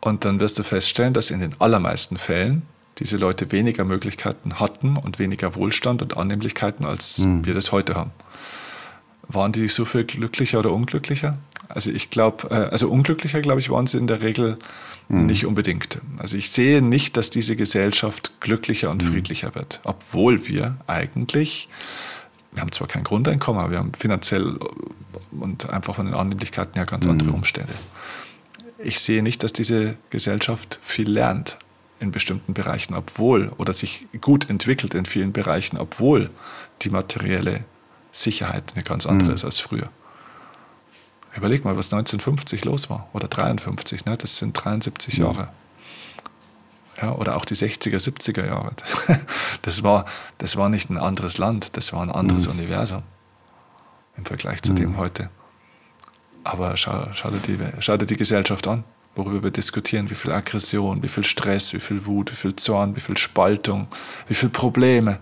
Und 0.00 0.24
dann 0.24 0.40
wirst 0.40 0.58
du 0.58 0.62
feststellen, 0.62 1.14
dass 1.14 1.30
in 1.30 1.40
den 1.40 1.54
allermeisten 1.60 2.16
Fällen 2.16 2.62
diese 2.98 3.16
Leute 3.16 3.52
weniger 3.52 3.84
Möglichkeiten 3.84 4.58
hatten 4.58 4.96
und 4.96 5.18
weniger 5.18 5.54
Wohlstand 5.54 6.02
und 6.02 6.16
Annehmlichkeiten, 6.16 6.84
als 6.84 7.18
mhm. 7.18 7.46
wir 7.46 7.54
das 7.54 7.72
heute 7.72 7.94
haben. 7.94 8.10
Waren 9.28 9.52
die 9.52 9.68
so 9.68 9.84
viel 9.84 10.04
glücklicher 10.04 10.58
oder 10.58 10.72
unglücklicher? 10.72 11.38
Also 11.74 11.90
ich 11.90 12.10
glaube, 12.10 12.48
äh, 12.50 12.70
also 12.70 12.88
unglücklicher, 12.88 13.40
glaube 13.40 13.60
ich, 13.60 13.70
waren 13.70 13.86
sie 13.86 13.98
in 13.98 14.06
der 14.06 14.22
Regel 14.22 14.58
mhm. 15.08 15.26
nicht 15.26 15.46
unbedingt. 15.46 15.98
Also 16.18 16.36
ich 16.36 16.50
sehe 16.50 16.82
nicht, 16.82 17.16
dass 17.16 17.30
diese 17.30 17.56
Gesellschaft 17.56 18.32
glücklicher 18.40 18.90
und 18.90 19.02
mhm. 19.02 19.12
friedlicher 19.12 19.54
wird, 19.54 19.80
obwohl 19.84 20.46
wir 20.46 20.76
eigentlich, 20.86 21.68
wir 22.52 22.62
haben 22.62 22.72
zwar 22.72 22.88
kein 22.88 23.04
Grundeinkommen, 23.04 23.60
aber 23.60 23.70
wir 23.70 23.78
haben 23.78 23.92
finanziell 23.94 24.58
und 25.30 25.70
einfach 25.70 25.94
von 25.94 26.06
den 26.06 26.14
Annehmlichkeiten 26.14 26.76
ja 26.76 26.84
ganz 26.84 27.06
andere 27.06 27.28
mhm. 27.28 27.36
Umstände. 27.36 27.72
Ich 28.78 29.00
sehe 29.00 29.22
nicht, 29.22 29.42
dass 29.42 29.52
diese 29.52 29.96
Gesellschaft 30.08 30.80
viel 30.82 31.08
lernt 31.08 31.58
in 32.00 32.12
bestimmten 32.12 32.54
Bereichen, 32.54 32.94
obwohl, 32.94 33.52
oder 33.58 33.74
sich 33.74 34.06
gut 34.20 34.48
entwickelt 34.48 34.94
in 34.94 35.04
vielen 35.04 35.32
Bereichen, 35.32 35.76
obwohl 35.76 36.30
die 36.82 36.88
materielle 36.88 37.64
Sicherheit 38.10 38.72
eine 38.74 38.82
ganz 38.82 39.06
andere 39.06 39.30
mhm. 39.30 39.34
ist 39.34 39.44
als 39.44 39.60
früher. 39.60 39.90
Überleg 41.36 41.64
mal, 41.64 41.76
was 41.76 41.92
1950 41.92 42.64
los 42.64 42.90
war 42.90 43.08
oder 43.12 43.28
53, 43.28 44.04
ne? 44.04 44.16
das 44.16 44.36
sind 44.36 44.52
73 44.52 45.18
mhm. 45.18 45.24
Jahre. 45.24 45.48
Ja, 47.00 47.12
oder 47.12 47.36
auch 47.36 47.44
die 47.44 47.54
60er, 47.54 47.96
70er 47.96 48.46
Jahre. 48.46 48.72
Das 49.62 49.82
war, 49.82 50.06
das 50.38 50.56
war 50.56 50.68
nicht 50.68 50.90
ein 50.90 50.96
anderes 50.96 51.36
Land, 51.38 51.76
das 51.76 51.92
war 51.92 52.02
ein 52.02 52.10
anderes 52.10 52.46
mhm. 52.46 52.54
Universum. 52.54 53.02
im 54.16 54.24
Vergleich 54.24 54.62
zu 54.62 54.72
mhm. 54.72 54.76
dem 54.76 54.96
heute. 54.96 55.30
Aber 56.44 56.76
schau, 56.76 57.08
schau, 57.12 57.30
dir 57.30 57.40
die, 57.40 57.58
schau 57.80 57.96
dir 57.96 58.06
die 58.06 58.16
Gesellschaft 58.16 58.66
an, 58.66 58.84
worüber 59.14 59.42
wir 59.42 59.50
diskutieren, 59.50 60.08
wie 60.10 60.14
viel 60.14 60.32
Aggression, 60.32 61.02
wie 61.02 61.08
viel 61.08 61.24
Stress, 61.24 61.74
wie 61.74 61.80
viel 61.80 62.06
Wut, 62.06 62.32
wie 62.32 62.36
viel 62.36 62.56
Zorn, 62.56 62.96
wie 62.96 63.00
viel 63.00 63.16
Spaltung, 63.16 63.86
wie 64.28 64.34
viel 64.34 64.48
Probleme. 64.48 65.18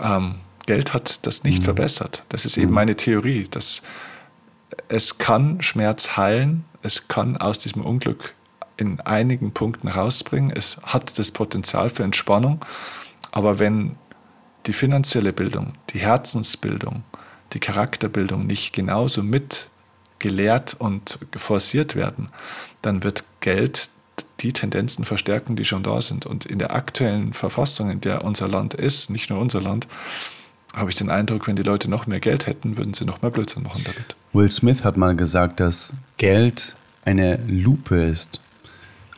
Ähm, 0.00 0.36
Geld 0.66 0.92
hat 0.92 1.26
das 1.26 1.42
nicht 1.44 1.60
mhm. 1.60 1.64
verbessert. 1.64 2.22
Das 2.28 2.44
ist 2.44 2.56
eben 2.56 2.68
mhm. 2.68 2.74
meine 2.74 2.96
Theorie, 2.96 3.48
dass 3.50 3.82
es 4.88 5.18
kann 5.18 5.62
Schmerz 5.62 6.16
heilen, 6.16 6.64
es 6.82 7.08
kann 7.08 7.36
aus 7.36 7.58
diesem 7.58 7.82
Unglück 7.82 8.34
in 8.76 9.00
einigen 9.00 9.52
Punkten 9.52 9.88
rausbringen, 9.88 10.50
es 10.50 10.78
hat 10.82 11.18
das 11.18 11.30
Potenzial 11.30 11.90
für 11.90 12.02
Entspannung, 12.02 12.64
aber 13.30 13.58
wenn 13.58 13.96
die 14.66 14.72
finanzielle 14.72 15.32
Bildung, 15.32 15.74
die 15.90 15.98
Herzensbildung, 15.98 17.04
die 17.52 17.60
Charakterbildung 17.60 18.46
nicht 18.46 18.72
genauso 18.72 19.22
mit 19.22 19.68
gelehrt 20.18 20.74
und 20.78 21.18
forciert 21.36 21.94
werden, 21.96 22.28
dann 22.80 23.02
wird 23.02 23.24
Geld 23.40 23.90
die 24.40 24.52
Tendenzen 24.52 25.04
verstärken, 25.04 25.56
die 25.56 25.64
schon 25.64 25.82
da 25.82 26.00
sind. 26.00 26.26
Und 26.26 26.46
in 26.46 26.58
der 26.58 26.74
aktuellen 26.74 27.32
Verfassung, 27.32 27.90
in 27.90 28.00
der 28.00 28.24
unser 28.24 28.48
Land 28.48 28.74
ist, 28.74 29.10
nicht 29.10 29.30
nur 29.30 29.38
unser 29.40 29.60
Land, 29.60 29.86
habe 30.74 30.90
ich 30.90 30.96
den 30.96 31.10
Eindruck, 31.10 31.46
wenn 31.46 31.56
die 31.56 31.62
Leute 31.62 31.90
noch 31.90 32.06
mehr 32.06 32.20
Geld 32.20 32.46
hätten, 32.46 32.76
würden 32.76 32.94
sie 32.94 33.04
noch 33.04 33.22
mehr 33.22 33.30
Blödsinn 33.30 33.62
machen 33.62 33.82
damit. 33.84 34.16
Will 34.32 34.50
Smith 34.50 34.84
hat 34.84 34.96
mal 34.96 35.14
gesagt, 35.14 35.60
dass 35.60 35.94
Geld 36.16 36.76
eine 37.04 37.38
Lupe 37.46 38.02
ist. 38.04 38.40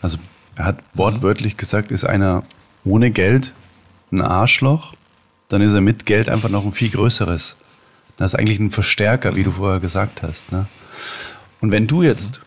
Also 0.00 0.18
er 0.56 0.64
hat 0.66 0.78
wortwörtlich 0.94 1.56
gesagt, 1.56 1.90
ist 1.90 2.04
einer 2.04 2.44
ohne 2.84 3.10
Geld 3.10 3.52
ein 4.10 4.20
Arschloch, 4.20 4.94
dann 5.48 5.62
ist 5.62 5.74
er 5.74 5.80
mit 5.80 6.06
Geld 6.06 6.28
einfach 6.28 6.48
noch 6.48 6.64
ein 6.64 6.72
viel 6.72 6.90
größeres. 6.90 7.56
Das 8.16 8.32
ist 8.32 8.38
eigentlich 8.38 8.60
ein 8.60 8.70
Verstärker, 8.70 9.34
wie 9.36 9.42
du 9.42 9.52
vorher 9.52 9.80
gesagt 9.80 10.22
hast. 10.22 10.52
Ne? 10.52 10.66
Und 11.60 11.70
wenn 11.70 11.86
du 11.86 12.02
jetzt, 12.02 12.40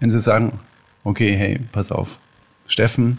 wenn 0.00 0.10
sie 0.10 0.20
sagen, 0.20 0.60
okay, 1.02 1.34
hey, 1.36 1.60
pass 1.72 1.90
auf, 1.90 2.18
Steffen, 2.66 3.18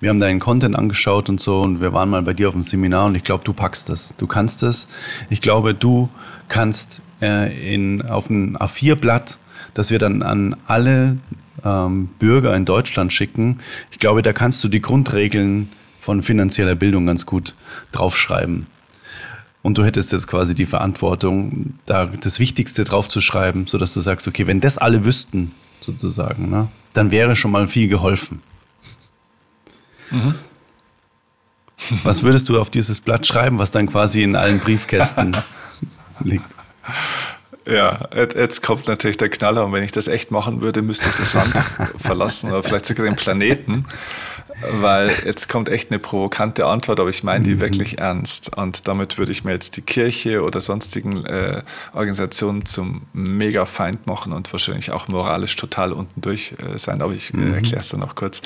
wir 0.00 0.08
haben 0.08 0.18
deinen 0.18 0.40
Content 0.40 0.76
angeschaut 0.76 1.28
und 1.28 1.40
so 1.40 1.60
und 1.60 1.80
wir 1.80 1.92
waren 1.92 2.08
mal 2.08 2.22
bei 2.22 2.32
dir 2.32 2.48
auf 2.48 2.54
dem 2.54 2.62
Seminar 2.62 3.06
und 3.06 3.14
ich 3.14 3.24
glaube, 3.24 3.44
du 3.44 3.52
packst 3.52 3.90
das. 3.90 4.14
Du 4.16 4.26
kannst 4.26 4.62
das. 4.62 4.88
Ich 5.28 5.42
glaube, 5.42 5.74
du 5.74 6.08
kannst 6.48 7.02
äh, 7.20 7.74
in, 7.74 8.02
auf 8.02 8.30
ein 8.30 8.56
A4-Blatt, 8.56 9.38
das 9.74 9.90
wir 9.90 9.98
dann 9.98 10.22
an 10.22 10.56
alle 10.66 11.18
ähm, 11.64 12.08
Bürger 12.18 12.56
in 12.56 12.64
Deutschland 12.64 13.12
schicken, 13.12 13.60
ich 13.90 13.98
glaube, 13.98 14.22
da 14.22 14.32
kannst 14.32 14.64
du 14.64 14.68
die 14.68 14.80
Grundregeln 14.80 15.70
von 16.00 16.22
finanzieller 16.22 16.74
Bildung 16.74 17.04
ganz 17.04 17.26
gut 17.26 17.54
draufschreiben. 17.92 18.66
Und 19.62 19.76
du 19.76 19.84
hättest 19.84 20.12
jetzt 20.12 20.26
quasi 20.26 20.54
die 20.54 20.64
Verantwortung, 20.64 21.74
da 21.84 22.06
das 22.06 22.40
Wichtigste 22.40 22.84
draufzuschreiben, 22.84 23.66
sodass 23.66 23.92
du 23.92 24.00
sagst, 24.00 24.26
okay, 24.26 24.46
wenn 24.46 24.62
das 24.62 24.78
alle 24.78 25.04
wüssten, 25.04 25.52
sozusagen, 25.82 26.50
ne, 26.50 26.68
dann 26.94 27.10
wäre 27.10 27.36
schon 27.36 27.50
mal 27.50 27.68
viel 27.68 27.88
geholfen. 27.88 28.40
Mhm. 30.10 30.34
Was 32.04 32.22
würdest 32.22 32.48
du 32.48 32.60
auf 32.60 32.68
dieses 32.70 33.00
Blatt 33.00 33.26
schreiben, 33.26 33.58
was 33.58 33.70
dann 33.70 33.86
quasi 33.86 34.22
in 34.22 34.36
allen 34.36 34.60
Briefkästen 34.60 35.36
liegt? 36.20 36.44
Ja, 37.66 38.08
jetzt 38.14 38.62
kommt 38.62 38.88
natürlich 38.88 39.16
der 39.16 39.28
Knaller 39.28 39.64
und 39.64 39.72
wenn 39.72 39.82
ich 39.82 39.92
das 39.92 40.08
echt 40.08 40.30
machen 40.30 40.62
würde, 40.62 40.82
müsste 40.82 41.08
ich 41.08 41.16
das 41.16 41.34
Land 41.34 41.52
verlassen 41.98 42.50
oder 42.50 42.62
vielleicht 42.62 42.86
sogar 42.86 43.04
den 43.04 43.16
Planeten, 43.16 43.86
weil 44.68 45.12
jetzt 45.24 45.48
kommt 45.48 45.68
echt 45.68 45.90
eine 45.90 45.98
provokante 45.98 46.66
Antwort, 46.66 47.00
aber 47.00 47.10
ich 47.10 47.22
meine 47.22 47.44
die 47.44 47.54
mhm. 47.54 47.60
wirklich 47.60 47.98
ernst 47.98 48.56
und 48.56 48.88
damit 48.88 49.18
würde 49.18 49.32
ich 49.32 49.44
mir 49.44 49.52
jetzt 49.52 49.76
die 49.76 49.82
Kirche 49.82 50.42
oder 50.42 50.60
sonstigen 50.60 51.24
äh, 51.26 51.62
Organisationen 51.92 52.66
zum 52.66 53.02
Mega-Feind 53.12 54.06
machen 54.06 54.32
und 54.32 54.52
wahrscheinlich 54.52 54.90
auch 54.90 55.08
moralisch 55.08 55.56
total 55.56 55.92
unten 55.92 56.20
durch 56.20 56.54
äh, 56.58 56.78
sein, 56.78 57.02
aber 57.02 57.12
ich 57.12 57.32
äh, 57.32 57.36
mhm. 57.36 57.54
erkläre 57.54 57.80
es 57.80 57.88
dann 57.88 58.00
noch 58.00 58.14
kurz. 58.14 58.42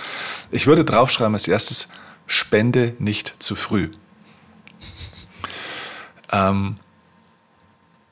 Ich 0.50 0.66
würde 0.66 0.84
draufschreiben 0.84 1.34
als 1.34 1.48
erstes, 1.48 1.88
spende 2.26 2.94
nicht 2.98 3.34
zu 3.38 3.54
früh. 3.54 3.90
Ähm, 6.32 6.76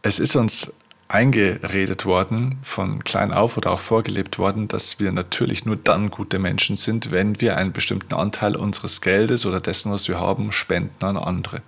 es 0.03 0.18
ist 0.18 0.36
uns 0.36 0.72
eingeredet 1.12 2.06
worden, 2.06 2.56
von 2.62 3.04
klein 3.04 3.32
auf 3.32 3.56
oder 3.56 3.72
auch 3.72 3.80
vorgelebt 3.80 4.38
worden, 4.38 4.68
dass 4.68 4.98
wir 4.98 5.12
natürlich 5.12 5.66
nur 5.66 5.76
dann 5.76 6.10
gute 6.10 6.38
Menschen 6.38 6.76
sind, 6.76 7.10
wenn 7.10 7.40
wir 7.40 7.56
einen 7.56 7.72
bestimmten 7.72 8.14
Anteil 8.14 8.56
unseres 8.56 9.00
Geldes 9.00 9.44
oder 9.44 9.60
dessen, 9.60 9.92
was 9.92 10.08
wir 10.08 10.18
haben, 10.18 10.52
spenden 10.52 11.04
an 11.04 11.16
andere. 11.16 11.62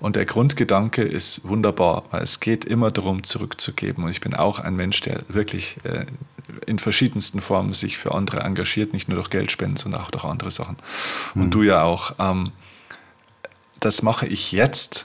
Und 0.00 0.16
der 0.16 0.24
Grundgedanke 0.24 1.02
ist 1.02 1.46
wunderbar, 1.46 2.04
weil 2.10 2.22
es 2.22 2.40
geht 2.40 2.64
immer 2.64 2.90
darum, 2.90 3.22
zurückzugeben. 3.22 4.04
Und 4.04 4.10
ich 4.10 4.20
bin 4.20 4.34
auch 4.34 4.60
ein 4.60 4.76
Mensch, 4.76 5.00
der 5.02 5.22
wirklich 5.28 5.76
äh, 5.84 6.06
in 6.66 6.78
verschiedensten 6.78 7.42
Formen 7.42 7.74
sich 7.74 7.98
für 7.98 8.14
andere 8.14 8.40
engagiert, 8.40 8.94
nicht 8.94 9.08
nur 9.08 9.16
durch 9.16 9.30
Geld 9.30 9.52
spenden, 9.52 9.76
sondern 9.76 10.00
auch 10.00 10.10
durch 10.10 10.24
andere 10.24 10.50
Sachen. 10.50 10.76
Mhm. 11.34 11.42
Und 11.42 11.50
du 11.54 11.62
ja 11.62 11.82
auch. 11.82 12.14
Ähm, 12.18 12.52
das 13.80 14.02
mache 14.02 14.26
ich 14.26 14.52
jetzt 14.52 15.04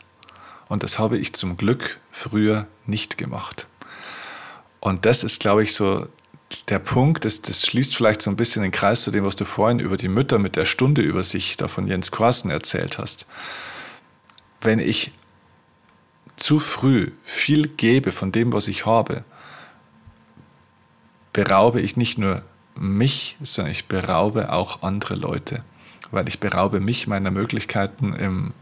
und 0.70 0.84
das 0.84 0.98
habe 0.98 1.18
ich 1.18 1.34
zum 1.34 1.58
Glück 1.58 2.00
früher 2.10 2.68
nicht 2.86 3.18
gemacht. 3.18 3.68
Und 4.82 5.06
das 5.06 5.24
ist, 5.24 5.40
glaube 5.40 5.64
ich, 5.64 5.74
so 5.74 6.08
der 6.68 6.80
Punkt, 6.80 7.24
das, 7.24 7.42
das 7.42 7.66
schließt 7.66 7.96
vielleicht 7.96 8.22
so 8.22 8.30
ein 8.30 8.36
bisschen 8.36 8.64
den 8.64 8.72
Kreis 8.72 9.04
zu 9.04 9.12
dem, 9.12 9.24
was 9.24 9.38
du 9.38 9.46
vorhin 9.46 9.80
über 9.80 9.96
die 9.96 10.10
Mütter 10.10 10.38
mit 10.38 10.58
der 10.58 10.66
Stunde 10.66 11.02
über 11.02 11.24
sich 11.24 11.56
da 11.56 11.70
von 11.70 11.88
Jens 11.88 12.12
Korsen 12.12 12.52
erzählt 12.52 12.98
hast. 12.98 13.26
Wenn 14.60 14.80
ich 14.80 15.12
zu 16.36 16.60
früh 16.60 17.12
viel 17.24 17.68
gebe 17.68 18.12
von 18.12 18.32
dem, 18.32 18.52
was 18.52 18.68
ich 18.68 18.86
habe, 18.86 19.24
beraube 21.32 21.80
ich 21.80 21.96
nicht 21.96 22.18
nur 22.18 22.44
mich, 22.76 23.38
sondern 23.42 23.72
ich 23.72 23.88
beraube 23.88 24.52
auch 24.52 24.82
andere 24.82 25.16
Leute, 25.16 25.64
weil 26.10 26.28
ich 26.28 26.40
beraube 26.40 26.80
mich 26.80 27.08
meiner 27.08 27.32
Möglichkeiten 27.32 28.14
im 28.14 28.54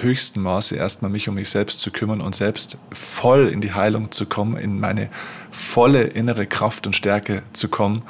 höchsten 0.00 0.40
Maße 0.40 0.76
erstmal 0.76 1.10
mich 1.10 1.28
um 1.28 1.34
mich 1.34 1.50
selbst 1.50 1.80
zu 1.80 1.90
kümmern 1.90 2.20
und 2.20 2.34
selbst 2.34 2.76
voll 2.90 3.48
in 3.48 3.60
die 3.60 3.74
Heilung 3.74 4.10
zu 4.10 4.26
kommen, 4.26 4.56
in 4.56 4.80
meine 4.80 5.10
volle 5.50 6.04
innere 6.04 6.46
Kraft 6.46 6.86
und 6.86 6.96
Stärke 6.96 7.42
zu 7.52 7.68
kommen. 7.68 8.02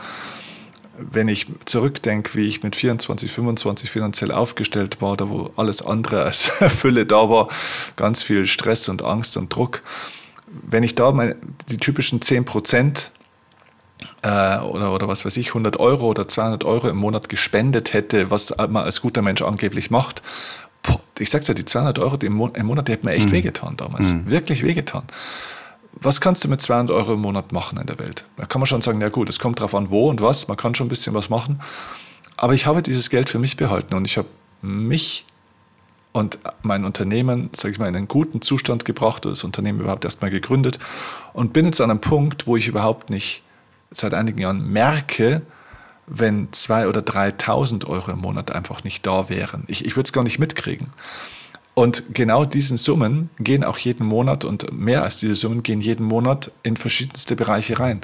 Wenn 0.97 1.29
ich 1.29 1.47
zurückdenke, 1.65 2.35
wie 2.35 2.47
ich 2.47 2.63
mit 2.63 2.77
24, 2.77 3.33
25 3.33 3.91
finanziell 3.91 4.31
aufgestellt 4.31 5.01
war, 5.01 5.17
da 5.17 5.29
wo 5.29 5.53
alles 5.57 5.85
andere 5.85 6.23
als 6.23 6.49
Fülle 6.69 7.07
da 7.07 7.29
war, 7.29 7.49
ganz 7.97 8.23
viel 8.23 8.47
Stress 8.47 8.89
und 8.89 9.03
Angst 9.03 9.37
und 9.37 9.55
Druck. 9.55 9.83
Wenn 10.47 10.83
ich 10.83 10.95
da 10.95 11.11
meine, 11.13 11.37
die 11.71 11.79
typischen 11.79 12.21
10 12.21 12.45
Prozent 12.45 13.11
äh, 14.23 14.59
oder, 14.59 14.93
oder 14.93 15.09
was 15.09 15.25
weiß 15.25 15.37
ich, 15.39 15.49
100 15.49 15.79
Euro 15.81 16.07
oder 16.07 16.29
200 16.29 16.65
Euro 16.65 16.89
im 16.89 16.97
Monat 16.97 17.29
gespendet 17.29 17.93
hätte, 17.93 18.31
was 18.31 18.55
man 18.57 18.77
als 18.77 19.01
guter 19.01 19.23
Mensch 19.23 19.43
angeblich 19.43 19.91
macht, 19.91 20.23
ich 21.23 21.31
sag's 21.31 21.47
ja, 21.49 21.55
die 21.55 21.65
200 21.65 21.99
Euro 21.99 22.17
im 22.17 22.35
Monat, 22.35 22.89
die 22.89 22.93
hätten 22.93 23.07
mir 23.07 23.13
echt 23.13 23.29
mhm. 23.29 23.33
wehgetan 23.33 23.77
damals. 23.77 24.13
Mhm. 24.13 24.31
Wirklich 24.31 24.63
wehgetan. 24.63 25.05
Was 26.01 26.21
kannst 26.21 26.45
du 26.45 26.49
mit 26.49 26.61
200 26.61 26.95
Euro 26.97 27.15
im 27.15 27.21
Monat 27.21 27.53
machen 27.53 27.79
in 27.79 27.87
der 27.87 27.99
Welt? 27.99 28.27
Da 28.37 28.47
kann 28.47 28.61
man 28.61 28.67
schon 28.67 28.83
sagen, 28.83 29.01
ja 29.01 29.09
gut, 29.09 29.29
es 29.29 29.39
kommt 29.39 29.61
drauf 29.61 29.75
an, 29.75 29.91
wo 29.91 30.09
und 30.09 30.21
was. 30.21 30.49
Man 30.49 30.57
kann 30.57 30.75
schon 30.75 30.87
ein 30.87 30.91
bisschen 30.91 31.15
was 31.15 31.31
machen. 31.31 31.61
Aber 32.37 32.55
ich 32.55 32.67
habe 32.67 32.83
dieses 32.83 33.11
Geld 33.11 33.29
für 33.29 33.39
mich 33.39 33.57
behalten 33.57 33.95
und 33.95 34.05
ich 34.05 34.19
habe 34.19 34.29
mich 34.63 35.25
und 36.13 36.39
mein 36.63 36.85
Unternehmen, 36.85 37.51
sage 37.55 37.73
ich 37.73 37.79
mal, 37.79 37.89
in 37.89 37.97
einen 37.97 38.09
guten 38.09 38.43
Zustand 38.43 38.85
gebracht, 38.85 39.25
das 39.25 39.45
Unternehmen 39.45 39.81
überhaupt 39.81 40.05
erstmal 40.05 40.31
gegründet 40.31 40.79
und 41.33 41.53
bin 41.55 41.65
jetzt 41.65 41.81
an 41.81 41.91
einem 41.91 42.01
Punkt, 42.01 42.47
wo 42.47 42.57
ich 42.57 42.69
überhaupt 42.69 43.09
nicht 43.09 43.43
seit 43.91 44.13
einigen 44.13 44.39
Jahren 44.39 44.71
merke, 44.71 45.43
wenn 46.15 46.49
2.000 46.49 46.89
oder 46.89 47.01
3.000 47.01 47.87
Euro 47.87 48.11
im 48.11 48.19
Monat 48.19 48.55
einfach 48.55 48.85
nicht 48.85 49.07
da 49.07 49.29
wären. 49.29 49.65
Ich, 49.67 49.85
ich 49.85 49.97
würde 49.97 50.07
es 50.07 50.13
gar 50.13 50.25
nicht 50.25 50.39
mitkriegen. 50.39 50.89
Und 51.75 52.15
genau 52.15 52.45
diesen 52.45 52.77
Summen 52.77 53.31
gehen 53.39 53.65
auch 53.65 53.79
jeden 53.79 54.07
Monat 54.07 54.45
und 54.45 54.73
mehr 54.73 55.03
als 55.03 55.17
diese 55.17 55.37
Summen 55.37 55.63
gehen 55.63 55.81
jeden 55.81 56.05
Monat 56.05 56.51
in 56.63 56.77
verschiedenste 56.77 57.35
Bereiche 57.35 57.79
rein. 57.79 58.03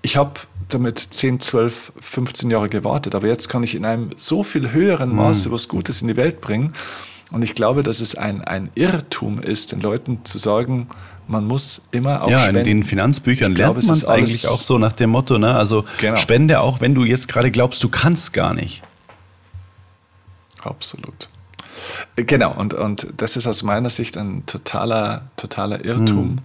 Ich 0.00 0.16
habe 0.16 0.40
damit 0.68 0.98
10, 0.98 1.40
12, 1.40 1.92
15 2.00 2.50
Jahre 2.50 2.68
gewartet, 2.68 3.14
aber 3.14 3.26
jetzt 3.26 3.48
kann 3.48 3.62
ich 3.62 3.74
in 3.74 3.84
einem 3.84 4.10
so 4.16 4.42
viel 4.42 4.72
höheren 4.72 5.14
Maße 5.14 5.48
mhm. 5.48 5.52
was 5.52 5.68
Gutes 5.68 6.00
in 6.00 6.08
die 6.08 6.16
Welt 6.16 6.40
bringen. 6.40 6.72
Und 7.30 7.42
ich 7.42 7.54
glaube, 7.54 7.82
dass 7.82 8.00
es 8.00 8.14
ein, 8.14 8.42
ein 8.42 8.70
Irrtum 8.74 9.38
ist, 9.40 9.72
den 9.72 9.80
Leuten 9.80 10.24
zu 10.24 10.38
sagen, 10.38 10.88
man 11.28 11.44
muss 11.44 11.82
immer 11.90 12.22
auch 12.22 12.30
ja, 12.30 12.44
spenden. 12.44 12.58
in 12.58 12.64
den 12.64 12.84
Finanzbüchern 12.84 13.52
ich 13.52 13.58
lernt 13.58 13.82
man 13.82 13.94
es 13.94 14.06
eigentlich 14.06 14.48
auch 14.48 14.60
so 14.60 14.78
nach 14.78 14.92
dem 14.92 15.10
Motto, 15.10 15.38
ne? 15.38 15.54
also 15.54 15.84
genau. 15.98 16.16
spende 16.16 16.60
auch, 16.60 16.80
wenn 16.80 16.94
du 16.94 17.04
jetzt 17.04 17.28
gerade 17.28 17.50
glaubst, 17.50 17.84
du 17.84 17.88
kannst 17.88 18.32
gar 18.32 18.54
nicht. 18.54 18.82
Absolut. 20.62 21.28
Genau, 22.16 22.52
und, 22.52 22.74
und 22.74 23.06
das 23.16 23.36
ist 23.36 23.46
aus 23.46 23.62
meiner 23.62 23.90
Sicht 23.90 24.16
ein 24.16 24.44
totaler, 24.46 25.30
totaler 25.36 25.84
Irrtum, 25.84 26.28
hm. 26.28 26.40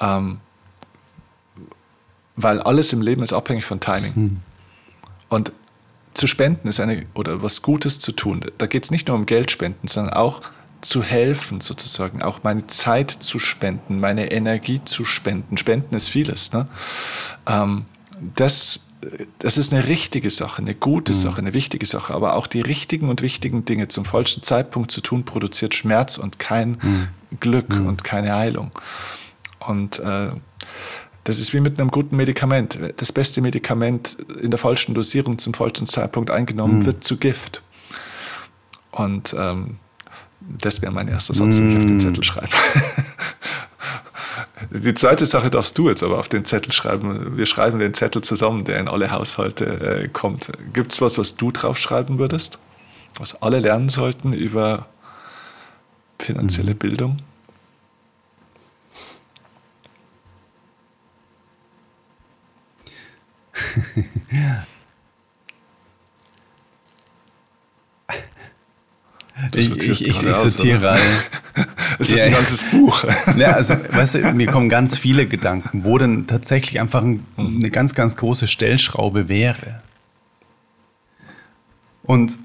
ähm, 0.00 0.38
weil 2.36 2.60
alles 2.60 2.92
im 2.92 3.02
Leben 3.02 3.22
ist 3.22 3.32
abhängig 3.32 3.64
von 3.64 3.80
Timing. 3.80 4.14
Hm. 4.14 4.36
Und 5.28 5.52
zu 6.14 6.26
spenden 6.26 6.68
ist 6.68 6.80
eine, 6.80 7.06
oder 7.14 7.42
was 7.42 7.62
Gutes 7.62 7.98
zu 7.98 8.12
tun, 8.12 8.44
da 8.58 8.66
geht 8.66 8.84
es 8.84 8.90
nicht 8.90 9.08
nur 9.08 9.16
um 9.16 9.26
Geld 9.26 9.50
spenden, 9.50 9.88
sondern 9.88 10.14
auch 10.14 10.42
zu 10.80 11.02
helfen, 11.02 11.60
sozusagen, 11.60 12.22
auch 12.22 12.42
meine 12.42 12.66
Zeit 12.66 13.10
zu 13.10 13.38
spenden, 13.38 14.00
meine 14.00 14.32
Energie 14.32 14.80
zu 14.84 15.04
spenden. 15.04 15.56
Spenden 15.56 15.94
ist 15.94 16.08
vieles. 16.08 16.52
Ne? 16.52 16.66
Ähm, 17.46 17.84
das, 18.34 18.80
das 19.38 19.58
ist 19.58 19.72
eine 19.72 19.86
richtige 19.86 20.30
Sache, 20.30 20.62
eine 20.62 20.74
gute 20.74 21.12
mhm. 21.12 21.16
Sache, 21.16 21.38
eine 21.38 21.54
wichtige 21.54 21.86
Sache. 21.86 22.14
Aber 22.14 22.36
auch 22.36 22.46
die 22.46 22.60
richtigen 22.60 23.08
und 23.08 23.22
wichtigen 23.22 23.64
Dinge 23.64 23.88
zum 23.88 24.04
falschen 24.04 24.42
Zeitpunkt 24.42 24.90
zu 24.90 25.00
tun, 25.00 25.24
produziert 25.24 25.74
Schmerz 25.74 26.18
und 26.18 26.38
kein 26.38 26.78
mhm. 26.82 27.08
Glück 27.40 27.68
mhm. 27.68 27.86
und 27.86 28.04
keine 28.04 28.34
Heilung. 28.34 28.70
Und 29.60 29.98
äh, 29.98 30.30
das 31.24 31.38
ist 31.38 31.52
wie 31.52 31.60
mit 31.60 31.78
einem 31.78 31.90
guten 31.90 32.16
Medikament. 32.16 32.78
Das 32.96 33.12
beste 33.12 33.42
Medikament 33.42 34.16
in 34.40 34.50
der 34.50 34.58
falschen 34.58 34.94
Dosierung 34.94 35.38
zum 35.38 35.52
falschen 35.54 35.86
Zeitpunkt 35.86 36.30
eingenommen 36.30 36.78
mhm. 36.78 36.86
wird 36.86 37.04
zu 37.04 37.18
Gift. 37.18 37.62
Und 38.90 39.34
ähm, 39.38 39.76
das 40.40 40.82
wäre 40.82 40.92
mein 40.92 41.08
erster 41.08 41.34
Satz, 41.34 41.56
den 41.56 41.70
ich 41.70 41.76
auf 41.76 41.86
den 41.86 41.96
mm. 41.96 42.00
Zettel 42.00 42.24
schreibe. 42.24 42.48
Die 44.70 44.94
zweite 44.94 45.26
Sache 45.26 45.50
darfst 45.50 45.76
du 45.78 45.88
jetzt 45.88 46.02
aber 46.02 46.18
auf 46.18 46.28
den 46.28 46.44
Zettel 46.44 46.72
schreiben. 46.72 47.36
Wir 47.36 47.46
schreiben 47.46 47.78
den 47.78 47.94
Zettel 47.94 48.22
zusammen, 48.22 48.64
der 48.64 48.78
in 48.78 48.88
alle 48.88 49.10
Haushalte 49.10 49.64
äh, 50.04 50.08
kommt. 50.08 50.52
Gibt 50.72 50.92
es 50.92 51.00
was, 51.00 51.18
was 51.18 51.36
du 51.36 51.50
draufschreiben 51.50 52.18
würdest? 52.18 52.58
Was 53.16 53.40
alle 53.42 53.58
lernen 53.58 53.88
sollten 53.88 54.32
über 54.32 54.86
finanzielle 56.18 56.74
mhm. 56.74 57.16
Ich, 69.54 69.70
ich, 69.70 70.06
ich, 70.06 70.06
ich 70.06 70.36
sortiere. 70.36 70.98
Es 71.98 72.10
ist 72.10 72.22
ein 72.22 72.32
ganzes 72.32 72.64
Buch. 72.70 73.04
Ja, 73.36 73.52
also, 73.52 73.74
weißt 73.74 74.14
du, 74.14 74.32
mir 74.34 74.46
kommen 74.46 74.68
ganz 74.68 74.96
viele 74.96 75.26
Gedanken, 75.26 75.84
wo 75.84 75.98
denn 75.98 76.26
tatsächlich 76.26 76.80
einfach 76.80 77.02
ein, 77.02 77.26
mhm. 77.36 77.56
eine 77.56 77.70
ganz, 77.70 77.94
ganz 77.94 78.16
große 78.16 78.46
Stellschraube 78.46 79.28
wäre. 79.28 79.82
Und 82.02 82.38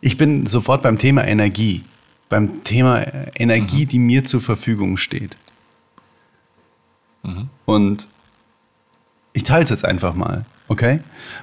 ich 0.00 0.16
bin 0.16 0.46
sofort 0.46 0.82
beim 0.82 0.98
Thema 0.98 1.26
Energie. 1.26 1.84
Beim 2.28 2.62
Thema 2.64 3.04
Energie, 3.34 3.84
mhm. 3.84 3.88
die 3.88 3.98
mir 3.98 4.24
zur 4.24 4.40
Verfügung 4.40 4.96
steht. 4.96 5.36
Mhm. 7.22 7.48
Und 7.64 8.08
ich 9.32 9.42
teile 9.42 9.64
es 9.64 9.70
jetzt 9.70 9.84
einfach 9.84 10.14
mal, 10.14 10.46
okay? 10.68 11.00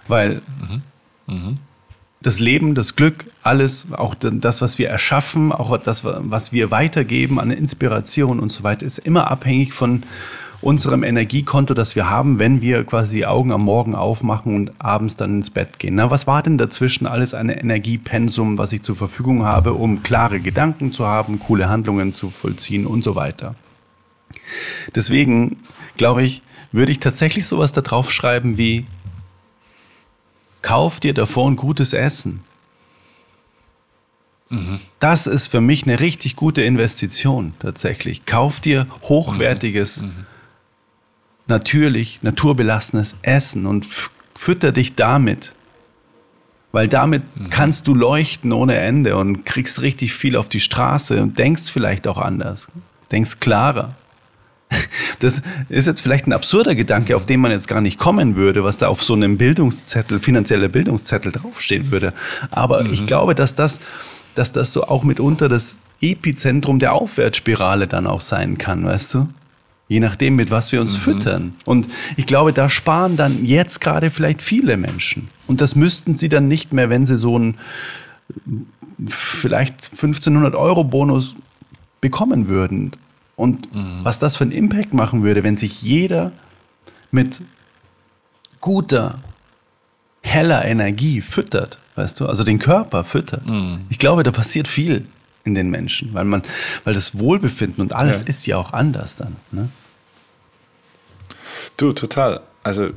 Weil 0.08 0.42
mhm. 1.28 1.58
Das 2.24 2.40
Leben, 2.40 2.74
das 2.74 2.96
Glück, 2.96 3.26
alles, 3.44 3.88
auch 3.92 4.16
das, 4.16 4.62
was 4.62 4.80
wir 4.80 4.90
erschaffen, 4.90 5.52
auch 5.52 5.78
das, 5.78 6.06
was 6.06 6.54
wir 6.54 6.72
weitergeben 6.72 7.40
an 7.40 7.52
Inspiration 7.52 8.40
und 8.40 8.50
so 8.50 8.64
weiter, 8.64 8.86
ist 8.86 9.00
immer 9.00 9.30
abhängig 9.30 9.74
von 9.74 10.04
unserem 10.62 11.04
Energiekonto, 11.04 11.74
das 11.74 11.98
wir 11.98 12.10
haben, 12.10 12.40
wenn 12.40 12.62
wir 12.62 12.86
quasi 12.86 13.18
die 13.18 13.26
Augen 13.26 13.52
am 13.52 13.64
Morgen 13.64 13.94
aufmachen 13.94 14.56
und 14.56 14.72
abends 14.80 15.18
dann 15.18 15.36
ins 15.36 15.50
Bett 15.50 15.78
gehen. 15.78 15.96
Na, 15.96 16.10
was 16.10 16.26
war 16.26 16.42
denn 16.42 16.58
dazwischen 16.58 17.06
alles 17.06 17.34
ein 17.34 17.50
Energiepensum, 17.50 18.58
was 18.58 18.72
ich 18.72 18.82
zur 18.82 18.96
Verfügung 18.96 19.44
habe, 19.44 19.74
um 19.74 20.02
klare 20.04 20.40
Gedanken 20.40 20.94
zu 20.94 21.06
haben, 21.06 21.40
coole 21.40 21.68
Handlungen 21.68 22.14
zu 22.14 22.30
vollziehen 22.30 22.88
und 22.88 23.04
so 23.04 23.16
weiter? 23.16 23.56
Deswegen, 24.96 25.58
glaube 25.98 26.24
ich, 26.24 26.42
würde 26.72 26.94
ich 26.94 27.00
tatsächlich 27.00 27.46
sowas 27.46 27.74
da 27.74 27.82
drauf 27.82 28.12
schreiben 28.12 28.58
wie 28.58 28.86
kauf 30.64 31.00
dir 31.00 31.14
davon 31.14 31.56
gutes 31.56 31.94
Essen. 31.94 32.44
Mhm. 34.50 34.80
Das 35.00 35.28
ist 35.28 35.48
für 35.48 35.62
mich 35.62 35.84
eine 35.84 36.00
richtig 36.00 36.36
gute 36.36 36.64
Investition 36.64 37.54
tatsächlich. 37.60 38.26
Kauf 38.26 38.60
dir 38.60 38.88
hochwertiges, 39.04 40.02
mhm. 40.02 40.26
natürlich 41.48 42.20
naturbelassenes 42.24 43.18
Essen 43.22 43.68
und 43.68 43.88
fütter 44.34 44.72
dich 44.72 44.96
damit. 44.96 45.54
Weil 46.72 46.88
damit 46.88 47.22
kannst 47.52 47.88
du 47.88 47.94
leuchten 47.94 48.52
ohne 48.52 48.76
Ende 48.76 49.16
und 49.16 49.46
kriegst 49.46 49.82
richtig 49.84 50.14
viel 50.14 50.36
auf 50.36 50.50
die 50.50 50.60
Straße 50.60 51.22
und 51.22 51.38
denkst 51.38 51.70
vielleicht 51.70 52.08
auch 52.08 52.18
anders. 52.18 52.68
Denkst 53.12 53.40
klarer. 53.40 53.96
Das 55.20 55.42
ist 55.70 55.88
jetzt 55.88 56.02
vielleicht 56.02 56.28
ein 56.28 56.34
absurder 56.34 56.76
Gedanke, 56.76 57.16
auf 57.16 57.26
den 57.26 57.40
man 57.40 57.52
jetzt 57.52 57.68
gar 57.68 57.82
nicht 57.82 57.98
kommen 57.98 58.36
würde, 58.36 58.64
was 58.64 58.78
da 58.78 58.88
auf 58.88 59.04
so 59.04 59.14
einem 59.14 59.38
Bildungszettel, 59.38 60.20
finanzieller 60.20 60.68
Bildungszettel 60.68 61.32
draufstehen 61.32 61.92
würde. 61.92 62.14
Aber 62.52 62.84
mhm. 62.84 62.94
ich 62.94 63.06
glaube, 63.06 63.36
dass 63.36 63.56
das, 63.56 63.80
dass 64.36 64.52
das 64.52 64.74
so 64.74 64.84
auch 64.86 65.04
mitunter 65.04 65.50
das 65.50 65.78
Epizentrum 66.02 66.80
der 66.80 66.94
Aufwärtsspirale 66.94 67.88
dann 67.88 68.08
auch 68.08 68.22
sein 68.22 68.58
kann, 68.58 68.84
weißt 68.86 69.14
du? 69.14 69.30
Je 69.88 70.00
nachdem, 70.00 70.36
mit 70.36 70.50
was 70.50 70.72
wir 70.72 70.82
uns 70.82 70.98
mhm. 70.98 71.02
füttern. 71.02 71.54
Und 71.66 71.88
ich 72.18 72.26
glaube, 72.26 72.54
da 72.54 72.70
sparen 72.70 73.16
dann 73.16 73.46
jetzt 73.46 73.80
gerade 73.80 74.10
vielleicht 74.10 74.42
viele 74.42 74.78
Menschen. 74.78 75.30
Und 75.48 75.62
das 75.62 75.76
müssten 75.76 76.16
sie 76.16 76.30
dann 76.30 76.48
nicht 76.48 76.74
mehr, 76.74 76.90
wenn 76.90 77.06
sie 77.06 77.18
so 77.18 77.36
einen 77.36 77.58
vielleicht 79.06 79.92
1500 79.94 80.56
Euro 80.56 80.84
Bonus 80.84 81.36
bekommen 82.02 82.48
würden. 82.48 82.92
Und 83.36 83.74
mhm. 83.74 84.00
was 84.04 84.20
das 84.20 84.36
für 84.36 84.44
einen 84.44 84.52
Impact 84.52 84.94
machen 84.94 85.24
würde, 85.24 85.44
wenn 85.44 85.58
sich 85.58 85.82
jeder 85.82 86.32
mit 87.12 87.42
guter, 88.60 89.20
heller 90.22 90.66
Energie 90.66 91.22
füttert, 91.22 91.80
weißt 91.96 92.20
du, 92.20 92.28
also 92.28 92.44
den 92.44 92.60
Körper 92.60 93.04
füttert. 93.04 93.50
Mhm. 93.50 93.82
Ich 93.90 94.00
glaube, 94.00 94.24
da 94.24 94.32
passiert 94.32 94.68
viel 94.68 95.08
in 95.44 95.56
den 95.56 95.70
Menschen, 95.70 96.14
weil 96.14 96.26
man, 96.26 96.44
weil 96.84 96.94
das 96.94 97.18
Wohlbefinden 97.20 97.82
und 97.82 97.94
alles 97.94 98.22
ja. 98.22 98.28
ist 98.28 98.46
ja 98.46 98.58
auch 98.58 98.72
anders 98.72 99.16
dann. 99.16 99.36
Ne? 99.52 99.70
Du, 101.76 101.92
total. 101.92 102.42
Also 102.64 102.92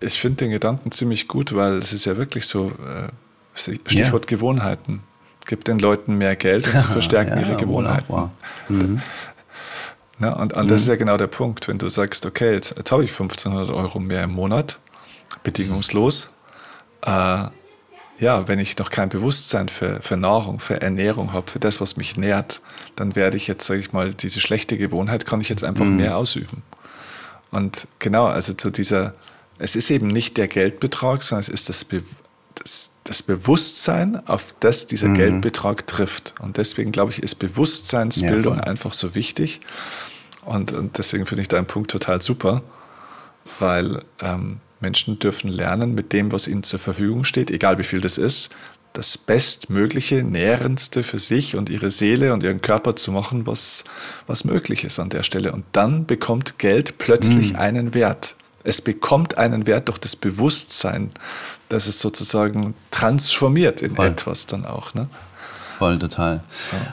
ich 0.00 0.18
finde 0.18 0.36
den 0.44 0.50
Gedanken 0.50 0.90
ziemlich 0.90 1.28
gut, 1.28 1.54
weil 1.54 1.74
es 1.74 1.92
ist 1.92 2.04
ja 2.04 2.16
wirklich 2.16 2.46
so, 2.46 2.70
äh, 2.70 3.08
Stichwort 3.54 4.30
ja. 4.30 4.36
Gewohnheiten 4.36 5.02
gibt 5.48 5.66
den 5.66 5.80
Leuten 5.80 6.16
mehr 6.16 6.36
Geld 6.36 6.68
und 6.68 6.78
sie 6.78 6.84
verstärken 6.92 7.40
ja, 7.40 7.46
ihre 7.46 7.56
Gewohnheiten. 7.56 8.30
Mhm. 8.68 9.02
Ja, 10.20 10.32
und, 10.32 10.52
und 10.52 10.64
mhm. 10.64 10.68
das 10.68 10.80
ist 10.80 10.88
ja 10.88 10.96
genau 10.96 11.16
der 11.16 11.28
Punkt, 11.28 11.68
wenn 11.68 11.78
du 11.78 11.88
sagst, 11.88 12.26
okay, 12.26 12.52
jetzt, 12.52 12.74
jetzt 12.76 12.90
habe 12.90 13.04
ich 13.04 13.12
1500 13.12 13.70
Euro 13.70 14.00
mehr 14.00 14.24
im 14.24 14.32
Monat, 14.32 14.80
bedingungslos. 15.44 16.30
Äh, 17.02 17.44
ja, 18.18 18.48
wenn 18.48 18.58
ich 18.58 18.76
noch 18.78 18.90
kein 18.90 19.08
Bewusstsein 19.08 19.68
für, 19.68 20.02
für 20.02 20.16
Nahrung, 20.16 20.58
für 20.58 20.80
Ernährung 20.80 21.32
habe, 21.32 21.48
für 21.48 21.60
das, 21.60 21.80
was 21.80 21.96
mich 21.96 22.16
nährt, 22.16 22.60
dann 22.96 23.14
werde 23.14 23.36
ich 23.36 23.46
jetzt, 23.46 23.64
sage 23.64 23.78
ich 23.78 23.92
mal, 23.92 24.12
diese 24.12 24.40
schlechte 24.40 24.76
Gewohnheit 24.76 25.24
kann 25.24 25.40
ich 25.40 25.48
jetzt 25.48 25.62
einfach 25.62 25.84
mhm. 25.84 25.98
mehr 25.98 26.16
ausüben. 26.16 26.64
Und 27.52 27.86
genau, 28.00 28.26
also 28.26 28.52
zu 28.54 28.70
dieser, 28.70 29.14
es 29.58 29.76
ist 29.76 29.90
eben 29.90 30.08
nicht 30.08 30.36
der 30.36 30.48
Geldbetrag, 30.48 31.22
sondern 31.22 31.42
es 31.42 31.48
ist 31.48 31.68
das, 31.68 31.84
Be 31.84 32.02
das, 32.56 32.90
das 33.08 33.22
Bewusstsein, 33.22 34.26
auf 34.28 34.54
das 34.60 34.86
dieser 34.86 35.08
mhm. 35.08 35.14
Geldbetrag 35.14 35.86
trifft. 35.86 36.34
Und 36.40 36.58
deswegen 36.58 36.92
glaube 36.92 37.10
ich, 37.12 37.22
ist 37.22 37.36
Bewusstseinsbildung 37.36 38.56
ja, 38.56 38.62
einfach 38.64 38.92
so 38.92 39.14
wichtig. 39.14 39.60
Und, 40.44 40.72
und 40.72 40.98
deswegen 40.98 41.24
finde 41.26 41.42
ich 41.42 41.48
deinen 41.48 41.66
Punkt 41.66 41.90
total 41.90 42.20
super, 42.20 42.62
weil 43.58 44.00
ähm, 44.22 44.60
Menschen 44.80 45.18
dürfen 45.18 45.48
lernen, 45.48 45.94
mit 45.94 46.12
dem, 46.12 46.32
was 46.32 46.48
ihnen 46.48 46.62
zur 46.62 46.78
Verfügung 46.78 47.24
steht, 47.24 47.50
egal 47.50 47.78
wie 47.78 47.84
viel 47.84 48.00
das 48.00 48.18
ist, 48.18 48.50
das 48.92 49.16
Bestmögliche, 49.16 50.22
Nährendste 50.22 51.02
für 51.02 51.18
sich 51.18 51.56
und 51.56 51.70
ihre 51.70 51.90
Seele 51.90 52.32
und 52.32 52.42
ihren 52.42 52.60
Körper 52.60 52.96
zu 52.96 53.12
machen, 53.12 53.46
was, 53.46 53.84
was 54.26 54.44
möglich 54.44 54.84
ist 54.84 54.98
an 54.98 55.08
der 55.08 55.22
Stelle. 55.22 55.52
Und 55.52 55.64
dann 55.72 56.04
bekommt 56.06 56.58
Geld 56.58 56.98
plötzlich 56.98 57.52
mhm. 57.52 57.58
einen 57.58 57.94
Wert. 57.94 58.36
Es 58.64 58.80
bekommt 58.82 59.38
einen 59.38 59.66
Wert 59.66 59.88
durch 59.88 59.98
das 59.98 60.16
Bewusstsein 60.16 61.10
dass 61.68 61.86
es 61.86 62.00
sozusagen 62.00 62.74
transformiert 62.90 63.82
in 63.82 63.96
Voll. 63.96 64.06
etwas 64.06 64.46
dann 64.46 64.64
auch. 64.64 64.94
Ne? 64.94 65.08
Voll, 65.78 65.98
total. 65.98 66.42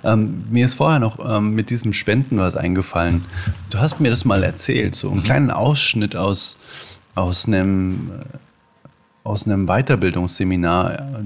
Ja. 0.04 0.14
Ähm, 0.14 0.46
mir 0.50 0.66
ist 0.66 0.76
vorher 0.76 1.00
noch 1.00 1.18
ähm, 1.20 1.56
mit 1.56 1.70
diesem 1.70 1.94
Spenden 1.94 2.38
was 2.38 2.56
eingefallen. 2.56 3.26
Du 3.70 3.80
hast 3.80 4.00
mir 4.00 4.10
das 4.10 4.26
mal 4.26 4.44
erzählt, 4.44 4.96
so 4.96 5.10
einen 5.10 5.20
mhm. 5.20 5.24
kleinen 5.24 5.52
Ausschnitt 5.52 6.16
aus, 6.16 6.58
aus, 7.16 7.48
einem, 7.48 8.12
äh, 8.12 8.88
aus 9.24 9.46
einem 9.46 9.66
Weiterbildungsseminar, 9.66 11.00
äh, 11.00 11.24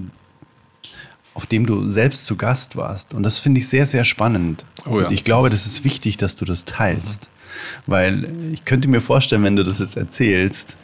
auf 1.34 1.46
dem 1.46 1.66
du 1.66 1.90
selbst 1.90 2.26
zu 2.26 2.38
Gast 2.38 2.76
warst. 2.76 3.14
Und 3.14 3.24
das 3.24 3.40
finde 3.40 3.60
ich 3.60 3.68
sehr, 3.68 3.86
sehr 3.86 4.04
spannend. 4.04 4.64
Oh 4.86 5.00
ja. 5.00 5.08
Und 5.08 5.14
ich 5.14 5.24
glaube, 5.24 5.50
das 5.50 5.66
ist 5.66 5.84
wichtig, 5.84 6.18
dass 6.18 6.36
du 6.36 6.46
das 6.46 6.66
teilst. 6.66 7.24
Mhm. 7.24 7.39
Weil 7.86 8.52
ich 8.54 8.66
könnte 8.66 8.88
mir 8.88 9.02
vorstellen, 9.02 9.44
wenn 9.44 9.56
du 9.56 9.64
das 9.64 9.80
jetzt 9.80 9.98
erzählst, 9.98 10.78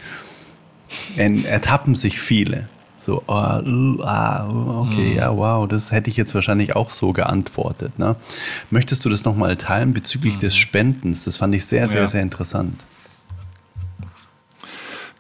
ertappen 1.18 1.96
sich 1.96 2.20
viele. 2.20 2.68
So, 2.98 3.24
oh, 3.28 3.34
ah, 3.34 4.48
okay, 4.48 5.12
mhm. 5.12 5.18
ja, 5.18 5.36
wow, 5.36 5.68
das 5.68 5.92
hätte 5.92 6.10
ich 6.10 6.16
jetzt 6.16 6.34
wahrscheinlich 6.34 6.76
auch 6.76 6.90
so 6.90 7.12
geantwortet. 7.12 8.00
Ne? 8.00 8.16
Möchtest 8.70 9.04
du 9.04 9.10
das 9.10 9.26
nochmal 9.26 9.58
teilen 9.58 9.94
bezüglich 9.94 10.36
mhm. 10.36 10.40
des 10.40 10.56
Spendens? 10.56 11.26
Das 11.26 11.38
fand 11.38 11.54
ich 11.56 11.66
sehr, 11.66 11.90
sehr, 11.90 12.02
ja. 12.02 12.08
sehr 12.08 12.22
interessant. 12.22 12.86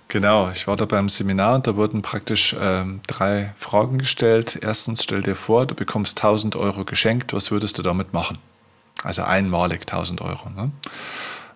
Genau, 0.08 0.50
ich 0.52 0.66
war 0.66 0.78
da 0.78 0.86
beim 0.86 1.10
Seminar 1.10 1.56
und 1.56 1.68
da 1.68 1.76
wurden 1.76 2.02
praktisch 2.02 2.56
ähm, 2.58 3.02
drei 3.06 3.54
Fragen 3.58 3.98
gestellt. 3.98 4.58
Erstens, 4.62 5.04
stell 5.04 5.22
dir 5.22 5.36
vor, 5.36 5.66
du 5.66 5.76
bekommst 5.76 6.20
1000 6.20 6.56
Euro 6.56 6.86
geschenkt, 6.86 7.34
was 7.34 7.52
würdest 7.52 7.78
du 7.78 7.82
damit 7.82 8.14
machen? 8.14 8.38
Also 9.04 9.24
einmalig 9.24 9.82
1000 9.82 10.22
Euro. 10.22 10.50
Ne? 10.52 10.72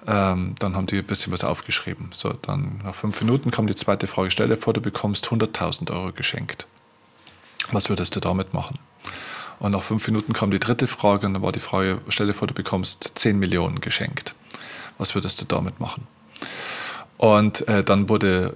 Ähm, 0.08 0.56
dann 0.60 0.76
haben 0.76 0.86
die 0.86 0.98
ein 0.98 1.06
bisschen 1.06 1.34
was 1.34 1.44
aufgeschrieben. 1.44 2.10
So, 2.14 2.34
dann 2.42 2.80
nach 2.84 2.96
fünf 2.96 3.20
Minuten 3.22 3.52
kam 3.52 3.68
die 3.68 3.76
zweite 3.76 4.08
Frage, 4.08 4.32
stell 4.32 4.48
dir 4.48 4.58
vor, 4.58 4.74
du 4.74 4.82
bekommst 4.82 5.28
100.000 5.28 5.92
Euro 5.92 6.12
geschenkt. 6.14 6.68
Was 7.72 7.90
würdest 7.90 8.16
du 8.16 8.20
damit 8.20 8.54
machen? 8.54 8.80
Und 9.60 9.74
nach 9.74 9.84
fünf 9.84 10.08
Minuten 10.08 10.34
kam 10.34 10.52
die 10.52 10.60
dritte 10.60 10.88
Frage 10.88 11.28
und 11.28 11.34
dann 11.34 11.42
war 11.42 11.52
die 11.52 11.60
Frage, 11.60 12.00
stell 12.08 12.28
dir 12.28 12.34
vor, 12.34 12.48
du 12.48 12.54
bekommst 12.54 13.12
10 13.16 13.38
Millionen 13.38 13.82
geschenkt. 13.82 14.34
Was 14.98 15.16
würdest 15.16 15.42
du 15.42 15.46
damit 15.46 15.80
machen? 15.80 16.08
Und 17.18 17.68
äh, 17.68 17.84
dann 17.84 18.08
wurde 18.08 18.56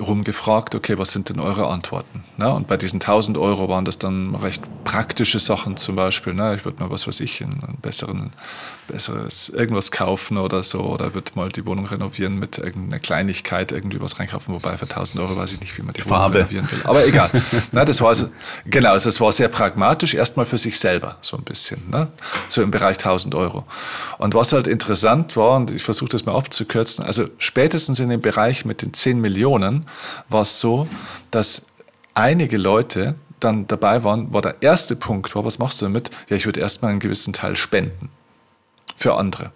rumgefragt, 0.00 0.74
okay, 0.74 0.96
was 0.98 1.12
sind 1.12 1.28
denn 1.28 1.40
eure 1.40 1.66
Antworten? 1.66 2.22
Ne? 2.36 2.52
Und 2.52 2.68
bei 2.68 2.76
diesen 2.76 3.00
1000 3.00 3.36
Euro 3.36 3.68
waren 3.68 3.84
das 3.84 3.98
dann 3.98 4.34
recht 4.36 4.62
praktische 4.84 5.40
Sachen 5.40 5.76
zum 5.76 5.96
Beispiel. 5.96 6.34
Ne? 6.34 6.54
Ich 6.56 6.64
würde 6.64 6.82
mal, 6.82 6.90
was 6.90 7.06
weiß 7.06 7.20
ich, 7.20 7.42
einen 7.42 7.78
besseren, 7.82 8.32
besseres 8.88 9.48
irgendwas 9.48 9.90
kaufen 9.90 10.36
oder 10.36 10.62
so 10.62 10.80
oder 10.80 11.14
würde 11.14 11.32
mal 11.34 11.48
die 11.50 11.64
Wohnung 11.64 11.86
renovieren 11.86 12.38
mit 12.38 12.58
irgendeiner 12.58 12.98
Kleinigkeit, 12.98 13.72
irgendwie 13.72 14.00
was 14.00 14.18
reinkaufen, 14.18 14.54
wobei 14.54 14.76
für 14.76 14.84
1000 14.84 15.20
Euro 15.20 15.36
weiß 15.36 15.52
ich 15.52 15.60
nicht, 15.60 15.76
wie 15.78 15.82
man 15.82 15.92
die 15.92 16.02
Farbe. 16.02 16.34
Wohnung 16.34 16.48
renovieren 16.48 16.70
will. 16.70 16.80
Aber 16.84 17.06
egal. 17.06 17.30
ne, 17.72 17.84
das 17.84 18.00
war 18.00 18.08
also, 18.08 18.28
genau, 18.66 18.92
also 18.92 19.08
es 19.08 19.20
war 19.20 19.32
sehr 19.32 19.48
pragmatisch, 19.48 20.14
erstmal 20.14 20.46
für 20.46 20.58
sich 20.58 20.78
selber 20.78 21.16
so 21.20 21.36
ein 21.36 21.44
bisschen, 21.44 21.88
ne? 21.90 22.08
so 22.48 22.62
im 22.62 22.70
Bereich 22.70 22.96
1000 22.98 23.34
Euro. 23.34 23.64
Und 24.18 24.34
was 24.34 24.52
halt 24.52 24.66
interessant 24.66 25.36
war, 25.36 25.56
und 25.56 25.70
ich 25.70 25.82
versuche 25.82 26.10
das 26.10 26.26
mal 26.26 26.36
abzukürzen, 26.36 27.04
also 27.04 27.28
spätestens 27.38 27.98
in 28.00 28.08
dem 28.08 28.20
Bereich 28.20 28.64
mit 28.64 28.82
den 28.82 28.92
10 28.92 29.20
Millionen 29.20 29.86
war 30.28 30.42
es 30.42 30.60
so, 30.60 30.88
dass 31.30 31.66
einige 32.14 32.58
Leute 32.58 33.14
dann 33.40 33.66
dabei 33.66 34.04
waren, 34.04 34.32
war 34.32 34.42
der 34.42 34.56
erste 34.60 34.96
Punkt, 34.96 35.34
war, 35.34 35.44
was 35.44 35.58
machst 35.58 35.80
du 35.80 35.86
damit? 35.86 36.10
Ja, 36.28 36.36
ich 36.36 36.46
würde 36.46 36.60
erstmal 36.60 36.90
einen 36.90 37.00
gewissen 37.00 37.32
Teil 37.32 37.56
spenden 37.56 38.10
für 38.96 39.14
andere. 39.14 39.52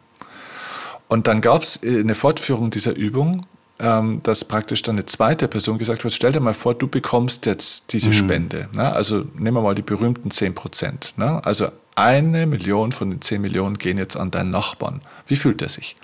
Und 1.09 1.27
dann 1.27 1.41
gab 1.41 1.63
es 1.63 1.81
eine 1.83 2.15
Fortführung 2.15 2.71
dieser 2.71 2.95
Übung, 2.95 3.47
ähm, 3.79 4.21
dass 4.23 4.45
praktisch 4.45 4.83
dann 4.83 4.97
eine 4.97 5.07
zweite 5.07 5.49
Person 5.49 5.79
gesagt 5.79 6.03
wird, 6.03 6.15
stell 6.15 6.33
dir 6.33 6.41
mal 6.41 6.55
vor, 6.55 6.75
du 6.75 6.89
bekommst 6.89 7.47
jetzt 7.47 7.93
diese 7.93 8.09
mhm. 8.09 8.15
Spende. 8.15 8.69
Ne? 8.75 8.91
Also 8.91 9.25
nehmen 9.35 9.57
wir 9.57 9.63
mal 9.63 9.75
die 9.75 9.83
berühmten 9.83 10.31
10 10.31 10.55
Prozent. 10.55 11.15
Ne? 11.17 11.45
Also 11.45 11.69
eine 11.95 12.47
Million 12.47 12.93
von 12.93 13.11
den 13.11 13.21
10 13.21 13.41
Millionen 13.41 13.79
gehen 13.79 13.99
jetzt 13.99 14.17
an 14.17 14.31
deinen 14.31 14.51
Nachbarn. 14.51 15.03
Wie 15.27 15.37
fühlt 15.37 15.63
er 15.63 15.69
sich? 15.69 15.97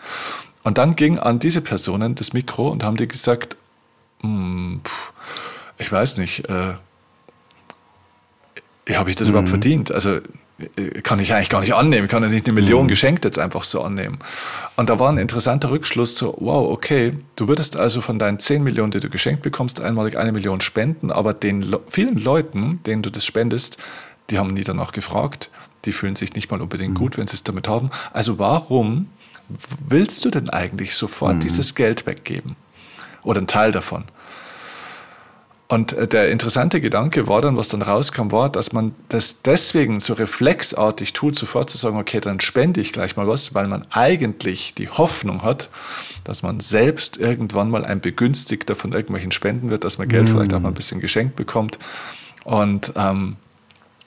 Und 0.62 0.79
dann 0.79 0.97
ging 0.97 1.18
an 1.18 1.39
diese 1.39 1.61
Personen 1.61 2.14
das 2.14 2.33
Mikro 2.33 2.68
und 2.68 2.85
haben 2.85 2.97
die 2.97 3.09
gesagt, 3.09 3.57
hm, 4.20 4.83
ich 5.79 5.91
weiß 5.91 6.18
nicht, 6.18 6.49
äh, 6.49 6.75
habe 8.95 9.11
ich 9.11 9.16
das 9.16 9.29
mhm. 9.29 9.33
überhaupt 9.33 9.49
verdient? 9.49 9.91
Also 9.91 10.16
äh, 10.16 10.23
kann 11.02 11.18
ich 11.18 11.32
eigentlich 11.32 11.48
gar 11.48 11.60
nicht 11.60 11.74
annehmen, 11.74 12.08
kann 12.08 12.22
ja 12.22 12.28
nicht 12.28 12.46
eine 12.46 12.54
Million 12.54 12.84
mhm. 12.84 12.88
geschenkt 12.88 13.24
jetzt 13.24 13.38
einfach 13.38 13.64
so 13.64 13.82
annehmen. 13.82 14.18
Und 14.76 14.88
da 14.88 14.98
war 14.98 15.10
ein 15.10 15.18
interessanter 15.18 15.70
Rückschluss, 15.70 16.16
so, 16.16 16.34
wow, 16.38 16.70
okay, 16.70 17.14
du 17.36 17.48
würdest 17.48 17.76
also 17.76 18.00
von 18.00 18.18
deinen 18.18 18.38
10 18.38 18.62
Millionen, 18.62 18.90
die 18.90 19.00
du 19.00 19.10
geschenkt 19.10 19.42
bekommst, 19.42 19.80
einmalig 19.80 20.16
eine 20.16 20.32
Million 20.32 20.60
spenden, 20.60 21.10
aber 21.10 21.34
den 21.34 21.76
vielen 21.88 22.18
Leuten, 22.18 22.80
denen 22.86 23.02
du 23.02 23.10
das 23.10 23.24
spendest, 23.24 23.78
die 24.30 24.38
haben 24.38 24.54
nie 24.54 24.64
danach 24.64 24.92
gefragt, 24.92 25.50
die 25.84 25.92
fühlen 25.92 26.16
sich 26.16 26.34
nicht 26.34 26.50
mal 26.50 26.60
unbedingt 26.60 26.94
mhm. 26.94 26.98
gut, 26.98 27.18
wenn 27.18 27.26
sie 27.26 27.34
es 27.34 27.42
damit 27.42 27.68
haben. 27.68 27.90
Also 28.12 28.38
warum 28.38 29.08
willst 29.86 30.24
du 30.24 30.30
denn 30.30 30.50
eigentlich 30.50 30.94
sofort 30.94 31.36
mhm. 31.36 31.40
dieses 31.40 31.74
Geld 31.74 32.06
weggeben? 32.06 32.56
Oder 33.22 33.38
einen 33.38 33.46
Teil 33.46 33.72
davon? 33.72 34.04
Und 35.68 35.94
äh, 35.94 36.06
der 36.06 36.30
interessante 36.30 36.80
Gedanke 36.80 37.28
war 37.28 37.40
dann, 37.40 37.56
was 37.56 37.68
dann 37.68 37.82
rauskam, 37.82 38.30
war, 38.30 38.50
dass 38.50 38.72
man 38.72 38.94
das 39.08 39.42
deswegen 39.42 40.00
so 40.00 40.12
reflexartig 40.12 41.12
tut, 41.12 41.36
sofort 41.36 41.70
zu 41.70 41.78
sagen, 41.78 41.96
okay, 41.96 42.20
dann 42.20 42.40
spende 42.40 42.80
ich 42.80 42.92
gleich 42.92 43.16
mal 43.16 43.26
was, 43.26 43.54
weil 43.54 43.68
man 43.68 43.86
eigentlich 43.90 44.74
die 44.74 44.88
Hoffnung 44.88 45.42
hat, 45.42 45.70
dass 46.24 46.42
man 46.42 46.60
selbst 46.60 47.16
irgendwann 47.16 47.70
mal 47.70 47.84
ein 47.84 48.00
Begünstigter 48.00 48.74
von 48.74 48.92
irgendwelchen 48.92 49.32
Spenden 49.32 49.70
wird, 49.70 49.84
dass 49.84 49.98
man 49.98 50.08
Geld 50.08 50.24
mm. 50.24 50.32
vielleicht 50.32 50.54
auch 50.54 50.60
mal 50.60 50.68
ein 50.68 50.74
bisschen 50.74 51.00
geschenkt 51.00 51.36
bekommt 51.36 51.78
und 52.44 52.92
ähm, 52.96 53.36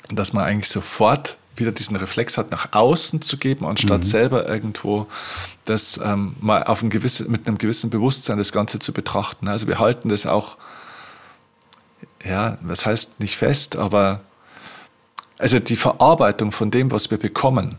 dass 0.09 0.33
man 0.33 0.43
eigentlich 0.43 0.69
sofort 0.69 1.37
wieder 1.55 1.71
diesen 1.71 1.95
Reflex 1.95 2.37
hat, 2.37 2.51
nach 2.51 2.73
außen 2.73 3.21
zu 3.21 3.37
geben, 3.37 3.65
anstatt 3.65 4.01
mhm. 4.01 4.07
selber 4.07 4.47
irgendwo 4.47 5.07
das 5.63 5.99
ähm, 6.03 6.35
mal 6.41 6.63
auf 6.63 6.83
ein 6.83 6.89
gewissen, 6.89 7.31
mit 7.31 7.47
einem 7.47 7.57
gewissen 7.57 7.89
Bewusstsein 7.89 8.37
das 8.37 8.51
Ganze 8.51 8.79
zu 8.79 8.93
betrachten. 8.93 9.47
Also 9.47 9.67
wir 9.67 9.79
halten 9.79 10.09
das 10.09 10.25
auch 10.25 10.57
ja, 12.27 12.57
was 12.61 12.85
heißt 12.85 13.19
nicht 13.19 13.35
fest, 13.35 13.75
aber 13.75 14.21
also 15.37 15.59
die 15.59 15.75
Verarbeitung 15.75 16.51
von 16.51 16.71
dem, 16.71 16.91
was 16.91 17.11
wir 17.11 17.17
bekommen, 17.17 17.75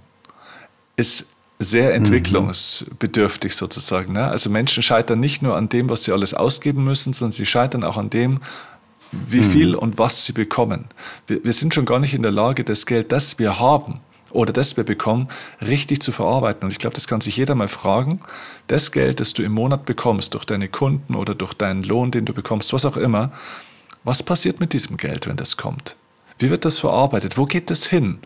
ist 0.96 1.26
sehr 1.58 1.90
mhm. 1.90 1.96
entwicklungsbedürftig 1.96 3.54
sozusagen. 3.54 4.12
Ne? 4.12 4.28
Also 4.28 4.50
Menschen 4.50 4.82
scheitern 4.82 5.20
nicht 5.20 5.42
nur 5.42 5.56
an 5.56 5.68
dem, 5.68 5.88
was 5.88 6.04
sie 6.04 6.12
alles 6.12 6.34
ausgeben 6.34 6.84
müssen, 6.84 7.12
sondern 7.12 7.32
sie 7.32 7.46
scheitern 7.46 7.84
auch 7.84 7.96
an 7.96 8.10
dem, 8.10 8.40
wie 9.12 9.40
mhm. 9.40 9.50
viel 9.50 9.74
und 9.74 9.98
was 9.98 10.26
sie 10.26 10.32
bekommen. 10.32 10.86
Wir, 11.26 11.42
wir, 11.44 11.52
sind 11.52 11.72
schon 11.72 11.86
gar 11.86 11.98
nicht 11.98 12.14
in 12.14 12.22
der 12.22 12.32
Lage, 12.32 12.64
das 12.64 12.86
Geld, 12.86 13.12
das 13.12 13.38
wir 13.38 13.58
haben 13.58 14.00
oder 14.30 14.52
das 14.52 14.76
wir 14.76 14.84
bekommen, 14.84 15.28
richtig 15.66 16.02
zu 16.02 16.12
verarbeiten. 16.12 16.64
Und 16.64 16.72
ich 16.72 16.78
glaube, 16.78 16.94
das 16.94 17.06
kann 17.06 17.20
sich 17.20 17.36
jeder 17.36 17.54
mal 17.54 17.68
fragen. 17.68 18.20
Das 18.66 18.92
Geld, 18.92 19.20
das 19.20 19.32
du 19.32 19.42
im 19.42 19.52
Monat 19.52 19.86
bekommst, 19.86 20.34
durch 20.34 20.44
deine 20.44 20.68
Kunden 20.68 21.14
oder 21.14 21.34
durch 21.34 21.54
deinen 21.54 21.84
Lohn, 21.84 22.10
den 22.10 22.26
du 22.26 22.34
bekommst, 22.34 22.72
was 22.72 22.84
auch 22.84 22.96
immer, 22.96 23.30
was 24.06 24.22
passiert 24.22 24.60
mit 24.60 24.72
diesem 24.72 24.96
Geld, 24.96 25.26
wenn 25.26 25.36
das 25.36 25.56
kommt? 25.56 25.96
Wie 26.38 26.48
wird 26.48 26.64
das 26.64 26.78
verarbeitet? 26.78 27.36
Wo 27.36 27.44
geht 27.44 27.70
das 27.70 27.86
hin? 27.86 28.20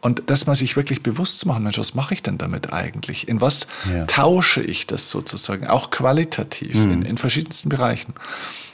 Und 0.00 0.30
dass 0.30 0.46
man 0.46 0.54
sich 0.54 0.76
wirklich 0.76 1.02
bewusst 1.02 1.40
zu 1.40 1.48
machen, 1.48 1.64
Mensch, 1.64 1.78
was 1.78 1.94
mache 1.94 2.14
ich 2.14 2.22
denn 2.22 2.38
damit 2.38 2.72
eigentlich? 2.72 3.28
In 3.28 3.40
was 3.40 3.66
ja. 3.92 4.06
tausche 4.06 4.62
ich 4.62 4.86
das 4.86 5.10
sozusagen? 5.10 5.66
Auch 5.66 5.90
qualitativ 5.90 6.74
mhm. 6.74 6.92
in, 6.92 7.02
in 7.02 7.18
verschiedensten 7.18 7.68
Bereichen. 7.68 8.14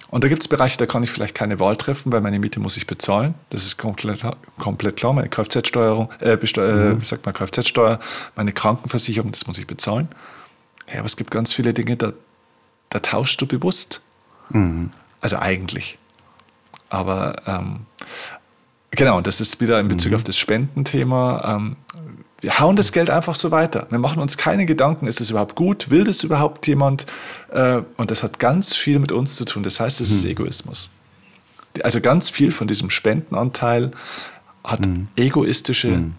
Und 0.09 0.23
da 0.23 0.29
gibt 0.29 0.43
es 0.43 0.49
Bereiche, 0.49 0.79
da 0.79 0.87
kann 0.87 1.03
ich 1.03 1.11
vielleicht 1.11 1.35
keine 1.35 1.59
Wahl 1.59 1.77
treffen, 1.77 2.13
weil 2.13 2.21
meine 2.21 2.39
Miete 2.39 2.61
muss 2.61 2.77
ich 2.77 2.87
bezahlen. 2.87 3.35
Das 3.51 3.65
ist 3.65 3.77
komplett, 3.77 4.21
komplett 4.59 4.97
klar. 4.97 5.15
Meine 5.15 5.29
Kfz-Steuerung, 5.29 6.11
äh, 6.21 6.35
äh, 6.35 6.37
mhm. 6.37 7.01
wie 7.01 7.05
sagt 7.05 7.25
man, 7.25 7.35
Kfz-Steuer, 7.35 7.99
meine 8.37 8.53
Krankenversicherung, 8.53 9.33
das 9.33 9.47
muss 9.47 9.59
ich 9.59 9.67
bezahlen. 9.67 10.09
Ja, 10.93 10.99
aber 10.99 11.07
es 11.07 11.17
gibt 11.17 11.31
ganz 11.31 11.53
viele 11.53 11.75
Dinge, 11.75 11.97
da, 11.97 12.13
da 12.91 13.01
tauschst 13.01 13.41
du 13.41 13.47
bewusst. 13.47 14.03
Mhm. 14.51 14.91
Also 15.21 15.39
eigentlich. 15.39 15.99
Aber 16.89 17.37
ähm, 17.47 17.81
genau, 18.91 19.21
das 19.21 19.41
ist 19.41 19.61
wieder 19.61 19.81
in 19.81 19.89
Bezug 19.89 20.11
mhm. 20.11 20.17
auf 20.17 20.25
das 20.25 20.37
Spendenthema. 20.37 21.57
Ähm, 21.57 21.77
wir 22.41 22.59
hauen 22.61 22.77
das 22.77 22.93
Geld 22.93 23.11
einfach 23.11 23.35
so 23.35 23.51
weiter. 23.51 23.87
Wir 23.91 23.99
machen 23.99 24.21
uns 24.21 24.37
keine 24.37 24.67
Gedanken, 24.67 25.07
ist 25.07 25.21
das 25.21 25.31
überhaupt 25.31 25.55
gut, 25.55 25.91
will 25.91 26.05
das 26.05 26.23
überhaupt 26.23 26.67
jemand? 26.67 27.07
Äh, 27.51 27.81
und 27.97 28.11
das 28.11 28.23
hat 28.23 28.39
ganz 28.39 28.75
viel 28.75 28.99
mit 28.99 29.11
uns 29.11 29.37
zu 29.37 29.45
tun. 29.45 29.63
Das 29.63 29.81
heißt, 29.81 30.01
es 30.01 30.11
mhm. 30.11 30.17
ist 30.17 30.25
Egoismus. 30.25 30.91
Also 31.83 32.01
ganz 32.01 32.31
viel 32.31 32.53
von 32.53 32.67
diesem 32.67 32.91
Spendenanteil 32.91 33.91
hat 34.65 34.87
mhm. 34.87 35.09
egoistische 35.17 35.89
mhm. 35.89 36.15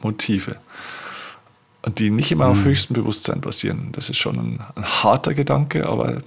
Motive. 0.00 0.56
Und 1.82 1.98
die 1.98 2.10
nicht 2.10 2.32
immer 2.32 2.46
auf 2.46 2.58
mhm. 2.58 2.64
höchstem 2.64 2.94
Bewusstsein 2.94 3.40
basieren. 3.40 3.92
Das 3.92 4.10
ist 4.10 4.18
schon 4.18 4.36
ein, 4.36 4.60
ein 4.74 4.84
harter 4.84 5.34
Gedanke, 5.34 5.86
aber. 5.86 6.20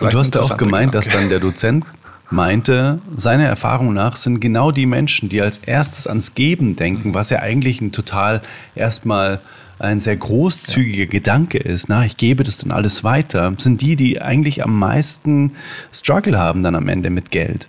Und 0.00 0.12
du 0.12 0.18
hast 0.18 0.34
ja 0.34 0.40
auch 0.40 0.56
gemeint, 0.56 0.92
Gedanke. 0.92 1.10
dass 1.10 1.20
dann 1.20 1.28
der 1.28 1.38
Dozent 1.38 1.84
meinte, 2.32 3.00
seiner 3.16 3.46
Erfahrung 3.46 3.92
nach 3.92 4.16
sind 4.16 4.40
genau 4.40 4.70
die 4.70 4.86
Menschen, 4.86 5.28
die 5.28 5.40
als 5.40 5.58
erstes 5.58 6.06
ans 6.06 6.34
Geben 6.34 6.76
denken, 6.76 7.14
was 7.14 7.30
ja 7.30 7.40
eigentlich 7.40 7.80
ein 7.80 7.92
total 7.92 8.42
erstmal 8.74 9.40
ein 9.80 9.98
sehr 9.98 10.16
großzügiger 10.16 11.04
ja. 11.04 11.10
Gedanke 11.10 11.58
ist, 11.58 11.88
na, 11.88 12.04
ich 12.04 12.16
gebe 12.16 12.44
das 12.44 12.58
dann 12.58 12.70
alles 12.70 13.02
weiter, 13.02 13.54
sind 13.58 13.80
die, 13.80 13.96
die 13.96 14.20
eigentlich 14.20 14.62
am 14.62 14.78
meisten 14.78 15.52
Struggle 15.90 16.38
haben 16.38 16.62
dann 16.62 16.74
am 16.74 16.88
Ende 16.88 17.08
mit 17.08 17.30
Geld. 17.30 17.68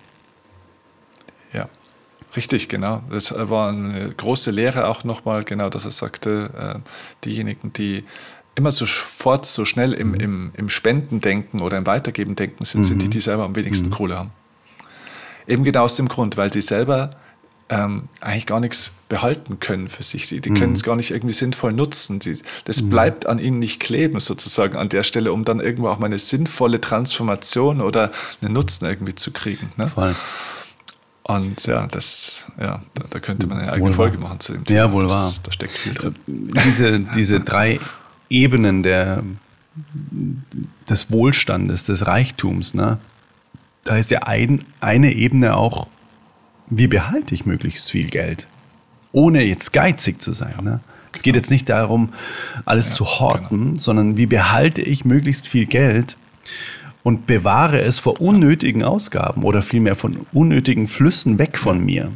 Ja, 1.53 1.69
richtig, 2.35 2.67
genau. 2.67 3.01
Das 3.09 3.33
war 3.33 3.69
eine 3.69 4.13
große 4.15 4.51
Lehre 4.51 4.87
auch 4.87 5.05
nochmal, 5.05 5.43
genau, 5.43 5.69
dass 5.69 5.85
er 5.85 5.91
sagte, 5.91 6.81
äh, 6.83 6.89
diejenigen, 7.23 7.71
die 7.71 8.03
immer 8.55 8.73
sofort 8.73 9.45
so 9.45 9.63
schnell 9.63 9.93
im, 9.93 10.09
mhm. 10.09 10.15
im, 10.15 10.51
im 10.55 10.69
Spenden 10.69 11.21
denken 11.21 11.61
oder 11.61 11.77
im 11.77 11.87
Weitergeben 11.87 12.35
denken 12.35 12.65
sind, 12.65 12.81
mhm. 12.81 12.85
sind 12.85 13.01
die, 13.01 13.05
mhm. 13.05 13.11
die 13.11 13.21
selber 13.21 13.43
am 13.43 13.55
wenigsten 13.55 13.87
mhm. 13.87 13.93
Kohle 13.93 14.17
haben. 14.17 14.31
Eben 15.47 15.63
genau 15.63 15.83
aus 15.83 15.95
dem 15.95 16.07
Grund, 16.07 16.37
weil 16.37 16.51
sie 16.51 16.61
selber 16.61 17.11
ähm, 17.69 18.09
eigentlich 18.19 18.45
gar 18.45 18.59
nichts 18.59 18.91
behalten 19.07 19.59
können 19.59 19.87
für 19.87 20.03
sich. 20.03 20.27
Sie, 20.27 20.41
die 20.41 20.49
mhm. 20.49 20.55
können 20.55 20.73
es 20.73 20.83
gar 20.83 20.95
nicht 20.95 21.11
irgendwie 21.11 21.33
sinnvoll 21.33 21.73
nutzen. 21.73 22.19
Sie, 22.19 22.37
das 22.65 22.81
mhm. 22.81 22.89
bleibt 22.89 23.25
an 23.27 23.39
ihnen 23.39 23.59
nicht 23.59 23.79
kleben, 23.79 24.19
sozusagen 24.19 24.75
an 24.77 24.89
der 24.89 25.03
Stelle, 25.03 25.31
um 25.31 25.45
dann 25.45 25.59
irgendwo 25.59 25.87
auch 25.87 25.97
mal 25.97 26.07
eine 26.07 26.19
sinnvolle 26.19 26.81
Transformation 26.81 27.81
oder 27.81 28.11
einen 28.41 28.53
Nutzen 28.53 28.85
irgendwie 28.85 29.15
zu 29.15 29.31
kriegen. 29.31 29.69
Ne? 29.77 29.87
Voll. 29.87 30.15
Und 31.23 31.65
ja, 31.65 31.87
das, 31.87 32.45
ja, 32.59 32.81
da, 32.93 33.03
da 33.09 33.19
könnte 33.19 33.47
man 33.47 33.59
eine 33.59 33.71
eigene 33.71 33.89
wohl 33.89 33.95
Folge 33.95 34.17
wahr. 34.17 34.29
machen 34.29 34.39
zu 34.41 34.53
dem 34.53 34.65
Thema. 34.65 34.79
Ja, 34.79 34.91
wohl 34.91 35.09
wahr. 35.09 35.33
Da 35.43 35.51
steckt 35.51 35.71
viel 35.71 35.93
drin. 35.93 36.15
Diese, 36.27 36.99
diese 36.99 37.39
drei 37.39 37.79
Ebenen 38.29 38.83
der 38.83 39.23
des 40.89 41.11
Wohlstandes, 41.11 41.85
des 41.85 42.05
Reichtums. 42.05 42.73
Ne? 42.73 42.97
Da 43.83 43.97
ist 43.97 44.11
ja 44.11 44.23
ein, 44.23 44.65
eine 44.79 45.13
Ebene 45.13 45.55
auch, 45.55 45.87
wie 46.67 46.87
behalte 46.87 47.33
ich 47.33 47.45
möglichst 47.45 47.89
viel 47.91 48.09
Geld, 48.09 48.47
ohne 49.11 49.43
jetzt 49.43 49.73
geizig 49.73 50.21
zu 50.21 50.33
sein. 50.33 50.53
Ne? 50.61 50.79
Es 51.13 51.23
geht 51.23 51.35
jetzt 51.35 51.51
nicht 51.51 51.67
darum, 51.67 52.13
alles 52.65 52.89
ja, 52.89 52.95
zu 52.95 53.05
horten, 53.05 53.65
genau. 53.65 53.79
sondern 53.79 54.17
wie 54.17 54.27
behalte 54.27 54.81
ich 54.81 55.03
möglichst 55.03 55.47
viel 55.47 55.65
Geld 55.65 56.17
und 57.03 57.25
bewahre 57.27 57.81
es 57.81 57.99
vor 57.99 58.21
unnötigen 58.21 58.83
Ausgaben 58.83 59.43
oder 59.43 59.61
vielmehr 59.61 59.95
von 59.95 60.25
unnötigen 60.31 60.87
Flüssen 60.87 61.39
weg 61.39 61.57
von 61.57 61.83
mir, 61.83 62.11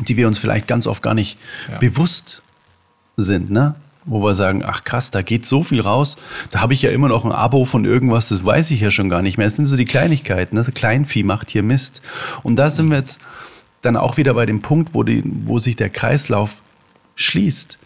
die 0.00 0.16
wir 0.16 0.28
uns 0.28 0.38
vielleicht 0.38 0.66
ganz 0.66 0.86
oft 0.86 1.02
gar 1.02 1.14
nicht 1.14 1.38
ja. 1.70 1.78
bewusst 1.78 2.42
sind, 3.16 3.50
ne? 3.50 3.74
Wo 4.06 4.22
wir 4.22 4.34
sagen, 4.34 4.62
ach 4.64 4.84
krass, 4.84 5.10
da 5.10 5.22
geht 5.22 5.46
so 5.46 5.62
viel 5.62 5.80
raus, 5.80 6.16
da 6.50 6.60
habe 6.60 6.74
ich 6.74 6.82
ja 6.82 6.90
immer 6.90 7.08
noch 7.08 7.24
ein 7.24 7.32
Abo 7.32 7.64
von 7.64 7.84
irgendwas, 7.84 8.28
das 8.28 8.44
weiß 8.44 8.70
ich 8.70 8.80
ja 8.80 8.90
schon 8.90 9.08
gar 9.08 9.22
nicht 9.22 9.38
mehr. 9.38 9.46
Es 9.46 9.56
sind 9.56 9.66
so 9.66 9.76
die 9.76 9.86
Kleinigkeiten, 9.86 10.56
das? 10.56 10.70
Kleinvieh 10.72 11.22
macht 11.22 11.50
hier 11.50 11.62
Mist. 11.62 12.02
Und 12.42 12.56
da 12.56 12.68
sind 12.68 12.90
wir 12.90 12.98
jetzt 12.98 13.20
dann 13.80 13.96
auch 13.96 14.16
wieder 14.16 14.34
bei 14.34 14.46
dem 14.46 14.60
Punkt, 14.60 14.94
wo, 14.94 15.02
die, 15.02 15.22
wo 15.24 15.58
sich 15.58 15.76
der 15.76 15.90
Kreislauf 15.90 16.60
schließt. 17.16 17.78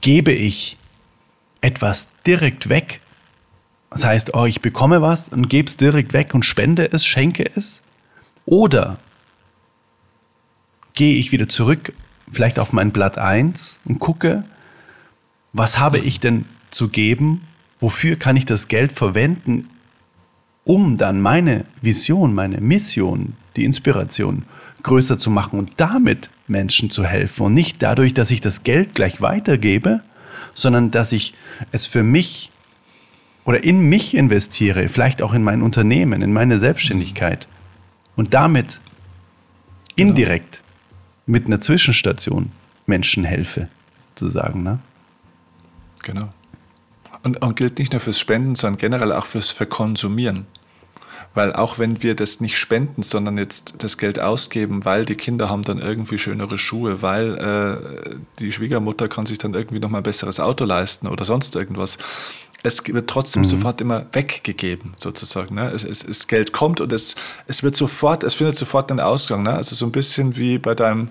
Gebe 0.00 0.32
ich 0.32 0.76
etwas 1.60 2.10
direkt 2.24 2.68
weg, 2.68 3.00
das 3.90 4.04
heißt, 4.04 4.34
oh, 4.34 4.44
ich 4.44 4.60
bekomme 4.60 5.00
was 5.00 5.28
und 5.28 5.48
gebe 5.48 5.68
es 5.68 5.76
direkt 5.76 6.12
weg 6.12 6.34
und 6.34 6.44
spende 6.44 6.92
es, 6.92 7.04
schenke 7.04 7.50
es. 7.56 7.82
Oder 8.44 8.98
gehe 10.94 11.16
ich 11.16 11.32
wieder 11.32 11.48
zurück, 11.48 11.92
vielleicht 12.30 12.58
auf 12.58 12.72
mein 12.72 12.90
Blatt 12.90 13.18
1 13.18 13.80
und 13.84 13.98
gucke, 13.98 14.44
was 15.56 15.78
habe 15.78 15.98
ich 15.98 16.20
denn 16.20 16.44
zu 16.70 16.88
geben? 16.88 17.42
Wofür 17.78 18.16
kann 18.16 18.36
ich 18.36 18.44
das 18.44 18.68
Geld 18.68 18.92
verwenden, 18.92 19.70
um 20.64 20.98
dann 20.98 21.20
meine 21.20 21.64
Vision, 21.80 22.34
meine 22.34 22.60
Mission, 22.60 23.34
die 23.56 23.64
Inspiration 23.64 24.44
größer 24.82 25.18
zu 25.18 25.30
machen 25.30 25.58
und 25.58 25.72
damit 25.76 26.30
Menschen 26.46 26.90
zu 26.90 27.04
helfen 27.04 27.46
und 27.46 27.54
nicht 27.54 27.82
dadurch, 27.82 28.14
dass 28.14 28.30
ich 28.30 28.40
das 28.40 28.62
Geld 28.62 28.94
gleich 28.94 29.20
weitergebe, 29.20 30.02
sondern 30.54 30.90
dass 30.90 31.12
ich 31.12 31.34
es 31.72 31.86
für 31.86 32.02
mich 32.02 32.52
oder 33.44 33.62
in 33.62 33.88
mich 33.88 34.14
investiere, 34.14 34.88
vielleicht 34.88 35.22
auch 35.22 35.32
in 35.32 35.42
mein 35.42 35.62
Unternehmen, 35.62 36.22
in 36.22 36.32
meine 36.32 36.58
Selbstständigkeit 36.58 37.46
und 38.16 38.34
damit 38.34 38.80
genau. 39.96 40.10
indirekt 40.10 40.62
mit 41.26 41.46
einer 41.46 41.60
Zwischenstation 41.60 42.50
Menschen 42.86 43.24
helfe, 43.24 43.68
sozusagen. 44.14 44.62
Ne? 44.62 44.80
Genau. 46.06 46.28
Und, 47.24 47.42
und 47.42 47.56
gilt 47.56 47.80
nicht 47.80 47.92
nur 47.92 48.00
fürs 48.00 48.20
Spenden, 48.20 48.54
sondern 48.54 48.78
generell 48.78 49.12
auch 49.12 49.26
fürs 49.26 49.50
Verkonsumieren. 49.50 50.46
Weil 51.34 51.52
auch 51.52 51.78
wenn 51.80 52.02
wir 52.02 52.14
das 52.14 52.40
nicht 52.40 52.56
spenden, 52.56 53.02
sondern 53.02 53.36
jetzt 53.36 53.74
das 53.78 53.98
Geld 53.98 54.20
ausgeben, 54.20 54.84
weil 54.84 55.04
die 55.04 55.16
Kinder 55.16 55.50
haben 55.50 55.64
dann 55.64 55.78
irgendwie 55.78 56.18
schönere 56.18 56.58
Schuhe, 56.58 57.02
weil 57.02 57.34
äh, 57.36 58.14
die 58.38 58.52
Schwiegermutter 58.52 59.08
kann 59.08 59.26
sich 59.26 59.38
dann 59.38 59.52
irgendwie 59.52 59.80
noch 59.80 59.90
mal 59.90 59.98
ein 59.98 60.04
besseres 60.04 60.38
Auto 60.38 60.64
leisten 60.64 61.08
oder 61.08 61.24
sonst 61.24 61.56
irgendwas, 61.56 61.98
es 62.62 62.82
wird 62.86 63.08
trotzdem 63.08 63.42
mhm. 63.42 63.46
sofort 63.46 63.80
immer 63.80 64.06
weggegeben, 64.12 64.94
sozusagen. 64.96 65.54
Ne? 65.54 65.70
Es, 65.74 65.84
es, 65.84 66.02
es, 66.02 66.26
Geld 66.26 66.52
kommt 66.52 66.80
und 66.80 66.92
es, 66.92 67.14
es 67.46 67.62
wird 67.62 67.76
sofort, 67.76 68.24
es 68.24 68.34
findet 68.34 68.56
sofort 68.56 68.90
einen 68.90 69.00
Ausgang. 69.00 69.42
Ne? 69.42 69.52
Also 69.52 69.74
so 69.74 69.86
ein 69.86 69.92
bisschen 69.92 70.36
wie 70.36 70.58
bei 70.58 70.74
deinem, 70.74 71.08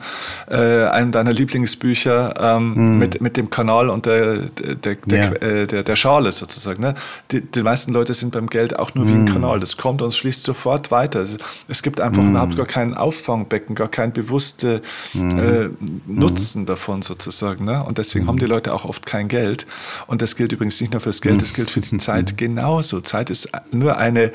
äh, 0.49 0.55
einem 0.55 1.11
deiner 1.11 1.31
Lieblingsbücher 1.31 2.33
ähm, 2.39 2.73
mhm. 2.73 2.97
mit, 2.97 3.21
mit 3.21 3.37
dem 3.37 3.49
Kanal 3.49 3.89
und 3.89 4.05
der, 4.05 4.37
der, 4.49 4.95
der, 4.95 5.19
ja. 5.19 5.31
äh, 5.35 5.67
der, 5.67 5.83
der, 5.83 5.95
Schale 5.95 6.31
sozusagen. 6.31 6.81
Ne? 6.81 6.93
Die, 7.31 7.41
die 7.41 7.63
meisten 7.63 7.93
Leute 7.93 8.13
sind 8.13 8.33
beim 8.33 8.47
Geld 8.47 8.77
auch 8.77 8.93
nur 8.95 9.07
wie 9.07 9.13
ein 9.13 9.21
mhm. 9.21 9.29
Kanal. 9.29 9.59
Das 9.59 9.77
kommt 9.77 10.01
und 10.01 10.09
es 10.09 10.17
schließt 10.17 10.43
sofort 10.43 10.91
weiter. 10.91 11.25
Es 11.67 11.83
gibt 11.83 12.01
einfach 12.01 12.21
mhm. 12.21 12.31
überhaupt 12.31 12.57
gar 12.57 12.65
kein 12.65 12.93
Auffangbecken, 12.93 13.75
gar 13.75 13.87
kein 13.87 14.11
bewusste 14.11 14.81
mhm. 15.13 15.39
äh, 15.39 15.69
Nutzen 16.05 16.65
davon 16.65 17.01
sozusagen. 17.01 17.65
Ne? 17.65 17.83
Und 17.83 17.97
deswegen 17.97 18.27
haben 18.27 18.39
die 18.39 18.45
Leute 18.45 18.73
auch 18.73 18.85
oft 18.85 19.05
kein 19.05 19.27
Geld. 19.27 19.65
Und 20.07 20.21
das 20.21 20.35
gilt 20.35 20.51
übrigens 20.51 20.81
nicht 20.81 20.91
nur 20.91 20.99
fürs 20.99 21.21
Geld, 21.21 21.44
das 21.45 21.53
gilt 21.53 21.69
für 21.69 21.81
die 21.81 21.97
Zeit 21.97 22.37
genauso. 22.37 23.01
Zeit 23.01 23.29
ist 23.29 23.49
nur 23.71 23.97
eine 23.97 24.31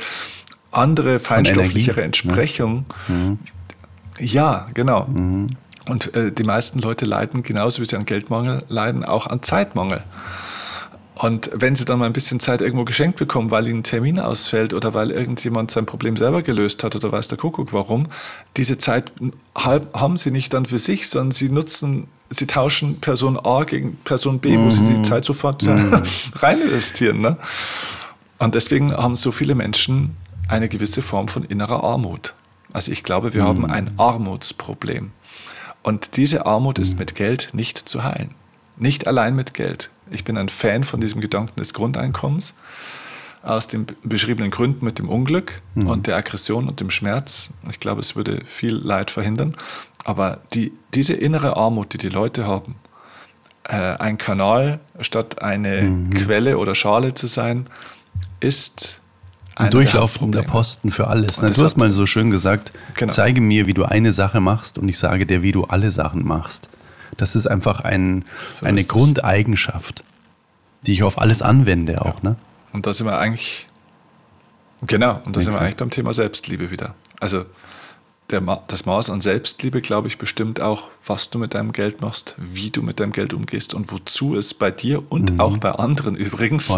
andere, 0.70 1.18
feinstofflichere 1.18 2.00
ne? 2.00 2.06
Entsprechung. 2.06 2.84
Mhm. 3.08 3.38
Ja, 4.20 4.66
genau. 4.74 5.06
Mhm. 5.06 5.48
Und 5.88 6.14
äh, 6.14 6.30
die 6.30 6.44
meisten 6.44 6.78
Leute 6.78 7.06
leiden 7.06 7.42
genauso 7.42 7.82
wie 7.82 7.86
sie 7.86 7.96
an 7.96 8.04
Geldmangel 8.04 8.62
leiden, 8.68 9.04
auch 9.04 9.26
an 9.26 9.42
Zeitmangel. 9.42 10.04
Und 11.14 11.50
wenn 11.52 11.76
sie 11.76 11.84
dann 11.84 11.98
mal 11.98 12.06
ein 12.06 12.12
bisschen 12.12 12.40
Zeit 12.40 12.62
irgendwo 12.62 12.84
geschenkt 12.84 13.18
bekommen, 13.18 13.50
weil 13.50 13.66
ihnen 13.66 13.80
ein 13.80 13.82
Termin 13.82 14.20
ausfällt 14.20 14.72
oder 14.72 14.94
weil 14.94 15.10
irgendjemand 15.10 15.70
sein 15.70 15.84
Problem 15.84 16.16
selber 16.16 16.42
gelöst 16.42 16.84
hat 16.84 16.94
oder 16.94 17.12
weiß 17.12 17.28
der 17.28 17.36
Kuckuck 17.36 17.72
warum, 17.72 18.06
diese 18.56 18.78
Zeit 18.78 19.12
haben 19.54 20.16
sie 20.16 20.30
nicht 20.30 20.54
dann 20.54 20.64
für 20.64 20.78
sich, 20.78 21.08
sondern 21.08 21.32
sie 21.32 21.50
nutzen 21.50 22.06
sie 22.30 22.46
tauschen 22.46 23.00
Person 23.00 23.38
A 23.38 23.64
gegen 23.64 23.96
Person 23.96 24.38
B, 24.38 24.56
mhm. 24.56 24.66
wo 24.66 24.70
sie 24.70 24.84
die 24.84 24.98
mhm. 24.98 25.04
Zeit 25.04 25.24
sofort 25.24 25.62
mhm. 25.62 26.02
rein 26.34 26.60
investieren. 26.62 27.20
Ne? 27.20 27.36
Und 28.38 28.54
deswegen 28.54 28.92
haben 28.92 29.16
so 29.16 29.32
viele 29.32 29.54
Menschen 29.54 30.16
eine 30.48 30.68
gewisse 30.68 31.02
Form 31.02 31.28
von 31.28 31.44
innerer 31.44 31.84
Armut. 31.84 32.34
Also 32.72 32.92
ich 32.92 33.02
glaube, 33.02 33.34
wir 33.34 33.42
mhm. 33.42 33.46
haben 33.48 33.66
ein 33.66 33.90
Armutsproblem. 33.98 35.10
Und 35.82 36.16
diese 36.16 36.46
Armut 36.46 36.78
ist 36.78 36.94
mhm. 36.94 36.98
mit 37.00 37.14
Geld 37.14 37.50
nicht 37.52 37.78
zu 37.78 38.04
heilen. 38.04 38.34
Nicht 38.76 39.06
allein 39.06 39.34
mit 39.34 39.54
Geld. 39.54 39.90
Ich 40.10 40.24
bin 40.24 40.38
ein 40.38 40.48
Fan 40.48 40.84
von 40.84 41.00
diesem 41.00 41.20
Gedanken 41.20 41.58
des 41.60 41.74
Grundeinkommens 41.74 42.54
aus 43.42 43.68
den 43.68 43.86
beschriebenen 44.02 44.50
Gründen 44.50 44.84
mit 44.84 44.98
dem 44.98 45.08
Unglück 45.08 45.62
mhm. 45.74 45.88
und 45.88 46.06
der 46.06 46.16
Aggression 46.16 46.68
und 46.68 46.80
dem 46.80 46.90
Schmerz. 46.90 47.50
Ich 47.70 47.80
glaube, 47.80 48.00
es 48.00 48.16
würde 48.16 48.40
viel 48.44 48.74
Leid 48.74 49.10
verhindern. 49.10 49.56
Aber 50.04 50.40
die, 50.52 50.72
diese 50.94 51.14
innere 51.14 51.56
Armut, 51.56 51.92
die 51.94 51.98
die 51.98 52.08
Leute 52.08 52.46
haben, 52.46 52.76
äh, 53.64 53.74
ein 53.74 54.18
Kanal 54.18 54.80
statt 55.00 55.42
eine 55.42 55.82
mhm. 55.82 56.10
Quelle 56.10 56.58
oder 56.58 56.74
Schale 56.74 57.14
zu 57.14 57.26
sein, 57.26 57.66
ist 58.40 59.00
ein 59.56 59.70
durchlaufender 59.70 60.42
Posten 60.42 60.90
für 60.90 61.08
alles. 61.08 61.42
Ne? 61.42 61.50
Du 61.50 61.62
hast 61.62 61.76
mal 61.76 61.92
so 61.92 62.06
schön 62.06 62.30
gesagt, 62.30 62.72
genau. 62.94 63.12
zeige 63.12 63.40
mir, 63.40 63.66
wie 63.66 63.74
du 63.74 63.84
eine 63.84 64.12
Sache 64.12 64.40
machst 64.40 64.78
und 64.78 64.88
ich 64.88 64.98
sage 64.98 65.26
dir, 65.26 65.42
wie 65.42 65.52
du 65.52 65.64
alle 65.64 65.92
Sachen 65.92 66.26
machst. 66.26 66.70
Das 67.16 67.36
ist 67.36 67.46
einfach 67.46 67.80
ein, 67.80 68.24
so 68.52 68.64
eine 68.64 68.82
Grundeigenschaft, 68.84 70.04
die 70.86 70.92
ich 70.92 71.02
auf 71.02 71.18
alles 71.18 71.42
anwende 71.42 72.00
auch. 72.02 72.22
Ja. 72.22 72.30
Ne? 72.30 72.36
Und 72.72 72.86
da 72.86 72.92
sind 72.92 73.06
wir 73.06 73.18
eigentlich, 73.18 73.66
genau, 74.86 75.20
und 75.24 75.36
da 75.36 75.40
sind 75.40 75.54
wir 75.54 75.60
eigentlich 75.60 75.76
beim 75.76 75.90
Thema 75.90 76.12
Selbstliebe 76.14 76.70
wieder. 76.70 76.94
Also 77.18 77.44
der, 78.30 78.40
das 78.68 78.86
Maß 78.86 79.10
an 79.10 79.20
Selbstliebe, 79.20 79.80
glaube 79.80 80.08
ich, 80.08 80.18
bestimmt 80.18 80.60
auch, 80.60 80.90
was 81.04 81.30
du 81.30 81.38
mit 81.38 81.54
deinem 81.54 81.72
Geld 81.72 82.00
machst, 82.00 82.34
wie 82.38 82.70
du 82.70 82.82
mit 82.82 83.00
deinem 83.00 83.12
Geld 83.12 83.34
umgehst 83.34 83.74
und 83.74 83.92
wozu 83.92 84.36
es 84.36 84.54
bei 84.54 84.70
dir 84.70 85.02
und 85.10 85.32
mhm. 85.32 85.40
auch 85.40 85.56
bei 85.58 85.72
anderen 85.72 86.14
übrigens 86.14 86.70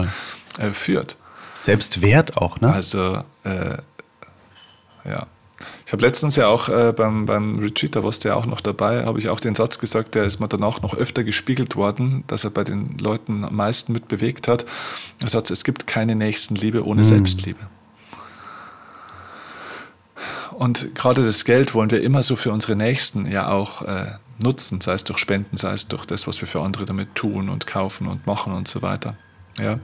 äh, 0.59 0.71
führt. 0.73 1.17
Selbstwert 1.59 2.37
auch, 2.37 2.61
ne? 2.61 2.73
Also, 2.73 3.23
äh, 3.45 3.79
ja. 5.05 5.27
Ich 5.87 5.93
habe 5.93 6.03
letztens 6.03 6.37
ja 6.37 6.49
auch 6.49 6.69
äh, 6.69 6.93
beim, 6.97 7.27
beim 7.27 7.59
Retreat, 7.59 7.97
da 7.97 8.05
warst 8.05 8.25
du 8.25 8.29
ja 8.29 8.35
auch 8.35 8.47
noch 8.47 8.61
dabei, 8.61 9.05
habe 9.05 9.19
ich 9.19 9.29
auch 9.29 9.41
den 9.41 9.55
Satz 9.55 9.79
gesagt, 9.79 10.15
der 10.15 10.25
ist 10.25 10.41
mir 10.41 10.49
danach 10.49 10.81
noch 10.83 10.95
öfter 10.95 11.25
gespiegelt 11.25 11.77
worden, 11.77 12.25
dass 12.27 12.45
er 12.45 12.51
bei 12.51 12.65
den 12.65 12.99
Leuten 12.99 13.45
am 13.45 13.57
meisten 13.57 13.93
mit 13.93 14.09
bewegt 14.09 14.49
hat. 14.49 14.65
Der 15.21 15.29
Satz, 15.29 15.51
es 15.51 15.65
gibt 15.65 15.87
keine 15.87 16.15
Nächstenliebe 16.15 16.87
ohne 16.87 17.03
mhm. 17.03 17.07
Selbstliebe. 17.07 17.61
Und 20.53 20.95
gerade 20.95 21.25
das 21.25 21.45
Geld 21.45 21.75
wollen 21.75 21.91
wir 21.91 22.03
immer 22.03 22.23
so 22.23 22.37
für 22.37 22.53
unsere 22.53 22.77
Nächsten 22.77 23.31
ja 23.31 23.51
auch 23.51 23.83
äh, 23.83 24.07
nutzen, 24.39 24.81
sei 24.81 24.95
es 24.95 25.05
durch 25.05 25.19
Spenden, 25.19 25.57
sei 25.57 25.73
es 25.73 25.89
durch 25.89 26.07
das, 26.07 26.27
was 26.27 26.41
wir 26.41 26.49
für 26.49 26.61
andere 26.61 26.85
damit 26.85 27.15
tun 27.15 27.49
und 27.49 27.67
kaufen 27.67 28.07
und 28.07 28.27
machen 28.27 28.53
und 28.53 28.69
so 28.69 28.83
weiter. 28.83 29.17
Ja, 29.59 29.81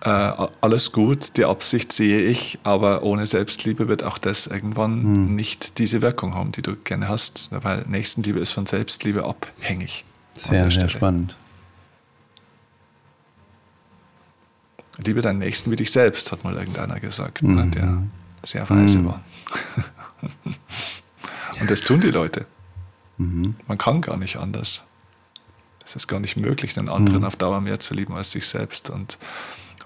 äh, 0.00 0.46
alles 0.60 0.92
gut, 0.92 1.36
die 1.36 1.44
Absicht 1.44 1.92
sehe 1.92 2.20
ich, 2.22 2.58
aber 2.62 3.02
ohne 3.02 3.26
Selbstliebe 3.26 3.88
wird 3.88 4.02
auch 4.02 4.18
das 4.18 4.46
irgendwann 4.46 5.02
hm. 5.02 5.34
nicht 5.34 5.78
diese 5.78 6.02
Wirkung 6.02 6.34
haben, 6.34 6.52
die 6.52 6.62
du 6.62 6.76
gerne 6.76 7.08
hast, 7.08 7.48
weil 7.50 7.84
Nächstenliebe 7.88 8.38
ist 8.38 8.52
von 8.52 8.66
Selbstliebe 8.66 9.24
abhängig. 9.24 10.04
Sehr, 10.34 10.70
sehr 10.70 10.88
spannend. 10.88 11.36
Liebe 15.04 15.20
deinen 15.20 15.38
Nächsten 15.38 15.70
wie 15.70 15.76
dich 15.76 15.90
selbst, 15.90 16.32
hat 16.32 16.44
mal 16.44 16.54
irgendeiner 16.54 16.98
gesagt, 16.98 17.42
mhm. 17.42 17.54
ne, 17.54 17.66
der 17.68 18.02
sehr 18.44 18.68
weise 18.68 18.98
mhm. 18.98 19.06
war. 19.06 19.24
Und 21.60 21.70
das 21.70 21.82
tun 21.82 22.00
die 22.00 22.10
Leute. 22.10 22.46
Mhm. 23.16 23.54
Man 23.66 23.78
kann 23.78 24.00
gar 24.00 24.16
nicht 24.16 24.36
anders. 24.36 24.82
Es 25.84 25.96
ist 25.96 26.08
gar 26.08 26.20
nicht 26.20 26.36
möglich, 26.36 26.74
den 26.74 26.88
anderen 26.88 27.20
mhm. 27.20 27.24
auf 27.24 27.36
Dauer 27.36 27.60
mehr 27.60 27.80
zu 27.80 27.94
lieben 27.94 28.14
als 28.14 28.32
sich 28.32 28.46
selbst. 28.46 28.90
Und 28.90 29.18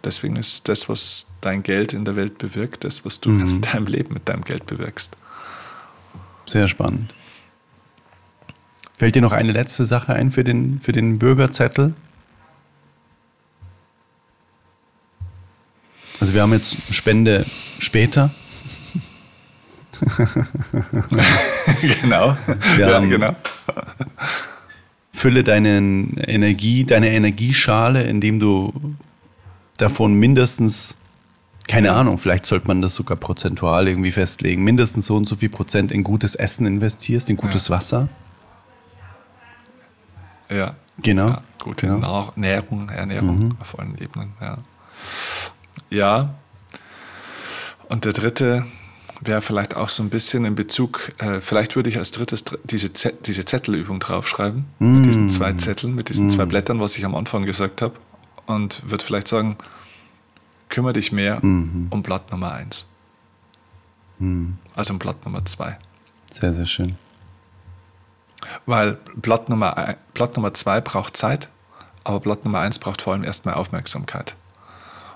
deswegen 0.04 0.36
ist 0.36 0.68
das, 0.68 0.88
was 0.88 1.26
dein 1.40 1.62
Geld 1.62 1.92
in 1.92 2.04
der 2.04 2.16
Welt 2.16 2.38
bewirkt, 2.38 2.84
das, 2.84 3.04
was 3.04 3.20
du 3.20 3.30
mhm. 3.30 3.40
in 3.40 3.60
deinem 3.60 3.86
Leben 3.86 4.14
mit 4.14 4.28
deinem 4.28 4.44
Geld 4.44 4.66
bewirkst. 4.66 5.16
Sehr 6.46 6.68
spannend. 6.68 7.14
Fällt 8.98 9.14
dir 9.14 9.22
noch 9.22 9.32
eine 9.32 9.52
letzte 9.52 9.84
Sache 9.84 10.12
ein 10.14 10.30
für 10.30 10.44
den, 10.44 10.80
für 10.80 10.92
den 10.92 11.18
Bürgerzettel? 11.18 11.94
Also 16.20 16.34
wir 16.34 16.42
haben 16.42 16.52
jetzt 16.52 16.76
Spende 16.92 17.44
später. 17.80 18.30
genau. 22.00 22.36
Wir 22.76 22.86
ja, 22.86 22.94
haben- 22.94 23.10
genau. 23.10 23.34
Fülle 25.12 25.42
deine 25.44 25.78
Energie, 26.26 26.84
deine 26.84 27.10
Energieschale, 27.10 28.04
indem 28.04 28.40
du 28.40 28.94
davon 29.78 30.14
mindestens, 30.14 30.96
keine 31.68 31.92
Ahnung, 31.92 32.18
vielleicht 32.18 32.46
sollte 32.46 32.66
man 32.66 32.82
das 32.82 32.94
sogar 32.94 33.16
prozentual 33.16 33.88
irgendwie 33.88 34.12
festlegen, 34.12 34.62
mindestens 34.64 35.06
so 35.06 35.16
und 35.16 35.28
so 35.28 35.36
viel 35.36 35.48
Prozent 35.48 35.92
in 35.92 36.02
gutes 36.04 36.34
Essen 36.34 36.66
investierst, 36.66 37.30
in 37.30 37.36
gutes 37.36 37.70
Wasser. 37.70 38.08
Ja. 40.50 40.74
Genau. 40.98 41.28
Ja, 41.28 41.42
gute 41.58 41.86
Ja. 41.86 41.96
Nahr- 41.96 42.32
Nährung, 42.36 42.88
Ernährung 42.90 43.54
auf 43.60 43.78
allen 43.78 43.96
Ebenen. 43.98 44.32
Ja. 44.40 44.58
ja. 45.90 46.34
Und 47.88 48.04
der 48.04 48.12
dritte 48.12 48.66
wäre 49.20 49.40
vielleicht 49.40 49.76
auch 49.76 49.88
so 49.88 50.02
ein 50.02 50.10
bisschen 50.10 50.44
in 50.44 50.54
Bezug, 50.54 51.12
äh, 51.18 51.40
vielleicht 51.40 51.76
würde 51.76 51.88
ich 51.88 51.96
als 51.96 52.10
drittes 52.10 52.44
dr- 52.44 52.58
diese, 52.64 52.92
Z 52.92 53.26
diese 53.26 53.44
Zettelübung 53.44 54.00
draufschreiben, 54.00 54.64
mit 54.80 55.06
diesen 55.06 55.30
zwei 55.30 55.52
Zetteln, 55.54 55.94
mit 55.94 56.08
diesen 56.08 56.28
zwei 56.28 56.44
Blättern, 56.44 56.80
was 56.80 56.96
ich 56.98 57.04
am 57.04 57.14
Anfang 57.14 57.44
gesagt 57.44 57.80
habe. 57.82 57.94
Und 58.54 58.88
würde 58.90 59.04
vielleicht 59.04 59.28
sagen, 59.28 59.56
kümmere 60.68 60.92
dich 60.94 61.12
mehr 61.12 61.42
um 61.90 62.02
Blatt 62.02 62.30
Nummer 62.30 62.52
eins. 62.52 62.86
Also 64.74 64.92
um 64.92 64.98
Blatt 64.98 65.24
Nummer 65.24 65.44
zwei. 65.44 65.78
Sehr, 66.30 66.52
sehr 66.52 66.66
schön. 66.66 66.96
Weil 68.66 68.98
Blatt 69.16 69.48
Nummer, 69.48 69.76
ein- 69.76 69.96
Blatt 70.14 70.36
Nummer 70.36 70.54
zwei 70.54 70.80
braucht 70.80 71.16
Zeit, 71.16 71.48
aber 72.04 72.20
Blatt 72.20 72.44
Nummer 72.44 72.60
eins 72.60 72.78
braucht 72.78 73.02
vor 73.02 73.12
allem 73.12 73.24
erstmal 73.24 73.54
Aufmerksamkeit. 73.54 74.34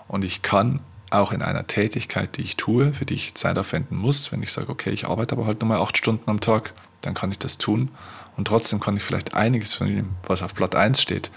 Und 0.09 0.24
ich 0.24 0.43
kann 0.43 0.80
auch 1.11 1.32
in 1.32 1.43
einer 1.43 1.66
Tätigkeit, 1.66 2.37
die 2.37 2.43
ich 2.43 2.57
tue, 2.57 2.93
für 2.93 3.05
die 3.07 3.14
ich 3.14 3.34
Zeit 3.37 3.59
aufwenden 3.59 3.97
muss, 3.97 4.32
wenn 4.32 4.43
ich 4.43 4.53
sage, 4.53 4.68
okay, 4.70 4.91
ich 4.91 5.07
arbeite 5.07 5.37
aber 5.37 5.47
halt 5.47 5.61
nur 5.61 5.68
mal 5.68 5.80
acht 5.80 5.97
Stunden 5.97 6.28
am 6.28 6.41
Tag, 6.41 6.72
dann 7.01 7.14
kann 7.14 7.30
ich 7.30 7.39
das 7.39 7.59
tun. 7.59 7.91
Und 8.37 8.49
trotzdem 8.49 8.80
kann 8.80 8.97
ich 8.97 9.03
vielleicht 9.03 9.34
einiges 9.34 9.74
von 9.74 9.87
dem, 9.87 10.11
was 10.26 10.43
auf 10.43 10.53
Blatt 10.55 10.74
1 10.74 11.01
steht, 11.01 11.30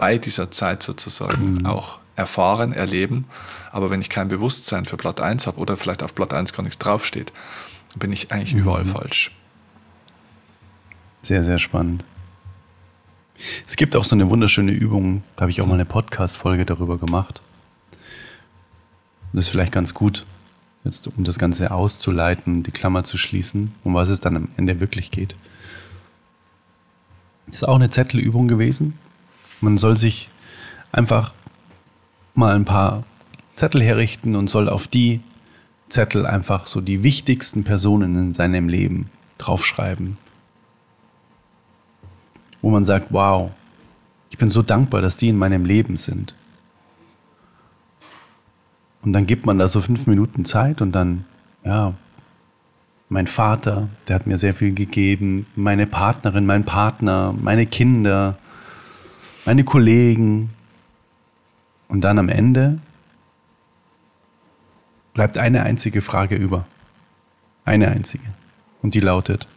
bei 0.00 0.16
dieser 0.16 0.50
Zeit 0.50 0.82
sozusagen 0.82 1.66
auch 1.66 1.98
erfahren, 2.16 2.72
erleben. 2.72 3.26
Aber 3.70 3.90
wenn 3.90 4.00
ich 4.00 4.08
kein 4.08 4.28
Bewusstsein 4.28 4.86
für 4.86 4.96
Blatt 4.96 5.20
1 5.20 5.46
habe 5.46 5.58
oder 5.58 5.76
vielleicht 5.76 6.02
auf 6.02 6.14
Blatt 6.14 6.32
1 6.32 6.54
gar 6.54 6.62
nichts 6.62 6.78
draufsteht, 6.78 7.34
dann 7.90 7.98
bin 7.98 8.10
ich 8.10 8.32
eigentlich 8.32 8.54
überall 8.54 8.86
falsch. 8.86 9.30
Sehr, 11.20 11.44
sehr 11.44 11.58
spannend. 11.58 12.02
Es 13.66 13.76
gibt 13.76 13.94
auch 13.94 14.06
so 14.06 14.16
eine 14.16 14.30
wunderschöne 14.30 14.72
Übung, 14.72 15.22
da 15.36 15.42
habe 15.42 15.50
ich 15.50 15.60
auch 15.60 15.66
mal 15.66 15.74
eine 15.74 15.84
Podcast-Folge 15.84 16.64
darüber 16.64 16.96
gemacht. 16.96 17.42
Das 19.34 19.44
ist 19.44 19.50
vielleicht 19.50 19.72
ganz 19.72 19.92
gut, 19.92 20.24
jetzt 20.82 21.08
um 21.08 21.24
das 21.24 21.38
Ganze 21.38 21.72
auszuleiten, 21.72 22.62
die 22.62 22.70
Klammer 22.70 23.04
zu 23.04 23.18
schließen, 23.18 23.74
um 23.84 23.92
was 23.92 24.08
es 24.08 24.20
dann 24.20 24.36
am 24.36 24.48
Ende 24.56 24.80
wirklich 24.80 25.10
geht. 25.10 25.36
Ist 27.52 27.68
auch 27.68 27.76
eine 27.76 27.90
Zettelübung 27.90 28.48
gewesen. 28.48 28.98
Man 29.60 29.78
soll 29.78 29.96
sich 29.96 30.30
einfach 30.92 31.32
mal 32.34 32.54
ein 32.54 32.64
paar 32.64 33.04
Zettel 33.54 33.82
herrichten 33.82 34.36
und 34.36 34.48
soll 34.48 34.68
auf 34.68 34.88
die 34.88 35.20
Zettel 35.88 36.26
einfach 36.26 36.66
so 36.66 36.80
die 36.80 37.02
wichtigsten 37.02 37.64
Personen 37.64 38.16
in 38.16 38.32
seinem 38.32 38.68
Leben 38.68 39.10
draufschreiben 39.38 40.16
wo 42.62 42.70
man 42.70 42.84
sagt, 42.84 43.08
wow, 43.10 43.50
ich 44.30 44.38
bin 44.38 44.50
so 44.50 44.62
dankbar, 44.62 45.00
dass 45.00 45.16
die 45.16 45.28
in 45.28 45.38
meinem 45.38 45.64
Leben 45.64 45.96
sind. 45.96 46.34
Und 49.02 49.12
dann 49.12 49.26
gibt 49.26 49.46
man 49.46 49.58
da 49.58 49.66
so 49.66 49.80
fünf 49.80 50.06
Minuten 50.06 50.44
Zeit 50.44 50.82
und 50.82 50.92
dann, 50.92 51.24
ja, 51.64 51.94
mein 53.08 53.26
Vater, 53.26 53.88
der 54.06 54.16
hat 54.16 54.26
mir 54.26 54.38
sehr 54.38 54.54
viel 54.54 54.72
gegeben, 54.72 55.46
meine 55.56 55.86
Partnerin, 55.86 56.46
mein 56.46 56.64
Partner, 56.64 57.34
meine 57.40 57.66
Kinder, 57.66 58.38
meine 59.50 59.64
Kollegen. 59.64 60.50
Und 61.88 62.02
dann 62.02 62.20
am 62.20 62.28
Ende 62.28 62.78
bleibt 65.12 65.36
eine 65.38 65.64
einzige 65.64 66.02
Frage 66.02 66.36
über. 66.36 66.68
Eine 67.64 67.88
einzige. 67.88 68.26
Und 68.80 68.94
die 68.94 69.00
lautet, 69.00 69.48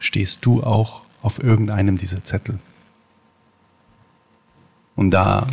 stehst 0.00 0.44
du 0.44 0.64
auch 0.64 1.02
auf 1.22 1.40
irgendeinem 1.40 1.98
dieser 1.98 2.24
Zettel? 2.24 2.58
Und 4.96 5.12
da 5.12 5.46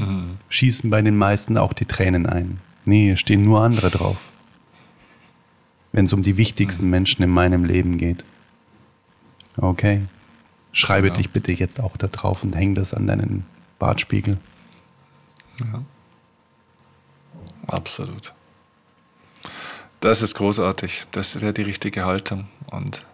schießen 0.49 0.89
bei 0.89 1.03
den 1.03 1.15
meisten 1.15 1.55
auch 1.55 1.74
die 1.74 1.86
Tränen 1.86 2.26
ein. 2.26 2.59
Nee, 2.86 3.17
stehen 3.17 3.43
nur 3.43 3.61
andere 3.61 3.91
drauf. 3.91 4.32
Wenn 5.91 6.05
es 6.05 6.13
um 6.13 6.24
die 6.24 6.38
wichtigsten 6.38 6.89
Menschen 6.89 7.22
in 7.22 7.30
meinem 7.30 7.65
Leben 7.65 7.99
geht. 7.99 8.26
Okay. 9.57 10.07
Schreibe 10.72 11.09
Genau. 11.09 11.17
dich 11.17 11.30
bitte 11.30 11.51
jetzt 11.51 11.80
auch 11.80 11.97
da 11.97 12.07
drauf 12.07 12.43
und 12.43 12.55
häng 12.55 12.74
das 12.74 12.95
an 12.95 13.05
deinen 13.05 13.45
Bartspiegel. 13.80 14.38
Absolut. 17.68 18.34
Das 20.00 20.22
ist 20.22 20.36
großartig. 20.36 21.06
Das 21.12 21.42
wäre 21.42 21.54
die 21.54 21.64
richtige 21.64 22.06
Haltung. 22.06 22.48
Und 22.72 23.06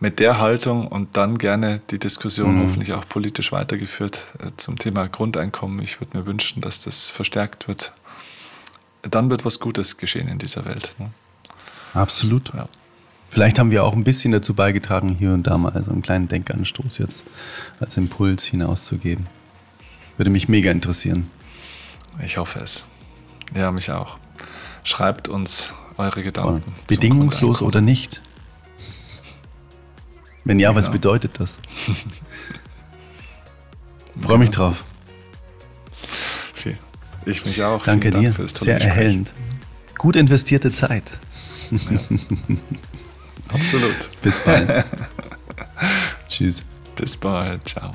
mit 0.00 0.18
der 0.18 0.38
Haltung 0.38 0.88
und 0.88 1.16
dann 1.16 1.38
gerne 1.38 1.80
die 1.90 1.98
Diskussion 1.98 2.60
hoffentlich 2.60 2.92
auch 2.92 3.08
politisch 3.08 3.52
weitergeführt 3.52 4.26
äh, 4.38 4.50
zum 4.56 4.78
Thema 4.78 5.08
Grundeinkommen. 5.08 5.80
Ich 5.80 6.00
würde 6.00 6.18
mir 6.18 6.26
wünschen, 6.26 6.60
dass 6.60 6.82
das 6.82 7.10
verstärkt 7.10 7.68
wird. 7.68 7.92
Dann 9.02 9.30
wird 9.30 9.44
was 9.44 9.60
Gutes 9.60 9.96
geschehen 9.96 10.28
in 10.28 10.38
dieser 10.38 10.64
Welt. 10.64 10.94
Ne? 10.98 11.10
Absolut. 11.94 12.52
Ja. 12.54 12.68
Vielleicht 13.30 13.58
haben 13.58 13.70
wir 13.70 13.84
auch 13.84 13.94
ein 13.94 14.04
bisschen 14.04 14.32
dazu 14.32 14.54
beigetragen, 14.54 15.16
hier 15.18 15.32
und 15.32 15.44
da 15.44 15.58
mal 15.58 15.82
so 15.84 15.90
einen 15.90 16.02
kleinen 16.02 16.28
Denkanstoß 16.28 16.98
jetzt 16.98 17.26
als 17.80 17.96
Impuls 17.96 18.44
hinauszugeben. 18.44 19.26
Würde 20.16 20.30
mich 20.30 20.48
mega 20.48 20.70
interessieren. 20.70 21.30
Ich 22.24 22.36
hoffe 22.36 22.60
es. 22.60 22.84
Ja, 23.54 23.72
mich 23.72 23.90
auch. 23.90 24.18
Schreibt 24.84 25.28
uns 25.28 25.72
eure 25.96 26.22
Gedanken. 26.22 26.62
zum 26.62 26.74
Bedingungslos 26.88 27.62
oder 27.62 27.80
nicht? 27.80 28.20
Wenn 30.44 30.58
ja, 30.58 30.74
was 30.74 30.86
Genau. 30.86 30.92
bedeutet 30.94 31.40
das? 31.40 31.58
Freue 34.20 34.38
mich 34.38 34.50
drauf. 34.50 34.84
Viel. 36.54 36.78
Ich 37.26 37.44
mich 37.44 37.62
auch. 37.62 37.82
Danke 37.82 38.10
Vielen 38.10 38.24
Dank 38.24 38.26
dir. 38.26 38.32
für 38.34 38.42
das 38.42 38.52
tolle 38.52 38.64
Sehr 38.64 38.74
Gespräch. 38.76 38.96
erhellend. 38.96 39.32
Gut 39.98 40.16
investierte 40.16 40.70
Zeit. 40.72 41.18
Absolut. 43.48 44.10
Bis 44.22 44.38
bald. 44.44 44.84
Tschüss. 46.28 46.64
Bis 46.94 47.16
bald. 47.16 47.66
Ciao. 47.68 47.90